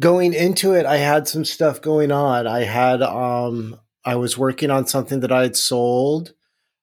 going 0.00 0.34
into 0.34 0.74
it, 0.74 0.86
I 0.86 0.98
had 0.98 1.28
some 1.28 1.44
stuff 1.44 1.82
going 1.82 2.12
on. 2.12 2.46
I 2.46 2.64
had, 2.64 3.02
um, 3.02 3.78
I 4.04 4.16
was 4.16 4.38
working 4.38 4.70
on 4.70 4.86
something 4.86 5.20
that 5.20 5.32
I 5.32 5.42
had 5.42 5.56
sold, 5.56 6.32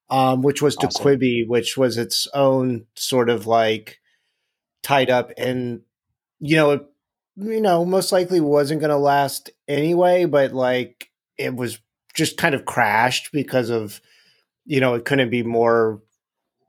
um, 0.08 0.42
which 0.42 0.62
was 0.62 0.76
to 0.76 0.88
Quibi, 0.88 1.46
which 1.46 1.76
was 1.76 1.96
its 1.96 2.26
own 2.34 2.86
sort 2.96 3.30
of 3.30 3.46
like 3.46 3.98
tied 4.82 5.10
up 5.10 5.30
and, 5.36 5.82
you 6.38 6.56
know, 6.56 6.70
it, 6.72 6.86
you 7.36 7.60
know, 7.60 7.84
most 7.84 8.12
likely 8.12 8.40
wasn't 8.40 8.80
going 8.80 8.90
to 8.90 8.96
last 8.96 9.50
anyway, 9.68 10.24
but 10.24 10.52
like 10.52 11.10
it 11.38 11.54
was 11.54 11.78
just 12.14 12.36
kind 12.36 12.54
of 12.54 12.64
crashed 12.64 13.30
because 13.32 13.70
of, 13.70 14.00
you 14.66 14.80
know, 14.80 14.94
it 14.94 15.04
couldn't 15.04 15.30
be 15.30 15.42
more 15.42 16.02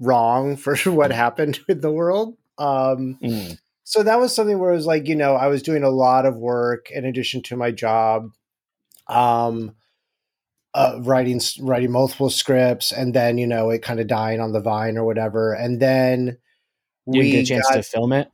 wrong 0.02 0.58
for 0.58 0.76
what 0.92 1.12
happened 1.12 1.60
with 1.70 1.82
the 1.82 1.92
world. 1.92 2.36
Um, 2.58 3.18
Mm. 3.24 3.58
so 3.84 4.04
that 4.04 4.20
was 4.20 4.36
something 4.36 4.60
where 4.60 4.72
it 4.72 4.76
was 4.76 4.86
like, 4.86 5.08
you 5.08 5.16
know, 5.16 5.36
I 5.36 5.48
was 5.48 5.62
doing 5.64 5.84
a 5.84 5.90
lot 5.90 6.26
of 6.26 6.36
work 6.36 6.92
in 6.92 7.06
addition 7.06 7.42
to 7.44 7.56
my 7.56 7.72
job, 7.72 8.30
um, 9.08 9.76
uh, 10.74 11.00
writing 11.02 11.40
writing 11.62 11.92
multiple 11.92 12.30
scripts, 12.30 12.92
and 12.92 13.14
then 13.14 13.38
you 13.38 13.46
know 13.48 13.70
it 13.70 13.82
kind 13.84 14.00
of 14.00 14.08
dying 14.08 14.40
on 14.40 14.54
the 14.54 14.62
vine 14.62 14.98
or 14.98 15.06
whatever, 15.06 15.54
and 15.54 15.80
then 15.82 16.38
You 17.08 17.14
didn't 17.14 17.26
we 17.26 17.32
get 17.32 17.44
a 17.44 17.46
chance 17.46 17.68
got- 17.70 17.76
to 17.76 17.84
film 17.84 18.14
it. 18.14 18.30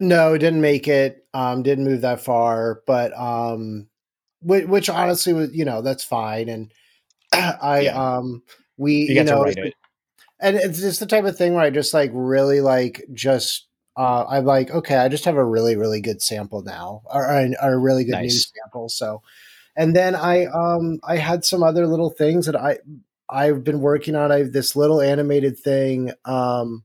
no, 0.00 0.36
didn't 0.36 0.60
make 0.60 0.86
it. 0.88 1.24
Um, 1.34 1.62
didn't 1.62 1.84
move 1.84 2.02
that 2.02 2.20
far, 2.20 2.82
but 2.86 3.16
um, 3.18 3.88
which, 4.42 4.66
which 4.66 4.88
honestly 4.90 5.32
was, 5.32 5.54
you 5.54 5.64
know, 5.64 5.80
that's 5.82 6.04
fine. 6.04 6.48
And 6.48 6.72
I, 7.32 7.80
Yeah. 7.84 8.16
um, 8.16 8.42
we, 8.76 8.92
You 9.08 9.14
you, 9.16 9.24
know, 9.24 9.38
to 9.38 9.42
write 9.44 9.56
it. 9.58 9.74
And 10.40 10.56
it's 10.56 10.80
just 10.80 11.00
the 11.00 11.06
type 11.06 11.24
of 11.24 11.36
thing 11.36 11.54
where 11.54 11.64
I 11.64 11.70
just 11.70 11.94
like 11.94 12.10
really 12.14 12.60
like 12.60 13.04
just 13.12 13.66
uh, 13.96 14.24
I'm 14.28 14.44
like 14.44 14.70
okay, 14.70 14.96
I 14.96 15.08
just 15.08 15.24
have 15.24 15.36
a 15.36 15.44
really 15.44 15.76
really 15.76 16.00
good 16.00 16.22
sample 16.22 16.62
now, 16.62 17.02
or, 17.06 17.24
or 17.26 17.30
a- 17.40 17.56
or 17.62 17.72
a 17.74 17.78
really 17.78 18.04
good 18.04 18.12
Nice. 18.12 18.22
news 18.22 18.52
sample. 18.54 18.88
So, 18.88 19.22
and 19.76 19.94
then 19.96 20.14
I 20.14 20.46
um 20.46 21.00
I 21.04 21.16
had 21.16 21.44
some 21.44 21.62
other 21.62 21.86
little 21.86 22.10
things 22.10 22.46
that 22.46 22.56
I 22.56 22.78
I've 23.28 23.64
been 23.64 23.80
working 23.80 24.14
on. 24.16 24.32
I 24.32 24.38
have 24.38 24.52
this 24.52 24.76
little 24.76 25.00
animated 25.00 25.58
thing. 25.58 26.12
Um, 26.24 26.84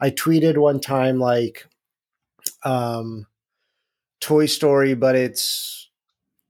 I 0.00 0.10
tweeted 0.10 0.58
one 0.58 0.80
time 0.80 1.18
like 1.18 1.66
um 2.64 3.26
Toy 4.20 4.46
Story, 4.46 4.94
but 4.94 5.14
it's 5.16 5.90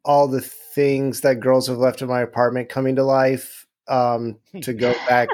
all 0.04 0.28
the 0.28 0.40
things 0.40 1.22
that 1.22 1.40
girls 1.40 1.66
have 1.68 1.78
left 1.78 2.02
in 2.02 2.08
my 2.08 2.20
apartment 2.22 2.68
coming 2.68 2.96
to 2.96 3.02
life 3.02 3.65
um, 3.88 4.38
to 4.62 4.72
go 4.72 4.92
back 5.08 5.28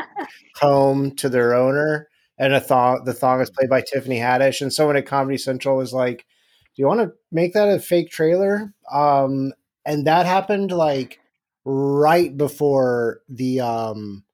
home 0.56 1.14
to 1.16 1.28
their 1.28 1.54
owner. 1.54 2.08
And 2.38 2.54
a 2.54 2.60
thong, 2.60 3.04
the 3.04 3.12
thong 3.12 3.40
is 3.40 3.50
played 3.50 3.70
by 3.70 3.82
Tiffany 3.82 4.18
Haddish. 4.18 4.60
And 4.60 4.72
someone 4.72 4.96
at 4.96 5.06
Comedy 5.06 5.38
Central 5.38 5.76
was 5.76 5.92
like, 5.92 6.26
"Do 6.74 6.82
you 6.82 6.86
want 6.86 7.00
to 7.00 7.12
make 7.30 7.54
that 7.54 7.68
a 7.68 7.78
fake 7.78 8.10
trailer?" 8.10 8.74
Um, 8.90 9.52
and 9.84 10.06
that 10.06 10.26
happened 10.26 10.72
like 10.72 11.20
right 11.64 12.36
before 12.36 13.20
the 13.28 13.60
um, 13.60 14.24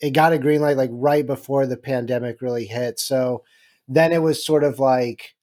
it 0.00 0.10
got 0.10 0.32
a 0.32 0.38
green 0.38 0.60
light, 0.60 0.76
like 0.76 0.90
right 0.92 1.26
before 1.26 1.66
the 1.66 1.76
pandemic 1.76 2.40
really 2.40 2.66
hit. 2.66 3.00
So 3.00 3.44
then 3.88 4.12
it 4.12 4.22
was 4.22 4.44
sort 4.44 4.64
of 4.64 4.78
like 4.78 5.34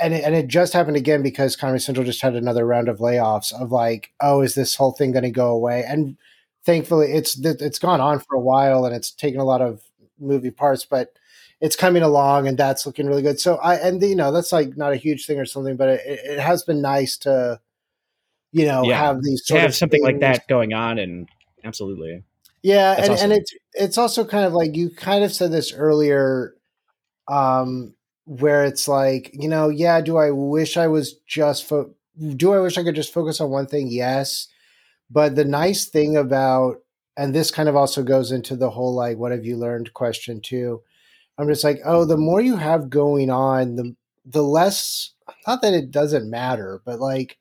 and 0.00 0.14
it, 0.14 0.24
and 0.24 0.34
it 0.34 0.48
just 0.48 0.72
happened 0.72 0.96
again 0.96 1.22
because 1.22 1.56
Comedy 1.56 1.78
Central 1.78 2.06
just 2.06 2.22
had 2.22 2.34
another 2.34 2.66
round 2.66 2.88
of 2.88 2.98
layoffs 2.98 3.52
of 3.52 3.70
like, 3.70 4.12
oh, 4.20 4.40
is 4.40 4.54
this 4.54 4.74
whole 4.76 4.92
thing 4.92 5.12
going 5.12 5.24
to 5.24 5.30
go 5.30 5.50
away? 5.50 5.84
And 5.86 6.16
thankfully, 6.64 7.12
it's 7.12 7.38
it's 7.38 7.78
gone 7.78 8.00
on 8.00 8.20
for 8.20 8.36
a 8.36 8.40
while 8.40 8.84
and 8.84 8.94
it's 8.94 9.10
taken 9.10 9.40
a 9.40 9.44
lot 9.44 9.60
of 9.62 9.82
movie 10.18 10.50
parts, 10.50 10.84
but 10.84 11.12
it's 11.60 11.76
coming 11.76 12.02
along 12.02 12.46
and 12.46 12.56
that's 12.56 12.86
looking 12.86 13.06
really 13.06 13.22
good. 13.22 13.40
So 13.40 13.56
I 13.56 13.76
and 13.76 14.02
you 14.02 14.14
know 14.16 14.32
that's 14.32 14.52
like 14.52 14.76
not 14.76 14.92
a 14.92 14.96
huge 14.96 15.26
thing 15.26 15.38
or 15.38 15.44
something, 15.46 15.76
but 15.76 15.88
it, 15.88 16.00
it 16.06 16.38
has 16.40 16.62
been 16.62 16.80
nice 16.80 17.16
to 17.18 17.60
you 18.52 18.66
know 18.66 18.84
Yeah. 18.84 18.98
have 18.98 19.22
these 19.22 19.42
To 19.42 19.46
sort 19.48 19.60
have 19.60 19.70
of 19.70 19.76
something 19.76 20.02
like 20.02 20.20
that 20.20 20.46
going 20.48 20.72
on, 20.72 20.98
and 20.98 21.28
absolutely, 21.64 22.22
Yeah, 22.62 22.94
That's 22.94 23.08
and, 23.08 23.12
awesome. 23.14 23.30
and 23.32 23.40
it's 23.40 23.54
it's 23.74 23.98
also 23.98 24.24
kind 24.24 24.44
of 24.44 24.52
like 24.52 24.76
you 24.76 24.90
kind 24.90 25.24
of 25.24 25.32
said 25.32 25.52
this 25.52 25.72
earlier, 25.72 26.54
um, 27.28 27.94
where 28.24 28.64
it's 28.64 28.88
like 28.88 29.30
you 29.32 29.48
know, 29.48 29.68
yeah, 29.68 30.00
do 30.00 30.16
I 30.16 30.30
wish 30.30 30.76
I 30.76 30.86
was 30.86 31.14
just 31.26 31.64
fo- 31.68 31.94
do 32.36 32.52
I 32.52 32.60
wish 32.60 32.78
I 32.78 32.82
could 32.84 32.94
just 32.96 33.12
focus 33.12 33.40
on 33.40 33.50
one 33.50 33.66
thing? 33.66 33.88
Yes, 33.90 34.48
but 35.10 35.36
the 35.36 35.44
nice 35.44 35.86
thing 35.86 36.16
about 36.16 36.76
and 37.16 37.34
this 37.34 37.50
kind 37.50 37.68
of 37.68 37.74
also 37.76 38.02
goes 38.02 38.30
into 38.30 38.56
the 38.56 38.70
whole 38.70 38.94
like 38.94 39.18
what 39.18 39.32
have 39.32 39.44
you 39.44 39.56
learned 39.56 39.92
question 39.94 40.40
too. 40.40 40.82
I'm 41.38 41.48
just 41.48 41.64
like, 41.64 41.78
oh, 41.84 42.04
the 42.04 42.16
more 42.16 42.40
you 42.40 42.56
have 42.56 42.90
going 42.90 43.30
on, 43.30 43.76
the 43.76 43.94
the 44.24 44.42
less 44.42 45.12
not 45.46 45.62
that 45.62 45.74
it 45.74 45.90
doesn't 45.90 46.30
matter, 46.30 46.80
but 46.84 47.00
like 47.00 47.38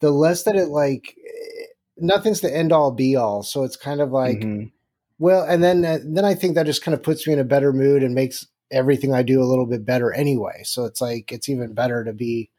the 0.00 0.10
less 0.10 0.44
that 0.44 0.56
it 0.56 0.68
like 0.68 1.16
eh, 1.18 1.64
nothing's 1.96 2.40
the 2.40 2.54
end 2.54 2.72
all 2.72 2.90
be 2.92 3.16
all. 3.16 3.42
So 3.42 3.64
it's 3.64 3.76
kind 3.76 4.00
of 4.00 4.10
like 4.12 4.40
Mhm. 4.42 4.70
well, 5.18 5.44
and 5.44 5.62
then 5.62 5.84
uh, 5.84 5.98
then 6.04 6.24
I 6.24 6.34
think 6.34 6.54
that 6.54 6.66
just 6.66 6.82
kind 6.82 6.94
of 6.94 7.02
puts 7.02 7.26
me 7.26 7.32
in 7.32 7.38
a 7.38 7.44
better 7.44 7.72
mood 7.72 8.02
and 8.02 8.14
makes 8.14 8.46
everything 8.70 9.14
I 9.14 9.22
do 9.22 9.42
a 9.42 9.46
little 9.46 9.66
bit 9.66 9.84
better 9.84 10.12
anyway. 10.12 10.62
So 10.64 10.84
it's 10.84 11.00
like 11.00 11.32
it's 11.32 11.48
even 11.48 11.74
better 11.74 12.04
to 12.04 12.12
be 12.12 12.50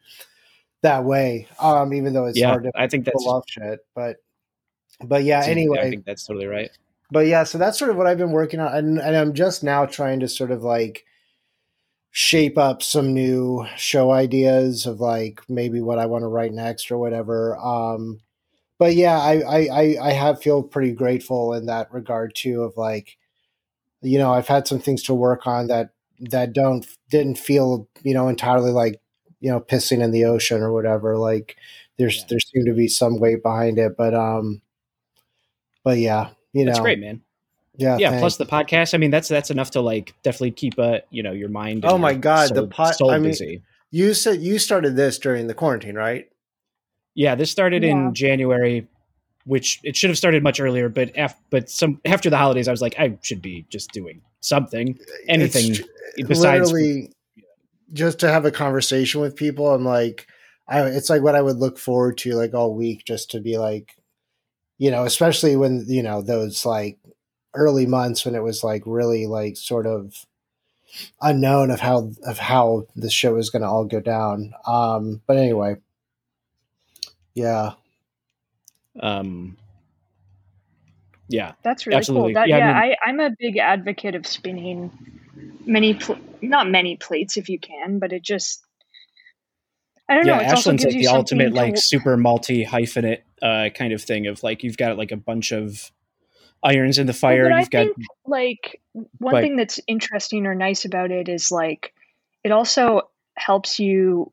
that 0.82 1.04
way. 1.06 1.48
Um, 1.60 1.94
even 1.94 2.14
though 2.14 2.26
it's 2.26 2.40
yeah, 2.40 2.50
hard 2.50 2.64
to 2.64 2.72
I 2.76 2.88
think 2.88 3.06
that's 3.06 3.26
off 3.26 3.46
shit, 3.48 3.80
but 3.96 4.18
but 5.04 5.24
yeah. 5.24 5.44
Anyway, 5.46 5.80
I 5.80 5.90
think 5.90 6.06
that's 6.06 6.26
totally 6.26 6.48
right. 6.48 6.70
but 7.12 7.28
yeah, 7.28 7.44
so 7.44 7.58
that's 7.58 7.78
sort 7.80 7.92
of 7.92 7.98
what 7.98 8.08
I've 8.08 8.18
been 8.18 8.32
working 8.32 8.60
on, 8.60 8.74
and, 8.76 9.00
and 9.00 9.16
I'm 9.16 9.34
just 9.34 9.64
now 9.64 9.86
trying 9.86 10.20
to 10.22 10.28
sort 10.28 10.52
of 10.52 10.64
like 10.64 11.06
shape 12.12 12.58
up 12.58 12.82
some 12.82 13.14
new 13.14 13.66
show 13.78 14.12
ideas 14.12 14.86
of 14.86 15.00
like 15.00 15.42
maybe 15.48 15.82
what 15.82 16.00
I 16.00 16.06
want 16.08 16.24
to 16.24 16.28
write 16.28 16.54
next 16.54 16.92
or 16.92 16.98
whatever. 16.98 17.58
Um, 17.58 18.20
but 18.80 18.96
yeah, 18.96 19.20
I, 19.20 19.42
I 19.42 19.68
I 19.72 19.98
I 20.10 20.12
have 20.14 20.42
feel 20.42 20.64
pretty 20.64 20.92
grateful 20.94 21.54
in 21.54 21.66
that 21.68 21.92
regard 21.94 22.34
too. 22.36 22.64
Of 22.64 22.78
like, 22.78 23.18
you 24.02 24.18
know, 24.18 24.34
I've 24.34 24.48
had 24.48 24.68
some 24.68 24.80
things 24.80 25.04
to 25.04 25.14
work 25.14 25.46
on 25.48 25.68
that 25.68 25.92
that 26.22 26.54
don't 26.54 26.86
didn't 27.10 27.38
feel 27.38 27.88
you 28.04 28.14
know 28.14 28.28
entirely 28.28 28.72
like 28.72 29.02
you 29.42 29.52
know 29.52 29.60
pissing 29.60 30.02
in 30.04 30.12
the 30.12 30.26
ocean 30.26 30.62
or 30.62 30.74
whatever. 30.74 31.18
Like 31.18 31.58
there's 31.98 32.20
Yeah. 32.20 32.26
there 32.30 32.40
seemed 32.40 32.66
to 32.68 32.74
be 32.74 32.88
some 32.88 33.20
weight 33.20 33.44
behind 33.44 33.78
it, 33.78 33.98
but 33.98 34.14
um, 34.14 34.62
but 35.84 35.98
yeah, 35.98 36.30
you 36.54 36.66
know, 36.66 36.72
That's 36.72 36.80
great, 36.82 37.00
man. 37.00 37.22
Yeah, 37.78 37.98
yeah. 37.98 38.10
thanks. 38.10 38.22
Plus 38.22 38.38
the 38.38 38.46
podcast. 38.46 38.94
I 38.94 38.98
mean, 38.98 39.12
that's 39.12 39.28
that's 39.28 39.50
enough 39.52 39.72
to 39.72 39.82
like 39.82 40.14
definitely 40.24 40.52
keep 40.52 40.78
a 40.78 41.02
you 41.12 41.24
know 41.24 41.32
your 41.32 41.50
mind. 41.50 41.86
Oh 41.86 41.98
my 41.98 42.14
God, 42.14 42.50
the 42.50 42.56
soul, 42.56 42.68
pod- 42.68 42.96
soul 42.96 43.12
I 43.12 43.18
mean- 43.20 43.30
busy. 43.32 43.62
you 43.92 44.14
said 44.14 44.42
you 44.42 44.60
started 44.60 44.96
this 44.96 45.18
during 45.20 45.48
the 45.48 45.54
quarantine, 45.54 45.96
right? 45.96 46.28
Yeah, 47.16 47.36
this 47.36 47.50
started 47.52 47.84
Yeah. 47.84 47.92
in 47.92 48.14
January, 48.14 48.88
which 49.46 49.80
it 49.84 49.96
should 49.96 50.10
have 50.10 50.18
started 50.18 50.44
much 50.44 50.60
earlier. 50.60 50.90
But 50.90 51.12
af- 51.18 51.40
but 51.50 51.70
some 51.70 52.02
after 52.06 52.30
the 52.30 52.38
holidays, 52.38 52.68
I 52.68 52.72
was 52.72 52.82
like, 52.82 52.96
I 53.00 53.18
should 53.22 53.42
be 53.42 53.66
just 53.70 53.92
doing 53.92 54.22
something, 54.42 54.98
anything 55.28 55.72
It's 56.16 56.28
besides. 56.28 56.72
literally 56.72 57.12
just 57.94 58.20
to 58.20 58.30
have 58.30 58.46
a 58.46 58.52
conversation 58.52 59.22
with 59.22 59.36
people. 59.36 59.74
I'm 59.74 59.86
like, 59.86 60.28
I 60.68 60.82
it's 60.84 61.10
like 61.10 61.22
what 61.22 61.36
I 61.36 61.42
would 61.42 61.58
look 61.58 61.78
forward 61.80 62.18
to 62.20 62.34
like 62.36 62.54
all 62.54 62.74
week, 62.76 63.06
just 63.06 63.32
to 63.32 63.40
be 63.40 63.58
like, 63.58 63.96
you 64.80 64.90
know, 64.90 65.04
especially 65.06 65.56
when 65.56 65.86
you 65.88 66.02
know 66.02 66.24
those 66.24 66.66
like 66.66 66.98
early 67.54 67.86
months 67.86 68.26
when 68.26 68.34
it 68.34 68.42
was 68.44 68.64
like 68.64 68.82
really 68.88 69.28
like 69.28 69.58
sort 69.58 69.86
of 69.86 70.26
unknown 71.22 71.70
of 71.70 71.80
how 71.80 72.12
of 72.26 72.40
how 72.40 72.88
the 72.96 73.12
show 73.12 73.36
was 73.36 73.52
going 73.52 73.62
to 73.62 73.68
all 73.68 73.86
go 73.86 74.00
down. 74.00 74.54
Um, 74.66 75.22
but 75.28 75.38
anyway, 75.38 75.76
yeah, 77.36 77.74
Um, 79.00 79.58
yeah, 81.28 81.54
That's 81.64 81.86
really 81.86 81.98
Absolutely. 82.00 82.34
cool. 82.34 82.42
That, 82.42 82.50
Yeah, 82.50 82.58
yeah, 82.58 82.74
I 82.74 82.86
I, 82.92 82.96
I'm 83.06 83.20
a 83.20 83.30
big 83.38 83.58
advocate 83.58 84.16
of 84.16 84.26
spinning 84.26 84.92
many, 85.66 85.94
pl- 85.94 86.18
not 86.42 86.68
many 86.70 86.98
plates 86.98 87.38
if 87.38 87.50
you 87.50 87.60
can, 87.60 88.00
but 88.00 88.12
it 88.12 88.24
just, 88.24 88.64
I 90.10 90.16
don't 90.16 90.26
know. 90.26 90.34
yeah. 90.34 90.42
It 90.42 90.50
also 90.50 90.72
Ashlyn's 90.72 90.84
gives 90.84 90.96
like 90.96 91.04
the 91.04 91.08
ultimate 91.08 91.54
something 91.54 91.54
to- 91.54 91.62
like 91.62 91.78
super 91.78 92.18
multi 92.18 92.66
hyphenate 92.66 93.22
uh, 93.42 93.70
kind 93.76 93.94
of 93.94 94.02
thing 94.02 94.28
of 94.28 94.42
like 94.44 94.64
you've 94.64 94.78
got 94.78 94.98
like 94.98 95.12
a 95.12 95.18
bunch 95.18 95.52
of 95.52 95.92
irons 96.64 96.98
in 96.98 97.08
the 97.08 97.14
fire. 97.14 97.44
but 97.50 97.54
I 97.54 97.60
you've 97.60 97.70
got 97.70 97.86
think, 97.86 97.98
like 98.26 98.82
one 98.94 99.34
But- 99.34 99.42
thing 99.42 99.56
that's 99.56 99.80
interesting 99.88 100.46
or 100.46 100.56
nice 100.56 100.86
about 100.86 101.12
it 101.12 101.30
is 101.30 101.52
like 101.52 101.94
it 102.44 102.52
also 102.52 103.10
helps 103.36 103.80
you 103.80 104.32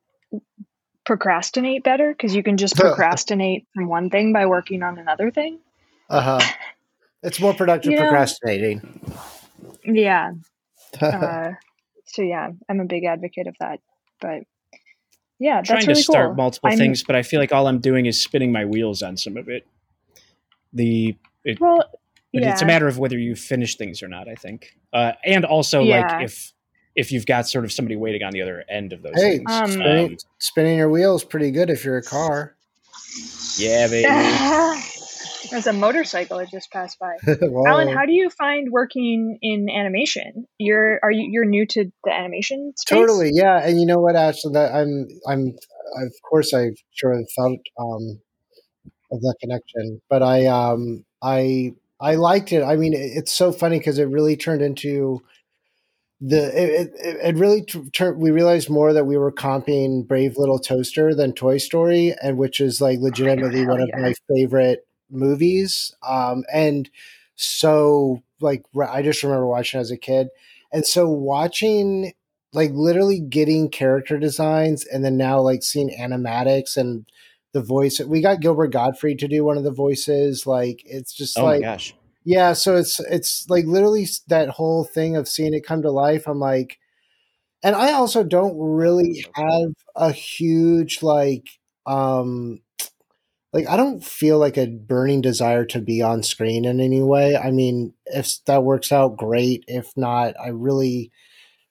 procrastinate 1.04 1.84
better 1.84 2.10
because 2.12 2.34
you 2.34 2.42
can 2.42 2.56
just 2.56 2.76
procrastinate 2.80 3.66
from 3.74 3.88
one 3.88 4.10
thing 4.10 4.32
by 4.32 4.46
working 4.46 4.82
on 4.82 4.98
another 4.98 5.30
thing. 5.30 5.58
uh 6.10 6.20
huh. 6.38 6.52
It's 7.22 7.40
more 7.40 7.54
productive 7.54 7.92
You 7.92 7.98
know- 7.98 8.02
procrastinating. 8.08 9.00
Yeah. 9.84 10.32
Uh, 11.00 11.50
so 12.06 12.22
yeah, 12.22 12.48
I'm 12.70 12.80
a 12.80 12.84
big 12.86 13.04
advocate 13.04 13.48
of 13.48 13.56
that. 13.60 13.80
But 14.20 14.44
yeah, 15.38 15.56
that's 15.56 15.68
trying 15.68 15.80
really 15.86 15.94
to 15.94 16.02
start 16.02 16.28
cool. 16.30 16.34
multiple 16.36 16.68
I'm- 16.70 16.78
things, 16.78 17.02
but 17.02 17.16
I 17.16 17.22
feel 17.22 17.40
like 17.40 17.52
all 17.52 17.66
I'm 17.68 17.78
doing 17.80 18.06
is 18.06 18.20
spinning 18.20 18.52
my 18.52 18.64
wheels 18.64 19.02
on 19.02 19.16
some 19.16 19.36
of 19.36 19.48
it. 19.48 19.66
The 20.72 21.16
it, 21.44 21.60
Well, 21.60 21.78
but 22.32 22.42
yeah. 22.42 22.52
it's 22.52 22.62
a 22.62 22.66
matter 22.66 22.86
of 22.88 22.98
whether 22.98 23.16
you 23.18 23.34
finish 23.36 23.76
things 23.76 24.02
or 24.02 24.08
not. 24.08 24.28
I 24.28 24.34
think, 24.34 24.76
uh, 24.92 25.12
and 25.24 25.44
also 25.44 25.82
Yeah. 25.82 26.00
like 26.18 26.24
if 26.24 26.52
if 26.94 27.12
you've 27.12 27.26
got 27.26 27.46
sort 27.46 27.64
of 27.66 27.72
somebody 27.72 27.94
waiting 27.96 28.22
on 28.22 28.32
the 28.32 28.40
other 28.42 28.64
end 28.70 28.92
of 28.94 29.02
those 29.02 29.12
Hey, 29.14 29.36
things. 29.38 29.50
Um, 29.52 29.70
spinning, 29.70 30.10
Um, 30.12 30.16
spinning 30.38 30.78
your 30.78 30.88
wheels 30.88 31.24
pretty 31.24 31.50
good 31.50 31.68
if 31.70 31.84
you're 31.84 31.98
a 31.98 32.02
car. 32.02 32.56
yeah, 33.58 33.86
baby. 33.86 34.82
There's 35.50 35.66
a 35.66 35.72
motorcycle 35.72 36.38
that 36.38 36.50
just 36.50 36.70
passed 36.70 36.98
by. 36.98 37.16
Whoa. 37.40 37.66
Allen, 37.66 37.88
how 37.88 38.06
do 38.06 38.12
you 38.12 38.30
find 38.30 38.70
working 38.70 39.38
in 39.42 39.68
animation? 39.68 40.46
You're 40.58 40.98
are 41.02 41.10
you 41.10 41.28
you're 41.30 41.44
new 41.44 41.66
to 41.66 41.90
the 42.04 42.12
animation 42.12 42.72
space? 42.76 42.98
Totally, 42.98 43.30
yeah. 43.32 43.60
And 43.66 43.80
you 43.80 43.86
know 43.86 43.98
what, 43.98 44.14
Ashlyn? 44.14 44.52
That 44.54 44.74
I'm, 44.74 45.08
I'm, 45.28 45.54
of 46.04 46.12
course, 46.28 46.54
I 46.54 46.70
sure 46.92 47.16
have 47.16 47.30
felt 47.34 47.58
um, 47.78 48.20
of 49.10 49.20
that 49.20 49.36
connection, 49.40 50.00
but 50.08 50.22
I, 50.22 50.46
um, 50.46 51.04
I, 51.22 51.74
I 52.00 52.14
liked 52.16 52.52
it. 52.52 52.62
I 52.62 52.76
mean, 52.76 52.92
it, 52.92 53.12
it's 53.14 53.32
so 53.32 53.52
funny 53.52 53.78
because 53.78 53.98
it 53.98 54.08
really 54.08 54.36
turned 54.36 54.62
into 54.62 55.22
the. 56.20 56.46
It, 56.46 56.92
it, 56.94 57.16
it 57.22 57.36
really 57.36 57.62
t- 57.62 57.88
turned. 57.90 58.20
We 58.20 58.30
realized 58.30 58.68
more 58.68 58.92
that 58.92 59.06
we 59.06 59.16
were 59.16 59.32
comping 59.32 60.06
Brave 60.06 60.36
Little 60.36 60.58
Toaster 60.58 61.14
than 61.14 61.32
Toy 61.32 61.58
Story, 61.58 62.14
and 62.22 62.36
which 62.36 62.60
is 62.60 62.80
like 62.80 62.98
legitimately 63.00 63.60
hell 63.60 63.68
one 63.68 63.80
of 63.82 63.88
yeah. 63.94 64.00
my 64.00 64.14
favorite 64.28 64.85
movies. 65.10 65.94
Um, 66.06 66.44
and 66.52 66.88
so 67.36 68.22
like 68.40 68.64
I 68.90 69.02
just 69.02 69.22
remember 69.22 69.46
watching 69.46 69.80
as 69.80 69.90
a 69.90 69.96
kid, 69.96 70.28
and 70.72 70.84
so 70.86 71.08
watching 71.08 72.12
like 72.52 72.70
literally 72.72 73.20
getting 73.20 73.68
character 73.68 74.18
designs 74.18 74.84
and 74.86 75.04
then 75.04 75.16
now 75.16 75.40
like 75.40 75.62
seeing 75.62 75.90
animatics 76.00 76.76
and 76.76 77.06
the 77.52 77.60
voice 77.62 78.00
we 78.00 78.20
got 78.20 78.40
Gilbert 78.40 78.68
Gottfried 78.68 79.18
to 79.20 79.28
do 79.28 79.44
one 79.44 79.56
of 79.58 79.64
the 79.64 79.70
voices 79.72 80.46
like 80.46 80.82
it's 80.84 81.12
just 81.12 81.38
Oh 81.38 81.44
like 81.44 81.62
gosh. 81.62 81.94
yeah 82.24 82.52
so 82.52 82.76
it's 82.76 83.00
it's 83.00 83.48
like 83.48 83.64
literally 83.66 84.06
that 84.28 84.48
whole 84.48 84.84
thing 84.84 85.16
of 85.16 85.28
seeing 85.28 85.54
it 85.54 85.66
come 85.66 85.82
to 85.82 85.90
life 85.90 86.26
i'm 86.26 86.38
like 86.40 86.78
and 87.62 87.74
i 87.76 87.92
also 87.92 88.22
don't 88.22 88.56
really 88.58 89.24
have 89.34 89.72
a 89.96 90.12
huge 90.12 91.02
like 91.02 91.48
um 91.86 92.60
like 93.56 93.68
i 93.68 93.76
don't 93.76 94.04
feel 94.04 94.38
like 94.38 94.56
a 94.58 94.66
burning 94.66 95.20
desire 95.20 95.64
to 95.64 95.80
be 95.80 96.02
on 96.02 96.22
screen 96.22 96.64
in 96.64 96.80
any 96.80 97.02
way. 97.02 97.36
I 97.36 97.50
mean 97.50 97.94
if 98.06 98.44
that 98.46 98.64
works 98.64 98.92
out 98.92 99.16
great. 99.16 99.64
If 99.66 99.92
not 99.96 100.34
i 100.42 100.48
really 100.48 101.10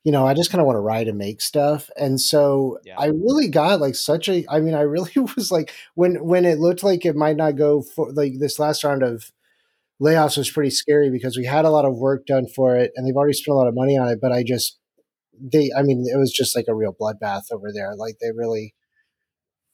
you 0.03 0.11
know 0.11 0.25
i 0.27 0.33
just 0.33 0.51
kind 0.51 0.61
of 0.61 0.65
want 0.67 0.75
to 0.77 0.81
write 0.81 1.07
and 1.07 1.17
make 1.17 1.41
stuff. 1.41 1.89
And 1.97 2.19
so 2.19 2.79
Yeah. 2.83 2.95
i 2.99 3.07
really 3.07 3.49
got 3.49 3.79
like 3.81 3.95
such 3.95 4.29
a 4.29 4.45
i 4.49 4.59
mean 4.59 4.75
i 4.75 4.81
really 4.81 5.13
was 5.37 5.51
like 5.51 5.73
when 5.95 6.23
when 6.25 6.45
it 6.45 6.59
looked 6.59 6.83
like 6.83 7.05
it 7.05 7.15
might 7.15 7.37
not 7.37 7.55
go 7.55 7.81
for 7.81 8.11
like 8.13 8.33
this 8.39 8.59
last 8.59 8.83
round 8.83 9.03
of 9.03 9.31
layoffs 10.01 10.37
was 10.37 10.51
pretty 10.51 10.69
scary 10.71 11.09
because 11.09 11.37
we 11.37 11.45
had 11.45 11.65
a 11.65 11.69
lot 11.69 11.85
of 11.85 11.95
work 11.95 12.25
done 12.25 12.47
for 12.55 12.75
it 12.75 12.91
and 12.95 13.07
they've 13.07 13.15
already 13.15 13.33
spent 13.33 13.53
a 13.53 13.57
lot 13.57 13.67
of 13.67 13.75
money 13.75 13.97
on 13.97 14.09
it 14.09 14.19
but 14.21 14.31
i 14.33 14.43
just 14.43 14.77
they 15.53 15.71
i 15.77 15.81
mean 15.81 16.05
it 16.13 16.17
was 16.17 16.31
just 16.31 16.55
like 16.55 16.65
a 16.67 16.75
real 16.75 16.93
bloodbath 16.99 17.43
over 17.51 17.67
there. 17.73 17.95
Like 17.95 18.15
they 18.21 18.31
really 18.35 18.73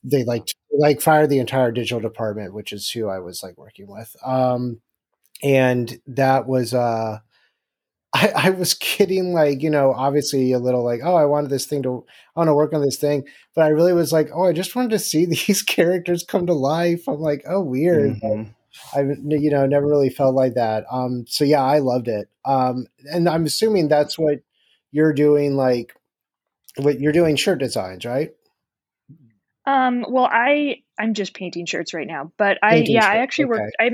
they 0.03 0.23
like 0.23 0.47
like 0.77 1.01
fired 1.01 1.29
the 1.29 1.39
entire 1.39 1.71
digital 1.71 1.99
department 1.99 2.53
which 2.53 2.71
is 2.73 2.89
who 2.91 3.07
i 3.09 3.19
was 3.19 3.43
like 3.43 3.57
working 3.57 3.87
with 3.87 4.15
um 4.25 4.79
and 5.43 5.99
that 6.07 6.47
was 6.47 6.73
uh 6.73 7.19
I, 8.13 8.31
I 8.35 8.49
was 8.49 8.73
kidding, 8.73 9.33
like, 9.33 9.61
you 9.61 9.69
know, 9.69 9.93
obviously 9.93 10.51
a 10.51 10.59
little 10.59 10.83
like, 10.83 10.99
oh, 11.03 11.15
I 11.15 11.25
wanted 11.25 11.49
this 11.49 11.65
thing 11.65 11.81
to, 11.83 12.03
I 12.35 12.39
want 12.39 12.49
to 12.49 12.53
work 12.53 12.73
on 12.73 12.81
this 12.81 12.97
thing. 12.97 13.23
But 13.55 13.63
I 13.63 13.69
really 13.69 13.93
was 13.93 14.11
like, 14.11 14.29
oh, 14.33 14.45
I 14.47 14.53
just 14.53 14.75
wanted 14.75 14.91
to 14.91 14.99
see 14.99 15.25
these 15.47 15.61
characters 15.61 16.23
come 16.23 16.45
to 16.47 16.53
life. 16.53 17.07
I'm 17.07 17.21
like, 17.21 17.43
oh, 17.47 17.61
weird. 17.61 18.15
Mhm. 18.21 18.53
I've 18.95 19.17
you 19.25 19.49
know 19.51 19.65
never 19.65 19.85
really 19.85 20.09
felt 20.09 20.33
like 20.33 20.53
that. 20.53 20.85
Um, 20.89 21.25
so 21.27 21.43
yeah, 21.43 21.61
I 21.61 21.79
loved 21.79 22.07
it. 22.07 22.29
Um, 22.45 22.87
and 23.11 23.27
I'm 23.27 23.45
assuming 23.45 23.89
that's 23.89 24.17
what 24.17 24.39
you're 24.91 25.11
doing. 25.13 25.55
Like, 25.57 25.93
what 26.77 26.99
you're 26.99 27.11
doing 27.11 27.35
shirt 27.35 27.59
designs, 27.59 28.05
right? 28.05 28.31
Um, 29.71 30.05
well, 30.09 30.27
I 30.29 30.81
I'm 30.99 31.13
just 31.13 31.33
painting 31.33 31.65
shirts 31.65 31.93
right 31.93 32.07
now, 32.07 32.31
but 32.37 32.57
I 32.61 32.71
Painting 32.71 32.95
yeah, 32.95 33.05
I 33.07 33.17
actually 33.17 33.45
work. 33.45 33.71
I 33.79 33.91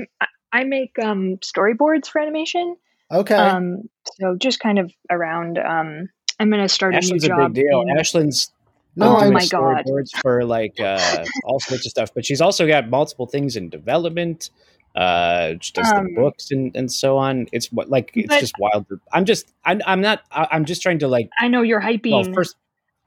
I 0.52 0.64
make 0.64 0.98
um 0.98 1.36
storyboards 1.38 2.08
for 2.08 2.20
animation. 2.20 2.76
Okay. 3.12 3.34
Um, 3.34 3.88
so 4.20 4.36
just 4.36 4.60
kind 4.60 4.78
of 4.78 4.90
around. 5.10 5.58
Um, 5.58 6.08
I'm 6.40 6.50
gonna 6.50 6.68
start 6.68 6.94
Ashlyn's 6.94 7.10
a 7.24 7.28
new 7.28 7.36
job. 7.36 7.40
A 7.40 7.48
big 7.50 7.64
deal. 7.66 7.82
in- 7.82 7.96
Ashlyn's 7.96 8.50
No, 8.96 9.18
doing 9.20 9.32
my 9.32 9.46
God. 9.46 9.84
storyboards 9.84 10.10
for 10.20 10.44
like 10.44 10.78
uh, 10.80 11.24
all 11.44 11.60
sorts 11.60 11.86
of 11.86 11.90
stuff, 11.90 12.10
but 12.14 12.26
she's 12.26 12.40
also 12.40 12.66
got 12.66 12.88
multiple 12.88 13.26
things 13.26 13.56
in 13.56 13.68
development. 13.68 14.50
Uh, 14.96 15.54
she 15.60 15.72
does 15.72 15.92
Um, 15.92 16.06
the 16.06 16.12
books 16.20 16.50
and, 16.50 16.74
and 16.74 16.90
so 16.90 17.18
on. 17.18 17.46
It's 17.52 17.70
what 17.70 17.88
like 17.88 18.10
it's 18.14 18.40
just 18.40 18.54
wild. 18.58 18.86
I'm 19.12 19.24
just 19.24 19.52
I'm 19.64 19.80
I'm 19.86 20.00
not 20.00 20.22
I'm 20.32 20.64
just 20.64 20.82
trying 20.82 20.98
to 21.00 21.08
like 21.08 21.30
I 21.38 21.46
know 21.48 21.62
you're 21.62 21.80
hyping. 21.80 22.10
well 22.12 22.24
first 22.34 22.56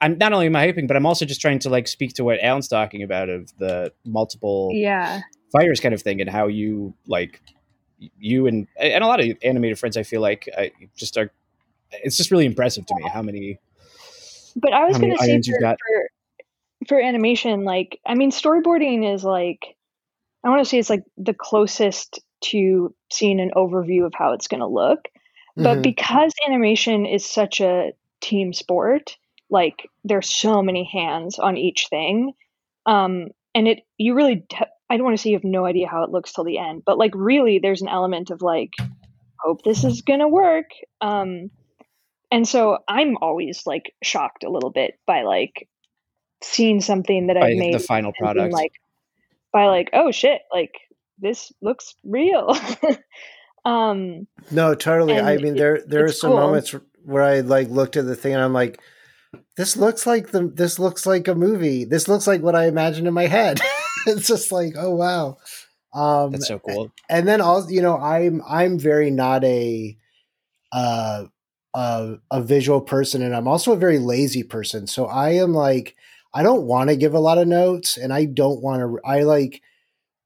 I'm 0.01 0.17
not 0.17 0.33
only 0.33 0.47
am 0.47 0.55
I 0.55 0.67
hyping, 0.67 0.87
but 0.87 0.97
I'm 0.97 1.05
also 1.05 1.25
just 1.25 1.39
trying 1.39 1.59
to 1.59 1.69
like 1.69 1.87
speak 1.87 2.13
to 2.15 2.23
what 2.23 2.39
Allen's 2.41 2.67
talking 2.67 3.03
about 3.03 3.29
of 3.29 3.55
the 3.59 3.93
multiple 4.05 4.71
yeah, 4.73 5.21
fires 5.51 5.79
kind 5.79 5.93
of 5.93 6.01
thing 6.01 6.21
and 6.21 6.29
how 6.29 6.47
you 6.47 6.93
like 7.07 7.41
you 8.19 8.47
and 8.47 8.67
and 8.79 9.03
a 9.03 9.07
lot 9.07 9.19
of 9.19 9.37
animated 9.43 9.77
friends 9.77 9.95
I 9.95 10.01
feel 10.01 10.21
like 10.21 10.49
I 10.57 10.71
just 10.95 11.17
are 11.17 11.31
it's 11.91 12.17
just 12.17 12.31
really 12.31 12.47
impressive 12.47 12.85
to 12.87 12.95
me 12.95 13.07
how 13.13 13.21
many 13.21 13.59
but 14.55 14.73
I 14.73 14.85
was 14.85 14.97
gonna 14.97 15.17
say 15.17 15.33
you've 15.33 15.45
for, 15.45 15.61
got? 15.61 15.77
for 15.77 16.09
for 16.87 16.99
animation, 16.99 17.63
like 17.63 17.99
I 18.05 18.15
mean, 18.15 18.31
storyboarding 18.31 19.13
is 19.13 19.23
like 19.23 19.75
I 20.43 20.49
want 20.49 20.61
to 20.63 20.69
say 20.69 20.79
it's 20.79 20.89
like 20.89 21.03
the 21.17 21.33
closest 21.33 22.19
to 22.45 22.93
seeing 23.11 23.39
an 23.39 23.51
overview 23.55 24.05
of 24.05 24.13
how 24.15 24.33
it's 24.33 24.47
gonna 24.47 24.67
look. 24.67 25.07
but 25.55 25.79
Mhm. 25.79 25.83
because 25.83 26.33
animation 26.47 27.05
is 27.05 27.25
such 27.25 27.61
a 27.61 27.91
team 28.21 28.53
sport 28.53 29.17
like 29.51 29.87
there's 30.03 30.29
so 30.29 30.61
many 30.61 30.89
hands 30.91 31.37
on 31.37 31.57
each 31.57 31.87
thing 31.89 32.33
um 32.85 33.27
and 33.53 33.67
it 33.67 33.81
you 33.97 34.13
really 34.15 34.45
I 34.89 34.97
don't 34.97 35.05
want 35.05 35.17
to 35.17 35.21
say 35.21 35.29
you 35.29 35.35
have 35.35 35.43
no 35.43 35.65
idea 35.65 35.87
how 35.87 36.03
it 36.03 36.09
looks 36.09 36.33
till 36.33 36.43
the 36.43 36.57
end 36.57 36.83
but 36.85 36.97
like 36.97 37.11
really 37.13 37.59
there's 37.59 37.81
an 37.81 37.87
element 37.87 38.31
of 38.31 38.41
like 38.41 38.71
hope 39.39 39.63
this 39.63 39.83
is 39.83 40.01
gonna 40.01 40.27
work 40.27 40.69
um 41.01 41.51
and 42.31 42.47
so 42.47 42.77
i'm 42.87 43.17
always 43.17 43.63
like 43.65 43.93
shocked 44.03 44.43
a 44.43 44.49
little 44.51 44.69
bit 44.69 44.99
by 45.07 45.23
like 45.23 45.67
seeing 46.43 46.79
something 46.79 47.27
that 47.27 47.37
i've 47.37 47.57
made 47.57 47.73
the 47.73 47.79
final 47.79 48.09
and 48.09 48.15
product. 48.15 48.53
like 48.53 48.73
by 49.51 49.65
like 49.65 49.89
oh 49.93 50.11
shit 50.11 50.41
like 50.53 50.73
this 51.19 51.51
looks 51.61 51.95
real 52.03 52.55
Um, 53.65 54.27
no, 54.49 54.73
totally. 54.75 55.19
I 55.19 55.37
mean, 55.37 55.55
there 55.55 55.81
there 55.85 56.05
are 56.05 56.11
some 56.11 56.31
cool. 56.31 56.39
moments 56.39 56.75
where 57.03 57.23
I 57.23 57.41
like 57.41 57.69
looked 57.69 57.97
at 57.97 58.05
the 58.05 58.15
thing 58.15 58.33
and 58.33 58.41
I'm 58.41 58.53
like, 58.53 58.81
this 59.57 59.77
looks 59.77 60.05
like 60.05 60.31
the 60.31 60.47
this 60.47 60.79
looks 60.79 61.05
like 61.05 61.27
a 61.27 61.35
movie. 61.35 61.83
This 61.85 62.07
looks 62.07 62.27
like 62.27 62.41
what 62.41 62.55
I 62.55 62.67
imagined 62.67 63.07
in 63.07 63.13
my 63.13 63.27
head. 63.27 63.59
it's 64.07 64.27
just 64.27 64.51
like, 64.51 64.73
oh 64.77 64.95
wow. 64.95 65.37
Um, 65.93 66.31
That's 66.31 66.47
so 66.47 66.59
cool. 66.59 66.91
and 67.09 67.27
then 67.27 67.41
also 67.41 67.67
you 67.67 67.81
know 67.81 67.97
i'm 67.97 68.41
i'm 68.47 68.79
very 68.79 69.11
not 69.11 69.43
a 69.43 69.97
uh 70.71 71.25
a, 71.73 72.15
a 72.31 72.41
visual 72.41 72.79
person 72.79 73.21
and 73.21 73.35
i'm 73.35 73.47
also 73.47 73.73
a 73.73 73.77
very 73.77 73.99
lazy 73.99 74.43
person 74.43 74.87
so 74.87 75.07
i 75.07 75.31
am 75.31 75.53
like 75.53 75.97
i 76.33 76.43
don't 76.43 76.63
want 76.63 76.89
to 76.89 76.95
give 76.95 77.13
a 77.13 77.19
lot 77.19 77.37
of 77.37 77.47
notes 77.47 77.97
and 77.97 78.13
i 78.13 78.23
don't 78.23 78.61
want 78.61 78.79
to 78.81 78.99
i 79.05 79.23
like 79.23 79.61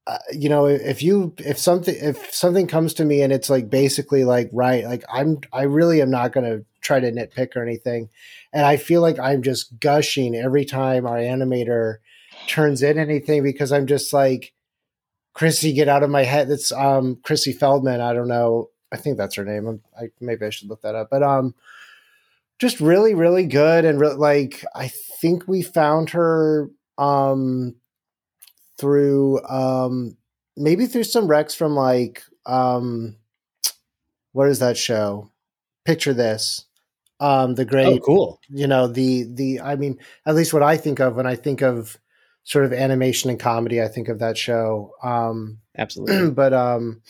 uh, 0.06 0.18
you 0.32 0.48
know 0.48 0.66
if 0.66 1.02
you 1.02 1.34
if 1.38 1.58
something 1.58 1.96
if 1.98 2.32
something 2.32 2.68
comes 2.68 2.94
to 2.94 3.04
me 3.04 3.22
and 3.22 3.32
it's 3.32 3.50
like 3.50 3.68
basically 3.68 4.24
like 4.24 4.48
right 4.52 4.84
like 4.84 5.02
i'm 5.12 5.40
i 5.52 5.62
really 5.62 6.00
am 6.00 6.10
not 6.10 6.30
going 6.32 6.46
to 6.46 6.64
try 6.80 7.00
to 7.00 7.10
nitpick 7.10 7.56
or 7.56 7.62
anything 7.62 8.08
and 8.56 8.66
i 8.66 8.76
feel 8.76 9.02
like 9.02 9.18
i'm 9.20 9.42
just 9.42 9.78
gushing 9.78 10.34
every 10.34 10.64
time 10.64 11.06
our 11.06 11.18
animator 11.18 11.98
turns 12.48 12.82
in 12.82 12.98
anything 12.98 13.42
because 13.42 13.70
i'm 13.70 13.86
just 13.86 14.12
like 14.12 14.52
Chrissy, 15.36 15.74
get 15.74 15.86
out 15.86 16.02
of 16.02 16.08
my 16.08 16.24
head. 16.24 16.48
That's 16.48 16.72
um 16.72 17.16
Chrissy 17.22 17.52
Feldman. 17.52 18.00
I 18.00 18.14
don't 18.14 18.26
know. 18.26 18.70
I 18.90 18.96
think 18.96 19.18
that's 19.18 19.34
her 19.34 19.44
name. 19.44 19.66
I'm, 19.66 19.82
I 19.94 20.08
maybe 20.18 20.46
I 20.46 20.50
should 20.50 20.70
look 20.70 20.80
that 20.80 20.94
up. 20.94 21.08
But 21.10 21.22
um, 21.22 21.54
just 22.58 22.80
really, 22.80 23.14
really 23.14 23.44
good 23.44 23.84
and 23.84 24.00
re- 24.00 24.14
like 24.14 24.64
I 24.74 24.88
think 24.88 25.46
we 25.46 25.60
found 25.60 26.10
her 26.10 26.70
um 26.96 27.76
through 28.78 29.42
um 29.46 30.16
maybe 30.56 30.86
through 30.86 31.04
some 31.04 31.28
recs 31.28 31.54
from 31.54 31.74
like 31.74 32.22
um 32.46 33.16
what 34.32 34.48
is 34.48 34.58
that 34.60 34.78
show? 34.78 35.30
Picture 35.84 36.14
this. 36.14 36.65
Um, 37.18 37.54
the 37.54 37.64
great 37.64 37.86
Oh, 37.86 37.98
cool. 37.98 38.40
you 38.50 38.66
know 38.66 38.86
the 38.88 39.24
the 39.32 39.60
i 39.60 39.74
mean 39.76 39.98
at 40.26 40.34
least 40.34 40.52
what 40.52 40.62
i 40.62 40.76
think 40.76 41.00
of 41.00 41.16
when 41.16 41.26
i 41.26 41.34
think 41.34 41.62
of 41.62 41.96
sort 42.44 42.64
of 42.66 42.72
animation 42.74 43.30
and 43.30 43.40
comedy 43.40 43.80
i 43.82 43.88
think 43.88 44.08
of 44.08 44.18
that 44.18 44.36
show 44.36 44.90
um 45.02 45.58
Absolutely. 45.78 46.30
but 46.34 46.52
um 46.52 47.00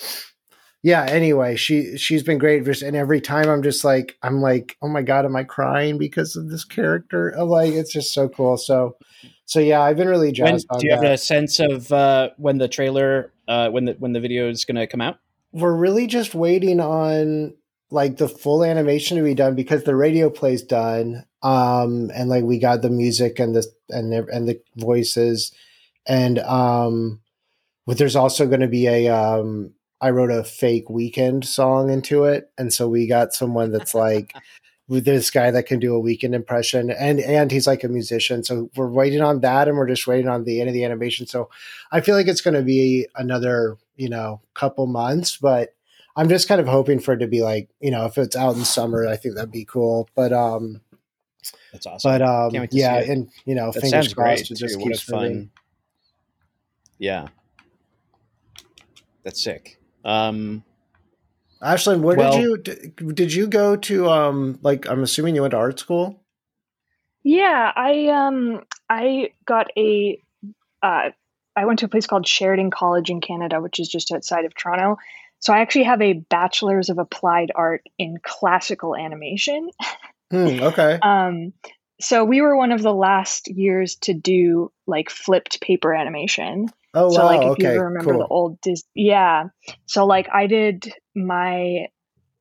yeah 0.83 1.05
anyway 1.05 1.57
she 1.57 1.97
she's 1.99 2.23
been 2.23 2.39
great 2.39 2.65
Just- 2.65 2.83
and 2.83 2.95
every 2.97 3.21
time 3.21 3.49
i'm 3.49 3.63
just 3.63 3.85
like 3.85 4.17
i'm 4.23 4.41
like 4.41 4.77
oh 4.81 4.89
my 4.89 5.03
god 5.03 5.25
am 5.25 5.35
i 5.35 5.43
crying 5.43 5.99
because 5.99 6.37
of 6.37 6.49
this 6.51 6.65
character 6.65 7.31
I'm 7.31 7.49
like 7.49 7.73
it's 7.75 7.93
just 7.93 8.15
so 8.15 8.29
cool 8.29 8.57
so 8.57 8.97
so 9.45 9.59
yeah 9.59 9.81
i've 9.81 9.97
been 9.97 10.09
really 10.09 10.29
When, 10.29 10.35
jazzed 10.35 10.67
on 10.71 10.79
do 10.79 10.87
you 10.87 10.93
have 10.95 11.03
a 11.03 11.19
sense 11.19 11.59
of 11.59 11.91
uh, 11.93 12.31
when 12.37 12.59
the 12.59 12.69
trailer, 12.69 13.33
uh, 13.49 13.71
when 13.71 13.87
the 13.87 13.95
when 13.99 14.13
the 14.13 14.21
video 14.21 14.49
is 14.49 14.65
going 14.65 14.77
to 14.77 14.87
come 14.87 15.01
out? 15.01 15.19
we're 15.53 15.75
really 15.77 16.07
just 16.07 16.35
waiting 16.35 16.81
on 16.81 17.55
like 17.91 18.17
the 18.17 18.29
full 18.29 18.65
animation 18.65 19.17
to 19.17 19.23
be 19.23 19.35
done 19.35 19.55
because 19.55 19.85
the 19.85 19.95
radio 19.95 20.29
play's 20.29 20.63
done 20.63 21.25
um 21.43 22.11
and 22.15 22.29
like 22.29 22.45
we 22.45 22.59
got 22.59 22.83
the 22.83 22.91
music 22.91 23.39
and 23.39 23.55
the 23.55 23.65
and 23.91 24.13
the, 24.13 24.27
and 24.33 24.49
the 24.49 24.61
voices. 24.77 25.53
And 26.07 26.39
um 26.41 27.21
but 27.87 27.99
there's 27.99 28.17
also 28.17 28.47
going 28.47 28.61
to 28.61 28.69
be 28.69 28.87
a 28.87 29.09
um 29.09 29.73
i 30.01 30.11
wrote 30.11 30.31
a 30.31 30.45
fake 30.45 30.87
Weeknd 30.89 31.45
song 31.45 31.91
into 31.91 32.25
it. 32.25 32.51
And 32.59 32.73
so 32.73 32.89
we 32.89 33.07
got 33.07 33.33
someone 33.33 33.71
that's 33.71 33.95
like 33.95 34.35
with 34.89 35.05
this 35.05 35.31
guy 35.31 35.51
that 35.51 35.67
can 35.67 35.81
do 35.81 35.97
a 35.97 36.03
Weeknd 36.03 36.35
impression. 36.35 36.91
And 36.91 37.21
and 37.21 37.53
he's 37.53 37.67
like 37.69 37.85
a 37.85 37.89
musician. 37.89 38.43
So 38.43 38.71
we're 38.77 38.91
waiting 38.91 39.21
on 39.21 39.41
that 39.41 39.69
and 39.69 39.77
we're 39.77 39.89
just 39.89 40.07
waiting 40.07 40.29
on 40.29 40.45
the 40.45 40.61
end 40.61 40.69
of 40.69 40.75
the 40.75 40.85
animation. 40.85 41.27
So 41.27 41.51
i 41.93 42.01
feel 42.01 42.17
like 42.17 42.27
it's 42.27 42.41
going 42.41 42.55
to 42.55 42.63
be 42.63 43.07
another 43.15 43.77
you 43.97 44.09
know 44.09 44.41
couple 44.55 44.87
months 44.87 45.37
but 45.37 45.76
i'm 46.17 46.29
just 46.29 46.49
kind 46.49 46.61
of 46.61 46.67
hoping 46.67 46.99
for 46.99 47.15
it 47.15 47.19
to 47.19 47.27
be 47.27 47.43
like 47.43 47.69
you 47.81 47.91
know 47.91 48.07
if 48.07 48.17
it's 48.19 48.35
out 48.37 48.57
in 48.57 48.65
summer 48.65 49.07
i 49.07 49.17
think 49.17 49.35
that'd 49.35 49.51
be 49.53 49.65
cool 49.65 50.09
but 50.15 50.33
um 50.33 50.81
That's 51.73 51.87
awesome. 51.87 52.11
but 52.11 52.23
um 52.23 52.51
Can't 52.51 52.63
wait 52.63 52.71
to 52.73 52.77
yeah 52.79 52.97
and 52.99 53.29
you 53.45 53.55
know 53.55 53.67
that 53.71 53.81
fingers 53.81 53.91
sounds 53.91 54.15
great. 54.15 54.37
crossed 54.39 54.51
it 54.51 54.57
just 54.57 54.77
What 54.79 54.87
a 54.87 54.89
keeps 54.91 55.11
moving. 55.11 55.29
fun. 55.31 55.51
Yeah, 56.99 57.29
that's 59.23 59.43
sick. 59.43 59.79
Um, 60.05 60.65
Ashlyn, 61.63 62.01
where 62.01 62.17
Well- 62.17 62.33
did 62.33 62.41
you 62.43 62.57
did, 62.59 63.15
did 63.15 63.35
you 63.35 63.47
go 63.47 63.77
to 63.77 64.09
um 64.09 64.59
like 64.63 64.89
I'm 64.89 65.03
assuming 65.03 65.35
you 65.35 65.43
went 65.43 65.51
to 65.53 65.59
art 65.59 65.79
school? 65.79 66.21
Yeah, 67.23 67.73
I 67.75 68.07
um 68.09 68.63
I 68.89 69.31
got 69.47 69.67
a 69.77 70.23
uh 70.83 71.11
I 71.57 71.65
went 71.65 71.79
to 71.81 71.87
a 71.87 71.89
place 71.89 72.07
called 72.07 72.27
Sheridan 72.27 72.71
College 72.71 73.11
in 73.11 73.21
Canada, 73.21 73.61
which 73.61 73.81
is 73.81 73.89
just 73.89 74.13
outside 74.13 74.45
of 74.45 74.55
Toronto. 74.55 74.97
So 75.47 75.53
I 75.53 75.61
actually 75.61 75.85
have 75.85 76.03
a 76.03 76.15
bachelor's 76.15 76.89
of 76.89 76.99
applied 76.99 77.53
art 77.55 77.89
in 77.99 78.19
classical 78.21 78.97
animation. 78.97 79.71
Hmm, 80.33 80.61
okay. 80.61 80.99
Um 81.03 81.53
so 82.01 82.25
we 82.25 82.41
were 82.41 82.57
one 82.57 82.73
of 82.73 82.83
the 82.83 82.93
last 82.93 83.47
years 83.47 83.95
to 84.03 84.13
do 84.13 84.73
like 84.89 85.09
flipped 85.09 85.61
paper 85.61 85.95
animation. 85.95 86.67
Oh 86.95 87.11
so 87.11 87.21
wow, 87.21 87.27
like 87.27 87.43
if 87.43 87.51
okay. 87.53 87.75
you 87.75 87.81
remember 87.81 88.11
cool. 88.11 88.19
the 88.23 88.27
old 88.27 88.61
Dis- 88.61 88.83
yeah. 88.93 89.45
So 89.87 90.05
like 90.05 90.29
I 90.35 90.49
did 90.49 90.93
my 91.15 91.87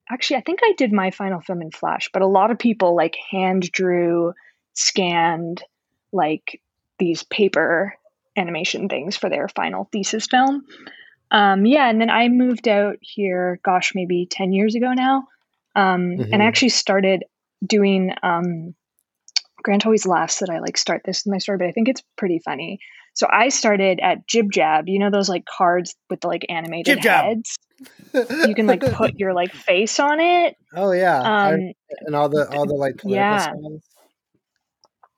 actually 0.10 0.38
I 0.38 0.42
think 0.42 0.62
I 0.64 0.74
did 0.76 0.92
my 0.92 1.12
final 1.12 1.42
film 1.42 1.62
in 1.62 1.70
Flash, 1.70 2.10
but 2.12 2.24
a 2.24 2.28
lot 2.28 2.50
of 2.50 2.58
people 2.58 2.96
like 2.96 3.16
hand 3.30 3.72
drew, 3.72 4.34
scanned 4.74 5.62
like 6.12 6.60
these 6.98 7.22
paper 7.22 7.94
animation 8.36 8.90
things 8.90 9.16
for 9.16 9.30
their 9.30 9.48
final 9.48 9.88
thesis 9.92 10.26
film. 10.26 10.66
Um, 11.36 11.66
yeah, 11.66 11.90
and 11.90 12.00
then 12.00 12.10
I 12.10 12.30
moved 12.30 12.68
out 12.68 12.96
here, 13.02 13.60
gosh, 13.64 13.92
maybe 13.94 14.26
10 14.30 14.54
years 14.54 14.74
ago 14.76 14.94
now. 14.94 15.28
Um, 15.76 16.18
Mhm. 16.18 16.30
and 16.32 16.42
I 16.42 16.46
actually 16.46 16.70
started 16.70 17.24
doing 17.66 18.14
um, 18.24 18.74
Grant 19.64 19.86
always 19.86 20.06
laughs 20.06 20.40
that 20.40 20.50
I 20.50 20.60
like 20.60 20.78
start 20.78 21.02
this 21.04 21.26
in 21.26 21.32
my 21.32 21.40
story, 21.40 21.58
but 21.58 21.68
I 21.68 21.72
think 21.72 21.90
it's 21.90 22.04
pretty 22.18 22.40
funny. 22.40 22.80
So 23.16 23.28
I 23.32 23.50
started 23.50 24.00
at 24.02 24.28
Jib 24.28 24.52
Jab, 24.52 24.88
you 24.88 25.00
know 25.00 25.10
those 25.12 25.28
like 25.28 25.44
cards 25.46 25.96
with 26.10 26.22
the 26.22 26.28
like 26.28 26.46
animated 26.50 26.96
Jib 26.96 27.02
Jab. 27.04 27.26
heads. 27.26 27.58
You 28.48 28.56
can 28.56 28.68
like 28.68 28.82
put 28.94 29.20
your 29.20 29.34
like 29.34 29.52
face 29.68 30.00
on 30.00 30.20
it. 30.22 30.56
Oh 30.76 30.92
yeah. 30.94 31.22
I- 31.22 31.54
Um, 31.54 31.72
and 32.06 32.16
all 32.16 32.30
the 32.30 32.48
all 32.50 32.66
the 32.66 32.76
like 32.76 32.98
political 32.98 33.16
yeah. 33.18 33.52
songs. 33.52 33.84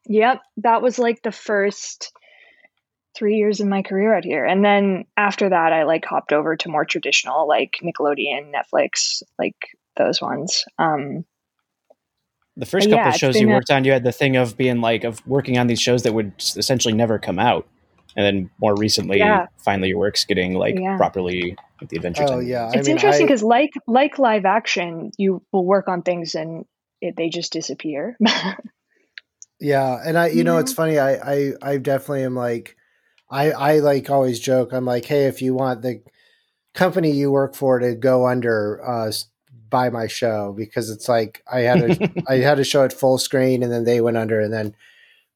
Yep, 0.08 0.42
that 0.58 0.82
was 0.82 0.98
like 0.98 1.22
the 1.22 1.32
first 1.34 2.12
three 3.18 3.36
years 3.38 3.60
of 3.60 3.68
my 3.68 3.82
career 3.82 4.16
out 4.16 4.24
here, 4.24 4.46
and 4.46 4.64
then 4.64 5.06
after 5.18 5.50
that, 5.50 5.74
I 5.74 5.84
like 5.84 6.06
hopped 6.06 6.32
over 6.32 6.56
to 6.56 6.70
more 6.70 6.86
traditional, 6.86 7.48
like 7.48 7.78
Nickelodeon, 7.84 8.52
Netflix, 8.54 9.24
like 9.40 9.56
those 9.96 10.22
ones. 10.22 10.64
Um, 10.78 11.26
the 12.56 12.66
first 12.66 12.88
But 12.90 12.96
yeah, 12.96 13.04
couple 13.04 13.16
of 13.16 13.20
shows 13.20 13.36
you 13.36 13.42
been 13.48 13.52
a- 13.52 13.56
worked 13.56 13.72
on, 13.72 13.84
you 13.84 13.92
had 13.92 14.04
the 14.04 14.12
thing 14.12 14.36
of 14.36 14.56
being 14.58 14.82
like 14.82 15.04
of 15.04 15.26
working 15.28 15.58
on 15.58 15.68
these 15.68 15.82
shows 15.82 16.04
that 16.04 16.14
would 16.14 16.34
essentially 16.38 16.94
never 16.94 17.18
come 17.20 17.40
out, 17.40 17.68
and 18.16 18.26
then 18.26 18.50
more 18.60 18.76
recently, 18.76 19.18
Yeah. 19.20 19.48
finally, 19.64 19.90
your 19.90 20.00
work's 20.00 20.26
getting 20.26 20.54
like 20.54 20.76
Yeah. 20.80 20.98
properly 20.98 21.56
like 21.82 21.90
the 21.90 21.98
Adventure 21.98 22.24
Oh 22.24 22.28
Time. 22.28 22.48
yeah. 22.48 22.68
it's 22.74 22.88
mean, 22.88 22.96
interesting 22.98 23.26
I- 23.26 23.28
because 23.28 23.44
like 23.44 23.72
like 23.88 24.18
live 24.20 24.46
action, 24.46 25.12
you 25.18 25.42
will 25.52 25.66
work 25.66 25.88
on 25.88 26.02
things 26.02 26.34
and 26.36 26.66
it, 27.02 27.16
they 27.16 27.30
just 27.30 27.52
disappear. 27.54 28.18
Yeah, 29.60 29.98
and 30.06 30.18
I, 30.18 30.28
you 30.28 30.44
know, 30.44 30.56
Yeah. 30.56 30.60
it's 30.62 30.74
funny. 30.74 31.00
I, 31.00 31.14
I, 31.16 31.54
I 31.64 31.78
definitely 31.78 32.24
am 32.24 32.36
like, 32.36 32.76
I, 33.30 33.52
I 33.52 33.80
like 33.80 34.10
always 34.10 34.40
joke. 34.40 34.72
I'm 34.74 34.86
like, 34.86 35.06
hey, 35.06 35.26
if 35.26 35.42
you 35.42 35.54
want 35.54 35.82
the 35.82 36.02
company 36.74 37.12
you 37.12 37.32
work 37.32 37.56
for 37.56 37.80
to 37.80 37.96
go 37.96 38.28
under, 38.28 38.82
uh, 38.86 39.12
buy 39.70 39.90
my 39.90 40.08
show 40.08 40.54
because 40.56 40.90
it's 40.90 41.10
like 41.10 41.44
I 41.52 41.60
had 41.62 41.82
a, 42.02 42.24
I 42.28 42.38
had 42.38 42.60
a 42.60 42.64
show 42.64 42.84
at 42.86 42.92
Fullscreen 42.92 43.64
and 43.64 43.72
then 43.72 43.84
they 43.84 44.00
went 44.00 44.16
under 44.18 44.40
and 44.40 44.54
then 44.54 44.74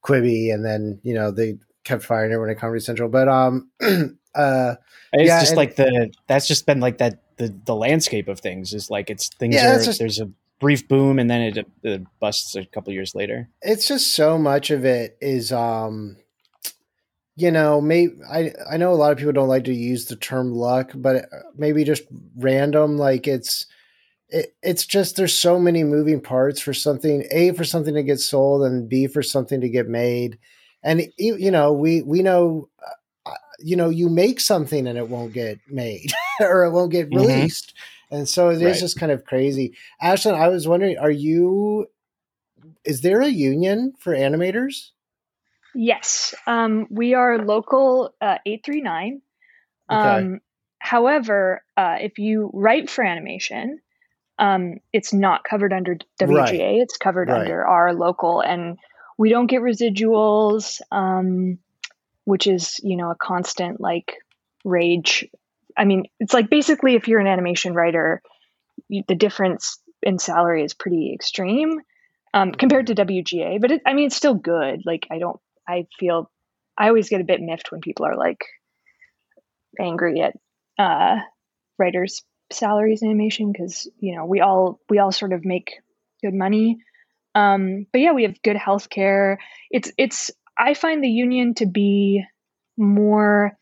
Quibi 0.04 0.52
and 0.52 0.64
then 0.64 1.00
you 1.02 1.14
know 1.14 1.30
they 1.30 1.58
kept 1.84 2.02
firing 2.04 2.32
everyone 2.32 2.50
at 2.50 2.58
Comedy 2.58 2.80
Central. 2.80 3.08
But 3.08 3.28
um, 3.28 3.70
uh, 3.82 4.74
It's 5.12 5.28
Yeah, 5.28 5.40
just 5.40 5.50
and- 5.50 5.56
like 5.58 5.76
the 5.76 6.10
that's 6.28 6.48
just 6.48 6.64
been 6.66 6.80
like 6.80 6.98
that 6.98 7.20
the 7.36 7.54
the 7.66 7.74
landscape 7.74 8.28
of 8.28 8.40
things 8.40 8.72
is 8.72 8.88
like 8.90 9.10
it's 9.10 9.28
things 9.28 9.54
Yeah, 9.56 9.72
are 9.72 9.76
it's 9.76 9.84
just- 9.86 9.98
there's 9.98 10.20
a 10.20 10.30
brief 10.60 10.86
boom 10.88 11.18
and 11.18 11.28
then 11.28 11.40
it, 11.42 11.66
it 11.82 12.02
busts 12.20 12.54
a 12.54 12.64
couple 12.64 12.92
years 12.92 13.14
later. 13.16 13.48
it's 13.62 13.88
just 13.88 14.14
so 14.14 14.38
much 14.38 14.70
of 14.70 14.84
it 14.84 15.18
is 15.20 15.50
um 15.52 16.16
you 17.36 17.50
know 17.50 17.80
maybe 17.80 18.14
i 18.30 18.52
i 18.70 18.76
know 18.76 18.92
a 18.92 18.94
lot 18.94 19.12
of 19.12 19.18
people 19.18 19.32
don't 19.32 19.48
like 19.48 19.64
to 19.64 19.74
use 19.74 20.06
the 20.06 20.16
term 20.16 20.52
luck 20.52 20.90
but 20.94 21.16
uh, 21.16 21.26
maybe 21.56 21.84
just 21.84 22.02
random 22.36 22.96
like 22.98 23.26
it's 23.26 23.66
it, 24.30 24.54
it's 24.62 24.86
just 24.86 25.16
there's 25.16 25.34
so 25.34 25.58
many 25.58 25.84
moving 25.84 26.20
parts 26.20 26.60
for 26.60 26.74
something 26.74 27.24
a 27.32 27.52
for 27.52 27.64
something 27.64 27.94
to 27.94 28.02
get 28.02 28.20
sold 28.20 28.62
and 28.64 28.88
b 28.88 29.06
for 29.06 29.22
something 29.22 29.60
to 29.60 29.68
get 29.68 29.88
made 29.88 30.38
and 30.84 31.02
you 31.18 31.36
you 31.36 31.50
know 31.50 31.72
we 31.72 32.02
we 32.02 32.22
know 32.22 32.68
uh, 33.26 33.32
you 33.60 33.76
know 33.76 33.88
you 33.90 34.08
make 34.08 34.40
something 34.40 34.86
and 34.86 34.98
it 34.98 35.08
won't 35.08 35.32
get 35.32 35.60
made 35.68 36.12
or 36.40 36.64
it 36.64 36.72
won't 36.72 36.92
get 36.92 37.10
Mhm. 37.10 37.12
released 37.12 37.74
and 38.10 38.28
so 38.28 38.50
it 38.50 38.62
is 38.62 38.78
Right. 38.78 38.80
just 38.80 38.98
kind 38.98 39.12
of 39.12 39.24
crazy 39.24 39.74
ashlyn 40.02 40.34
i 40.34 40.48
was 40.48 40.68
wondering 40.68 40.98
are 40.98 41.10
you 41.10 41.86
is 42.84 43.00
there 43.02 43.20
a 43.20 43.28
union 43.28 43.92
for 43.98 44.14
animators 44.14 44.90
yes, 45.74 46.34
um, 46.46 46.86
we 46.90 47.14
are 47.14 47.38
local 47.38 48.14
uh, 48.20 48.38
eight 48.46 48.64
three 48.64 48.80
nine. 48.80 49.22
Okay. 49.90 49.98
Um, 49.98 50.40
however, 50.78 51.62
uh, 51.76 51.96
if 52.00 52.18
you 52.18 52.50
write 52.52 52.90
for 52.90 53.04
animation, 53.04 53.80
um, 54.38 54.78
it's 54.92 55.12
not 55.12 55.44
covered 55.44 55.72
under 55.72 55.96
WGA. 56.20 56.36
Right. 56.36 56.80
It's 56.82 56.96
covered 56.96 57.28
right. 57.28 57.42
under 57.42 57.64
our 57.64 57.94
local, 57.94 58.40
and 58.40 58.78
we 59.18 59.30
don't 59.30 59.46
get 59.46 59.62
residuals, 59.62 60.80
um, 60.90 61.58
which 62.24 62.46
is 62.46 62.80
you 62.82 62.96
know 62.96 63.10
a 63.10 63.16
constant 63.16 63.80
like 63.80 64.14
rage. 64.64 65.28
I 65.76 65.84
mean, 65.84 66.04
it's 66.20 66.34
like 66.34 66.50
basically 66.50 66.94
if 66.94 67.08
you're 67.08 67.20
an 67.20 67.26
animation 67.26 67.74
writer, 67.74 68.22
you, 68.88 69.02
the 69.08 69.14
difference 69.14 69.78
in 70.02 70.18
salary 70.18 70.64
is 70.64 70.74
pretty 70.74 71.12
extreme 71.14 71.80
um, 72.34 72.52
compared 72.52 72.88
to 72.88 72.94
WGA. 72.94 73.60
But 73.60 73.72
it, 73.72 73.82
I 73.86 73.94
mean, 73.94 74.06
it's 74.06 74.16
still 74.16 74.34
good. 74.34 74.82
Like 74.84 75.06
I 75.10 75.18
don't, 75.18 75.38
I 75.68 75.86
feel, 75.98 76.30
I 76.76 76.88
always 76.88 77.08
get 77.08 77.20
a 77.20 77.24
bit 77.24 77.40
miffed 77.40 77.70
when 77.70 77.80
people 77.80 78.06
are 78.06 78.16
like 78.16 78.44
angry 79.80 80.20
at 80.20 80.34
uh, 80.78 81.20
writers' 81.78 82.22
salaries 82.50 83.02
in 83.02 83.08
animation 83.08 83.52
because 83.52 83.88
you 83.98 84.14
know 84.14 84.26
we 84.26 84.40
all 84.40 84.78
we 84.90 84.98
all 84.98 85.12
sort 85.12 85.32
of 85.32 85.44
make 85.44 85.72
good 86.22 86.34
money. 86.34 86.78
Um, 87.34 87.86
but 87.92 88.00
yeah, 88.00 88.12
we 88.12 88.24
have 88.24 88.42
good 88.42 88.56
health 88.56 88.90
care. 88.90 89.38
It's 89.70 89.90
it's 89.96 90.30
I 90.58 90.74
find 90.74 91.02
the 91.02 91.08
union 91.08 91.54
to 91.54 91.66
be 91.66 92.24
more 92.76 93.52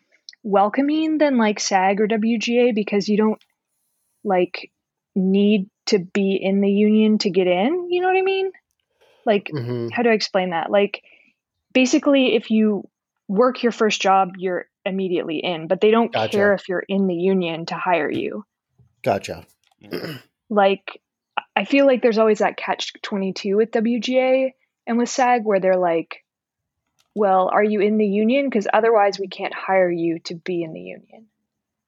welcoming 0.42 1.18
than 1.18 1.38
like 1.38 1.60
SAG 1.60 2.00
or 2.00 2.08
WGA 2.08 2.74
because 2.74 3.08
you 3.08 3.16
don't 3.16 3.42
like 4.24 4.70
need 5.14 5.68
to 5.86 5.98
be 5.98 6.38
in 6.40 6.60
the 6.60 6.70
union 6.70 7.18
to 7.18 7.30
get 7.30 7.46
in. 7.46 7.88
You 7.90 8.00
know 8.00 8.08
what 8.08 8.16
I 8.16 8.22
mean? 8.22 8.50
Like, 9.26 9.50
mm-hmm. 9.54 9.88
how 9.92 10.02
do 10.02 10.10
I 10.10 10.14
explain 10.14 10.50
that? 10.50 10.70
Like, 10.70 11.02
basically, 11.72 12.34
if 12.34 12.50
you 12.50 12.88
work 13.28 13.62
your 13.62 13.72
first 13.72 14.00
job, 14.00 14.32
you're 14.38 14.66
immediately 14.84 15.38
in, 15.38 15.68
but 15.68 15.80
they 15.80 15.90
don't 15.90 16.12
gotcha. 16.12 16.36
care 16.36 16.54
if 16.54 16.68
you're 16.68 16.84
in 16.86 17.06
the 17.06 17.14
union 17.14 17.66
to 17.66 17.74
hire 17.74 18.10
you. 18.10 18.44
Gotcha. 19.02 19.44
like, 20.50 21.00
I 21.54 21.64
feel 21.64 21.86
like 21.86 22.02
there's 22.02 22.18
always 22.18 22.38
that 22.38 22.56
catch 22.56 22.92
22 23.02 23.56
with 23.56 23.70
WGA 23.70 24.52
and 24.86 24.98
with 24.98 25.08
SAG 25.08 25.44
where 25.44 25.60
they're 25.60 25.76
like, 25.76 26.24
well, 27.14 27.50
are 27.52 27.64
you 27.64 27.80
in 27.80 27.98
the 27.98 28.06
union? 28.06 28.48
Because 28.48 28.68
otherwise, 28.72 29.18
we 29.18 29.28
can't 29.28 29.54
hire 29.54 29.90
you 29.90 30.20
to 30.24 30.34
be 30.34 30.62
in 30.62 30.72
the 30.72 30.80
union. 30.80 31.26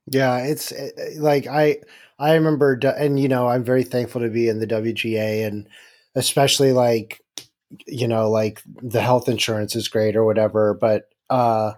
Yeah, 0.07 0.39
it's 0.39 0.73
eh, 0.73 0.91
eh, 0.97 1.11
like 1.19 1.47
I 1.47 1.79
I 2.19 2.35
remember, 2.35 2.79
and 2.97 3.19
you 3.19 3.29
know, 3.29 3.49
I'm 3.49 3.63
very 3.65 3.85
thankful 3.85 4.21
to 4.23 4.29
be 4.29 4.49
in 4.49 4.59
the 4.59 4.67
WGA, 4.67 5.47
and 5.47 5.69
especially 6.17 6.73
like 6.73 7.22
you 7.87 8.09
know, 8.09 8.31
like 8.31 8.63
the 8.83 9.01
health 9.03 9.29
insurance 9.29 9.77
is 9.77 9.89
great 9.89 10.17
or 10.17 10.25
whatever, 10.25 10.75
but 10.75 11.09
uh 11.31 11.73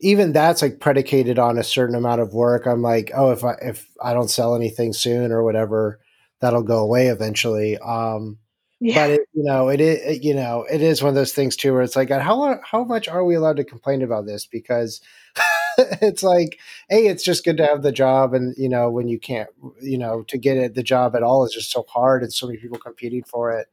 even 0.00 0.32
that's 0.32 0.62
like 0.62 0.80
predicated 0.80 1.38
on 1.38 1.58
a 1.58 1.62
certain 1.64 1.94
amount 1.94 2.20
of 2.20 2.32
work. 2.32 2.66
I'm 2.66 2.82
like, 2.82 3.10
oh, 3.14 3.30
if 3.32 3.44
I 3.44 3.54
if 3.62 3.88
I 4.02 4.14
don't 4.14 4.30
sell 4.30 4.54
anything 4.54 4.92
soon 4.92 5.30
or 5.32 5.42
whatever, 5.44 6.00
that'll 6.40 6.62
go 6.62 6.78
away 6.78 7.08
eventually. 7.08 7.76
Um, 7.78 8.38
yeah. 8.80 8.94
But 8.94 9.10
it, 9.10 9.20
you 9.34 9.44
know, 9.44 9.68
it 9.68 9.80
is 9.80 10.24
you 10.24 10.34
know 10.34 10.64
it 10.70 10.80
is 10.80 11.02
one 11.02 11.10
of 11.10 11.14
those 11.14 11.34
things 11.34 11.54
too 11.56 11.72
where 11.74 11.82
it's 11.82 11.96
like, 11.96 12.10
how 12.10 12.58
how 12.64 12.84
much 12.84 13.08
are 13.08 13.24
we 13.24 13.34
allowed 13.34 13.56
to 13.58 13.64
complain 13.64 14.00
about 14.02 14.24
this? 14.26 14.46
Because 14.46 15.02
it's 15.78 16.22
like, 16.22 16.58
hey, 16.88 17.06
it's 17.06 17.22
just 17.22 17.44
good 17.44 17.58
to 17.58 17.66
have 17.66 17.82
the 17.82 17.92
job, 17.92 18.32
and 18.32 18.54
you 18.56 18.68
know, 18.70 18.90
when 18.90 19.06
you 19.08 19.18
can't, 19.18 19.50
you 19.82 19.98
know, 19.98 20.22
to 20.28 20.38
get 20.38 20.56
it, 20.56 20.74
the 20.74 20.82
job 20.82 21.14
at 21.14 21.22
all 21.22 21.44
is 21.44 21.52
just 21.52 21.70
so 21.70 21.84
hard, 21.88 22.22
and 22.22 22.32
so 22.32 22.46
many 22.46 22.58
people 22.58 22.78
competing 22.78 23.22
for 23.24 23.52
it. 23.52 23.68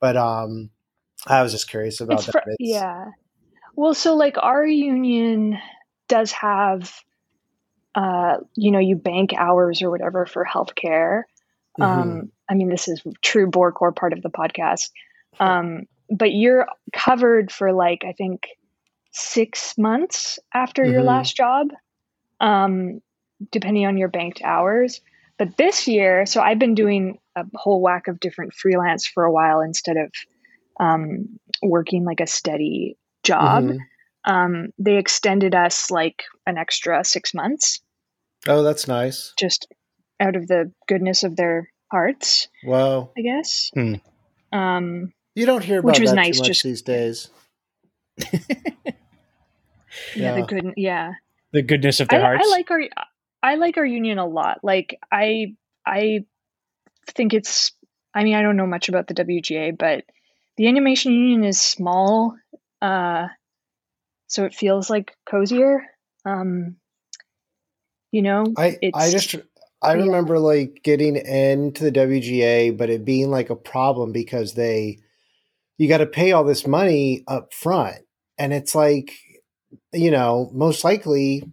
But 0.00 0.16
um, 0.18 0.70
I 1.26 1.42
was 1.42 1.52
just 1.52 1.68
curious 1.68 2.00
about 2.00 2.18
it's 2.18 2.26
that. 2.26 2.44
Fr- 2.44 2.50
yeah, 2.58 3.06
well, 3.74 3.94
so 3.94 4.14
like 4.14 4.36
our 4.38 4.66
union 4.66 5.58
does 6.08 6.32
have, 6.32 6.92
uh, 7.94 8.38
you 8.54 8.70
know, 8.70 8.78
you 8.78 8.96
bank 8.96 9.32
hours 9.34 9.82
or 9.82 9.90
whatever 9.90 10.26
for 10.26 10.44
healthcare. 10.44 11.22
Mm-hmm. 11.78 11.82
Um, 11.82 12.32
I 12.48 12.54
mean, 12.54 12.68
this 12.68 12.88
is 12.88 13.02
true 13.22 13.50
Borecore 13.50 13.94
part 13.94 14.12
of 14.12 14.22
the 14.22 14.30
podcast. 14.30 14.90
Um, 15.40 15.84
but 16.10 16.32
you're 16.32 16.66
covered 16.92 17.50
for 17.50 17.72
like 17.72 18.04
I 18.06 18.12
think 18.12 18.48
six 19.12 19.78
months 19.78 20.38
after 20.52 20.82
mm-hmm. 20.82 20.92
your 20.92 21.02
last 21.02 21.36
job, 21.36 21.68
um, 22.40 23.00
depending 23.50 23.86
on 23.86 23.96
your 23.96 24.08
banked 24.08 24.42
hours. 24.42 25.00
But 25.38 25.56
this 25.56 25.88
year, 25.88 26.26
so 26.26 26.42
I've 26.42 26.58
been 26.58 26.74
doing 26.74 27.18
a 27.34 27.44
whole 27.54 27.80
whack 27.80 28.06
of 28.08 28.20
different 28.20 28.52
freelance 28.52 29.06
for 29.06 29.24
a 29.24 29.32
while 29.32 29.60
instead 29.60 29.96
of 29.96 30.12
um, 30.78 31.38
working 31.62 32.04
like 32.04 32.20
a 32.20 32.26
steady 32.26 32.96
job. 33.22 33.64
Mm-hmm. 33.64 33.78
Um, 34.24 34.72
they 34.78 34.98
extended 34.98 35.54
us 35.54 35.90
like 35.90 36.24
an 36.46 36.58
extra 36.58 37.04
six 37.04 37.34
months. 37.34 37.80
Oh, 38.46 38.62
that's 38.62 38.88
nice. 38.88 39.32
Just 39.38 39.66
out 40.20 40.36
of 40.36 40.46
the 40.46 40.72
goodness 40.88 41.24
of 41.24 41.36
their 41.36 41.68
hearts. 41.90 42.48
Wow. 42.64 43.10
I 43.16 43.22
guess. 43.22 43.70
Hmm. 43.74 43.94
Um, 44.52 45.12
you 45.34 45.46
don't 45.46 45.64
hear 45.64 45.78
about 45.78 45.88
which 45.88 46.00
was 46.00 46.10
that 46.10 46.16
nice, 46.16 46.36
too 46.36 46.42
much 46.42 46.48
just, 46.48 46.62
these 46.62 46.82
days. 46.82 47.30
yeah, 48.18 48.40
yeah, 50.14 50.34
the 50.36 50.42
good. 50.42 50.74
Yeah, 50.76 51.12
the 51.52 51.62
goodness 51.62 52.00
of 52.00 52.08
their 52.08 52.20
I, 52.20 52.22
hearts. 52.22 52.44
I 52.46 52.50
like 52.50 52.70
our. 52.70 52.82
I 53.42 53.54
like 53.56 53.76
our 53.76 53.84
union 53.84 54.18
a 54.18 54.26
lot. 54.26 54.60
Like 54.62 54.98
I, 55.10 55.54
I 55.86 56.26
think 57.08 57.32
it's. 57.32 57.72
I 58.14 58.24
mean, 58.24 58.34
I 58.34 58.42
don't 58.42 58.58
know 58.58 58.66
much 58.66 58.90
about 58.90 59.06
the 59.06 59.14
WGA, 59.14 59.76
but 59.76 60.04
the 60.62 60.68
animation 60.68 61.12
union 61.12 61.42
is 61.42 61.60
small 61.60 62.36
uh, 62.80 63.26
so 64.28 64.44
it 64.44 64.54
feels 64.54 64.88
like 64.88 65.16
cozier. 65.28 65.82
Um, 66.24 66.76
you 68.10 68.22
know, 68.22 68.46
I 68.56 68.78
I 68.94 69.10
just 69.10 69.34
I 69.82 69.94
yeah. 69.94 70.04
remember 70.04 70.38
like 70.38 70.80
getting 70.82 71.16
into 71.16 71.82
the 71.84 71.92
WGA, 71.92 72.76
but 72.76 72.90
it 72.90 73.04
being 73.04 73.30
like 73.30 73.50
a 73.50 73.56
problem 73.56 74.12
because 74.12 74.54
they 74.54 74.98
you 75.78 75.88
got 75.88 75.98
to 75.98 76.06
pay 76.06 76.32
all 76.32 76.44
this 76.44 76.66
money 76.66 77.24
up 77.26 77.52
front, 77.52 77.98
and 78.38 78.52
it's 78.52 78.74
like 78.74 79.12
you 79.92 80.10
know 80.10 80.50
most 80.54 80.84
likely. 80.84 81.44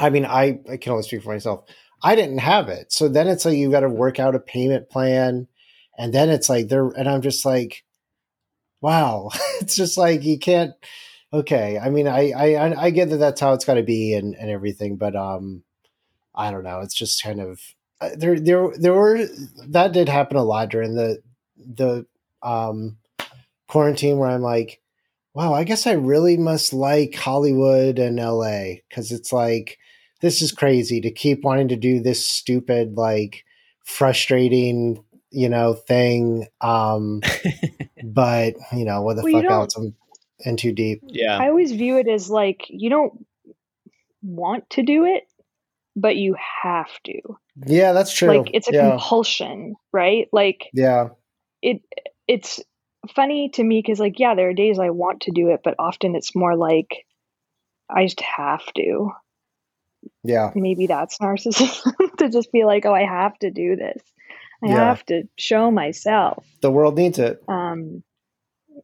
I 0.00 0.10
mean, 0.10 0.24
I 0.24 0.60
I 0.70 0.76
can 0.78 0.92
only 0.92 1.02
speak 1.02 1.22
for 1.22 1.32
myself. 1.32 1.64
I 2.02 2.14
didn't 2.14 2.38
have 2.38 2.68
it, 2.68 2.92
so 2.92 3.08
then 3.08 3.28
it's 3.28 3.44
like 3.44 3.56
you 3.56 3.70
got 3.70 3.80
to 3.80 3.88
work 3.88 4.18
out 4.18 4.34
a 4.34 4.40
payment 4.40 4.88
plan, 4.88 5.48
and 5.98 6.12
then 6.12 6.30
it's 6.30 6.48
like 6.48 6.68
they're 6.68 6.88
and 6.88 7.08
I'm 7.08 7.22
just 7.22 7.44
like 7.44 7.84
wow. 8.80 9.30
It's 9.60 9.76
just 9.76 9.98
like 9.98 10.24
you 10.24 10.38
can't 10.38 10.72
okay 11.32 11.78
i 11.78 11.90
mean 11.90 12.08
i 12.08 12.30
i 12.30 12.84
i 12.86 12.90
get 12.90 13.10
that 13.10 13.18
that's 13.18 13.40
how 13.40 13.52
it's 13.52 13.64
got 13.64 13.74
to 13.74 13.82
be 13.82 14.14
and 14.14 14.34
and 14.34 14.50
everything 14.50 14.96
but 14.96 15.14
um 15.14 15.62
i 16.34 16.50
don't 16.50 16.64
know 16.64 16.80
it's 16.80 16.94
just 16.94 17.22
kind 17.22 17.40
of 17.40 17.60
uh, 18.00 18.10
there 18.16 18.38
there 18.38 18.70
there 18.76 18.94
were 18.94 19.26
that 19.68 19.92
did 19.92 20.08
happen 20.08 20.36
a 20.36 20.42
lot 20.42 20.68
during 20.68 20.94
the 20.94 21.22
the 21.56 22.04
um 22.42 22.96
quarantine 23.68 24.18
where 24.18 24.30
i'm 24.30 24.42
like 24.42 24.80
wow 25.34 25.54
i 25.54 25.62
guess 25.62 25.86
i 25.86 25.92
really 25.92 26.36
must 26.36 26.72
like 26.72 27.14
hollywood 27.14 27.98
and 27.98 28.16
la 28.16 28.74
because 28.88 29.12
it's 29.12 29.32
like 29.32 29.78
this 30.20 30.42
is 30.42 30.52
crazy 30.52 31.00
to 31.00 31.10
keep 31.10 31.44
wanting 31.44 31.68
to 31.68 31.76
do 31.76 32.00
this 32.00 32.26
stupid 32.26 32.96
like 32.96 33.44
frustrating 33.84 35.02
you 35.30 35.48
know 35.48 35.74
thing 35.74 36.46
um 36.60 37.20
but 38.04 38.54
you 38.72 38.84
know 38.84 39.02
what 39.02 39.16
the 39.16 39.22
well, 39.22 39.42
fuck 39.42 39.50
else? 39.50 39.76
I'm 39.76 39.94
in 40.40 40.56
too 40.56 40.72
deep. 40.72 41.02
Yeah. 41.06 41.38
I 41.38 41.48
always 41.48 41.72
view 41.72 41.98
it 41.98 42.08
as 42.08 42.30
like 42.30 42.66
you 42.68 42.90
don't 42.90 43.26
want 44.22 44.68
to 44.70 44.82
do 44.82 45.04
it 45.04 45.24
but 45.96 46.16
you 46.16 46.36
have 46.62 46.90
to. 47.04 47.20
Yeah 47.66 47.92
that's 47.92 48.12
true. 48.12 48.28
Like 48.28 48.50
it's 48.54 48.68
a 48.68 48.72
yeah. 48.72 48.90
compulsion 48.90 49.74
right? 49.92 50.28
Like 50.32 50.66
yeah. 50.72 51.08
it 51.62 51.82
it's 52.26 52.60
funny 53.14 53.48
to 53.50 53.62
me 53.62 53.82
because 53.84 53.98
like 53.98 54.18
yeah 54.18 54.34
there 54.34 54.50
are 54.50 54.54
days 54.54 54.78
i 54.78 54.90
want 54.90 55.22
to 55.22 55.30
do 55.30 55.48
it 55.48 55.60
but 55.64 55.74
often 55.78 56.14
it's 56.14 56.36
more 56.36 56.54
like 56.54 57.06
i 57.88 58.04
just 58.04 58.20
have 58.20 58.64
to. 58.74 59.10
Yeah. 60.22 60.50
Maybe 60.54 60.86
that's 60.86 61.18
narcissism 61.18 62.16
to 62.18 62.30
just 62.30 62.52
be 62.52 62.64
like 62.64 62.86
oh 62.86 62.94
i 62.94 63.04
have 63.04 63.38
to 63.40 63.50
do 63.50 63.76
this 63.76 64.02
I 64.62 64.68
yeah. 64.68 64.84
have 64.84 65.04
to 65.06 65.22
show 65.36 65.70
myself. 65.70 66.46
The 66.60 66.70
world 66.70 66.96
needs 66.96 67.18
it. 67.18 67.42
Um, 67.48 68.02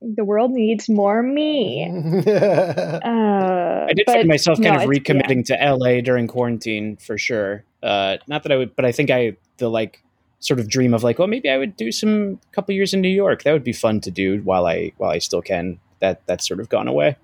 the 0.01 0.25
world 0.25 0.51
needs 0.51 0.89
more 0.89 1.23
me. 1.23 1.85
uh, 2.27 3.01
I 3.05 3.93
did 3.95 4.07
find 4.07 4.29
myself 4.29 4.61
kind 4.61 4.77
no, 4.77 4.83
of 4.83 4.89
recommitting 4.89 5.49
yeah. 5.49 5.71
to 5.71 5.77
LA 5.77 6.01
during 6.01 6.27
quarantine 6.27 6.97
for 6.97 7.19
sure. 7.19 7.65
Uh, 7.83 8.19
not 8.27 8.43
that 8.43 8.53
I 8.53 8.57
would, 8.57 8.75
but 8.77 8.85
I 8.85 8.93
think 8.93 9.11
I 9.11 9.37
the 9.59 9.69
like 9.69 10.03
sort 10.41 10.61
of 10.61 10.69
dream 10.69 10.95
of 10.95 11.03
like, 11.03 11.19
well, 11.19 11.29
maybe 11.29 11.49
I 11.49 11.57
would 11.59 11.77
do 11.77 11.93
some 11.93 12.41
couple 12.53 12.75
years 12.75 12.95
in 12.95 13.01
New 13.01 13.09
York. 13.09 13.43
That 13.43 13.53
would 13.53 13.65
be 13.65 13.73
fun 13.73 14.01
to 14.03 14.11
do 14.11 14.41
while 14.43 14.67
I 14.67 14.93
while 14.97 15.11
I 15.11 15.19
still 15.19 15.43
can. 15.43 15.79
That 16.01 16.23
that's 16.27 16.47
sort 16.47 16.61
of 16.61 16.69
gone 16.69 16.89
away. 16.89 17.17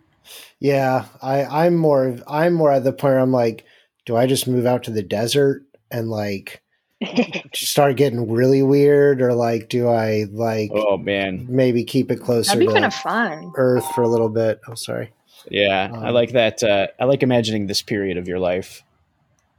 Yeah, 0.60 1.06
I 1.20 1.44
I'm 1.44 1.76
more 1.76 2.16
I'm 2.26 2.54
more 2.54 2.72
at 2.72 2.84
the 2.84 2.92
point 2.92 3.14
where 3.14 3.18
I'm 3.18 3.32
like, 3.32 3.64
do 4.06 4.16
I 4.16 4.26
just 4.26 4.48
move 4.48 4.66
out 4.66 4.84
to 4.84 4.90
the 4.90 5.02
desert 5.02 5.64
and 5.90 6.08
like 6.10 6.61
start 7.54 7.96
getting 7.96 8.30
really 8.30 8.62
weird 8.62 9.22
or 9.22 9.34
like 9.34 9.68
do 9.68 9.88
i 9.88 10.26
like 10.32 10.70
oh 10.74 10.96
man 10.96 11.46
maybe 11.48 11.84
keep 11.84 12.10
it 12.10 12.16
closer 12.16 12.48
That'd 12.48 12.66
be 12.66 12.72
kind 12.72 12.84
of 12.84 12.94
fun 12.94 13.52
earth 13.56 13.86
for 13.94 14.02
a 14.02 14.08
little 14.08 14.28
bit 14.28 14.60
oh 14.68 14.74
sorry 14.74 15.12
yeah 15.50 15.90
um, 15.92 16.04
i 16.04 16.10
like 16.10 16.32
that 16.32 16.62
uh, 16.62 16.88
i 17.00 17.04
like 17.04 17.22
imagining 17.22 17.66
this 17.66 17.82
period 17.82 18.16
of 18.16 18.28
your 18.28 18.38
life 18.38 18.82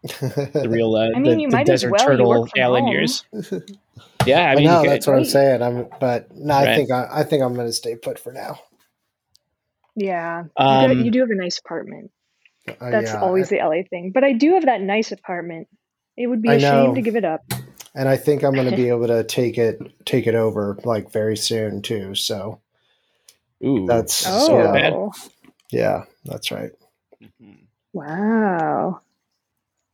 the 0.03 0.67
real 0.69 0.95
uh, 0.95 1.09
I 1.15 1.19
mean, 1.19 1.23
the, 1.23 1.41
you 1.41 1.47
the 1.49 1.55
might 1.55 1.69
as 1.69 1.81
desert 1.81 1.91
well. 1.91 2.05
Turtle 2.05 2.27
work 2.27 2.49
from 2.49 2.61
Allen 2.61 2.83
home. 2.83 2.91
years. 2.91 3.23
Yeah, 4.25 4.49
I 4.49 4.51
I 4.51 4.55
know 4.55 4.83
you 4.83 4.89
that's 4.89 5.05
what 5.05 5.17
I'm 5.17 5.25
saying. 5.25 5.61
I'm, 5.61 5.87
but 5.99 6.33
no, 6.35 6.55
I 6.55 6.75
think 6.75 6.91
I, 6.91 7.07
I 7.11 7.23
think 7.23 7.43
I'm 7.43 7.53
going 7.53 7.67
to 7.67 7.73
stay 7.73 7.95
put 7.95 8.17
for 8.17 8.31
now. 8.31 8.59
Yeah, 9.95 10.43
you, 10.43 10.49
Um, 10.57 10.97
got, 10.97 11.05
you 11.05 11.11
do 11.11 11.19
have 11.19 11.29
a 11.29 11.35
nice 11.35 11.59
apartment. 11.59 12.11
Uh, 12.67 12.89
That's 12.89 13.11
yeah, 13.11 13.21
always 13.21 13.49
the 13.49 13.57
LA 13.57 13.83
thing. 13.87 14.11
But 14.13 14.23
I 14.23 14.33
do 14.33 14.53
have 14.53 14.65
that 14.65 14.81
nice 14.81 15.11
apartment. 15.11 15.67
It 16.17 16.27
would 16.27 16.41
be 16.41 16.49
I 16.49 16.53
a 16.55 16.59
shame 16.59 16.95
to 16.95 17.01
give 17.01 17.15
it 17.15 17.25
up. 17.25 17.41
and 17.95 18.07
I 18.07 18.17
think 18.17 18.43
I'm 18.43 18.53
going 18.53 18.69
to 18.69 18.75
be 18.75 18.89
able 18.89 19.07
to 19.07 19.23
take 19.23 19.57
it 19.57 19.79
take 20.05 20.27
it 20.27 20.35
over 20.35 20.77
like 20.83 21.11
very 21.11 21.35
soon 21.37 21.81
too. 21.81 22.15
So 22.15 22.59
ooh, 23.65 23.85
that's 23.87 24.25
Oh, 24.27 24.47
so 24.47 24.73
bad. 24.73 24.93
yeah, 25.71 26.03
that's 26.25 26.51
right. 26.51 26.71
wow. 27.93 29.01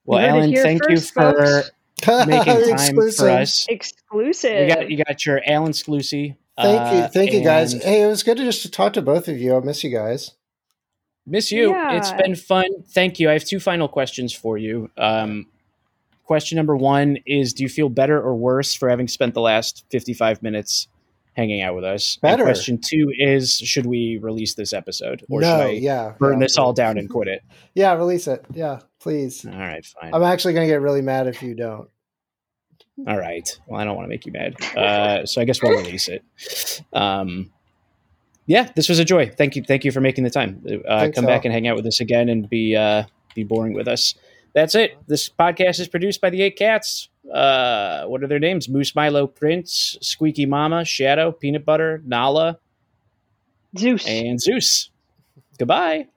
Well, 0.06 0.20
You 0.22 0.28
heard 0.28 0.36
it 0.50 0.56
Allen, 0.58 0.64
thank 0.64 0.84
first, 0.84 1.14
you 1.16 1.22
for 1.22 1.34
folks. 2.04 2.28
making 2.28 2.46
time 2.54 2.74
Exclusive. 2.74 3.18
for 3.26 3.30
us. 3.30 3.66
Exclusive. 3.70 4.62
You 4.70 4.76
got 4.76 4.90
you 4.92 5.04
got 5.04 5.26
your 5.26 5.42
Allen 5.46 5.72
Sclusy. 5.74 6.36
Thank 6.58 6.94
you, 6.94 7.00
uh, 7.00 7.08
thank 7.08 7.32
you 7.32 7.42
guys. 7.42 7.72
Hey, 7.72 8.02
it 8.02 8.08
was 8.08 8.24
good 8.24 8.36
to 8.38 8.44
just 8.44 8.64
to 8.64 8.72
talk 8.72 8.94
to 8.94 9.02
both 9.02 9.28
of 9.30 9.38
you. 9.40 9.56
I 9.56 9.60
miss 9.62 9.84
you 9.84 9.92
guys. 9.92 10.32
Miss 11.26 11.52
you. 11.52 11.70
Yeah. 11.70 11.96
It's 11.98 12.12
been 12.12 12.36
fun. 12.36 12.66
Thank 12.90 13.20
you. 13.20 13.30
I 13.30 13.34
have 13.34 13.46
two 13.46 13.60
final 13.62 13.88
questions 13.88 14.34
for 14.34 14.58
you. 14.58 14.90
Um, 14.98 15.46
question 16.30 16.58
number 16.58 16.78
one 16.78 17.18
is: 17.26 17.54
Do 17.54 17.64
you 17.64 17.70
feel 17.70 17.90
better 17.90 18.22
or 18.22 18.36
worse 18.36 18.76
for 18.76 18.88
having 18.88 19.08
spent 19.08 19.34
the 19.34 19.42
last 19.42 19.84
fifty-five 19.90 20.44
minutes 20.44 20.88
hanging 21.34 21.64
out 21.64 21.74
with 21.74 21.84
us? 21.84 22.20
And 22.22 22.34
Better. 22.34 22.44
question 22.44 22.78
two 22.78 23.12
is: 23.18 23.58
Should 23.58 23.88
we 23.88 24.20
release 24.22 24.54
this 24.54 24.72
episode, 24.72 25.26
or 25.28 25.42
no, 25.42 25.48
should 25.48 25.66
I 25.66 25.70
yeah, 25.72 26.14
burn 26.20 26.34
yeah, 26.34 26.46
this 26.46 26.56
all 26.60 26.72
down 26.72 27.00
and 27.00 27.10
quit 27.10 27.28
it? 27.28 27.42
Yeah, 27.74 27.94
release 27.94 28.28
it. 28.28 28.46
Yeah, 28.54 28.80
please. 29.00 29.44
All 29.44 29.52
right, 29.54 29.84
fine. 29.84 30.14
I'm 30.14 30.22
actually 30.22 30.54
going 30.54 30.68
to 30.68 30.72
get 30.72 30.82
really 30.82 31.02
mad 31.02 31.26
if 31.28 31.42
you 31.42 31.56
don't. 31.56 31.90
All 33.08 33.18
right. 33.18 33.50
Well, 33.66 33.80
I 33.80 33.86
don't 33.86 33.96
want 33.96 34.06
to 34.06 34.10
make 34.10 34.26
you 34.26 34.34
mad. 34.34 34.62
Uh, 34.76 35.26
so 35.26 35.40
I 35.40 35.46
guess 35.46 35.64
we'll 35.64 35.78
release 35.78 36.10
it. 36.10 36.24
Um, 36.92 37.52
yeah, 38.46 38.70
this 38.76 38.90
was 38.90 39.00
a 39.00 39.06
joy. 39.06 39.30
Thank 39.30 39.56
you. 39.56 39.64
Thank 39.64 39.86
you 39.86 39.92
for 39.92 40.02
making 40.02 40.26
the 40.26 40.30
time. 40.30 40.64
Uh, 40.88 41.10
come 41.16 41.26
back 41.26 41.46
and 41.46 41.54
hang 41.54 41.68
out 41.68 41.78
with 41.78 41.86
us 41.86 42.02
again 42.02 42.28
and 42.28 42.50
be 42.50 42.76
uh, 42.76 43.04
be 43.34 43.44
boring 43.44 43.74
with 43.74 43.88
us. 43.88 44.14
That's 44.54 44.76
it. 44.76 44.98
This 45.08 45.30
podcast 45.30 45.80
is 45.80 45.88
produced 45.88 46.22
by 46.22 46.30
the 46.30 46.42
Eight 46.42 46.58
Cats. 46.58 47.10
Uh, 47.32 48.06
what 48.06 48.24
are 48.24 48.28
their 48.28 48.40
names? 48.40 48.68
Moose 48.68 48.96
Milo 48.96 49.28
Prince, 49.28 49.98
Squeaky 50.02 50.46
Mama, 50.46 50.84
Shadow, 50.84 51.32
Peanut 51.32 51.66
Butter, 51.66 52.02
Nala, 52.06 52.60
Zeus. 53.78 54.08
and 54.08 54.42
Zeus. 54.42 54.90
Goodbye. 55.58 56.08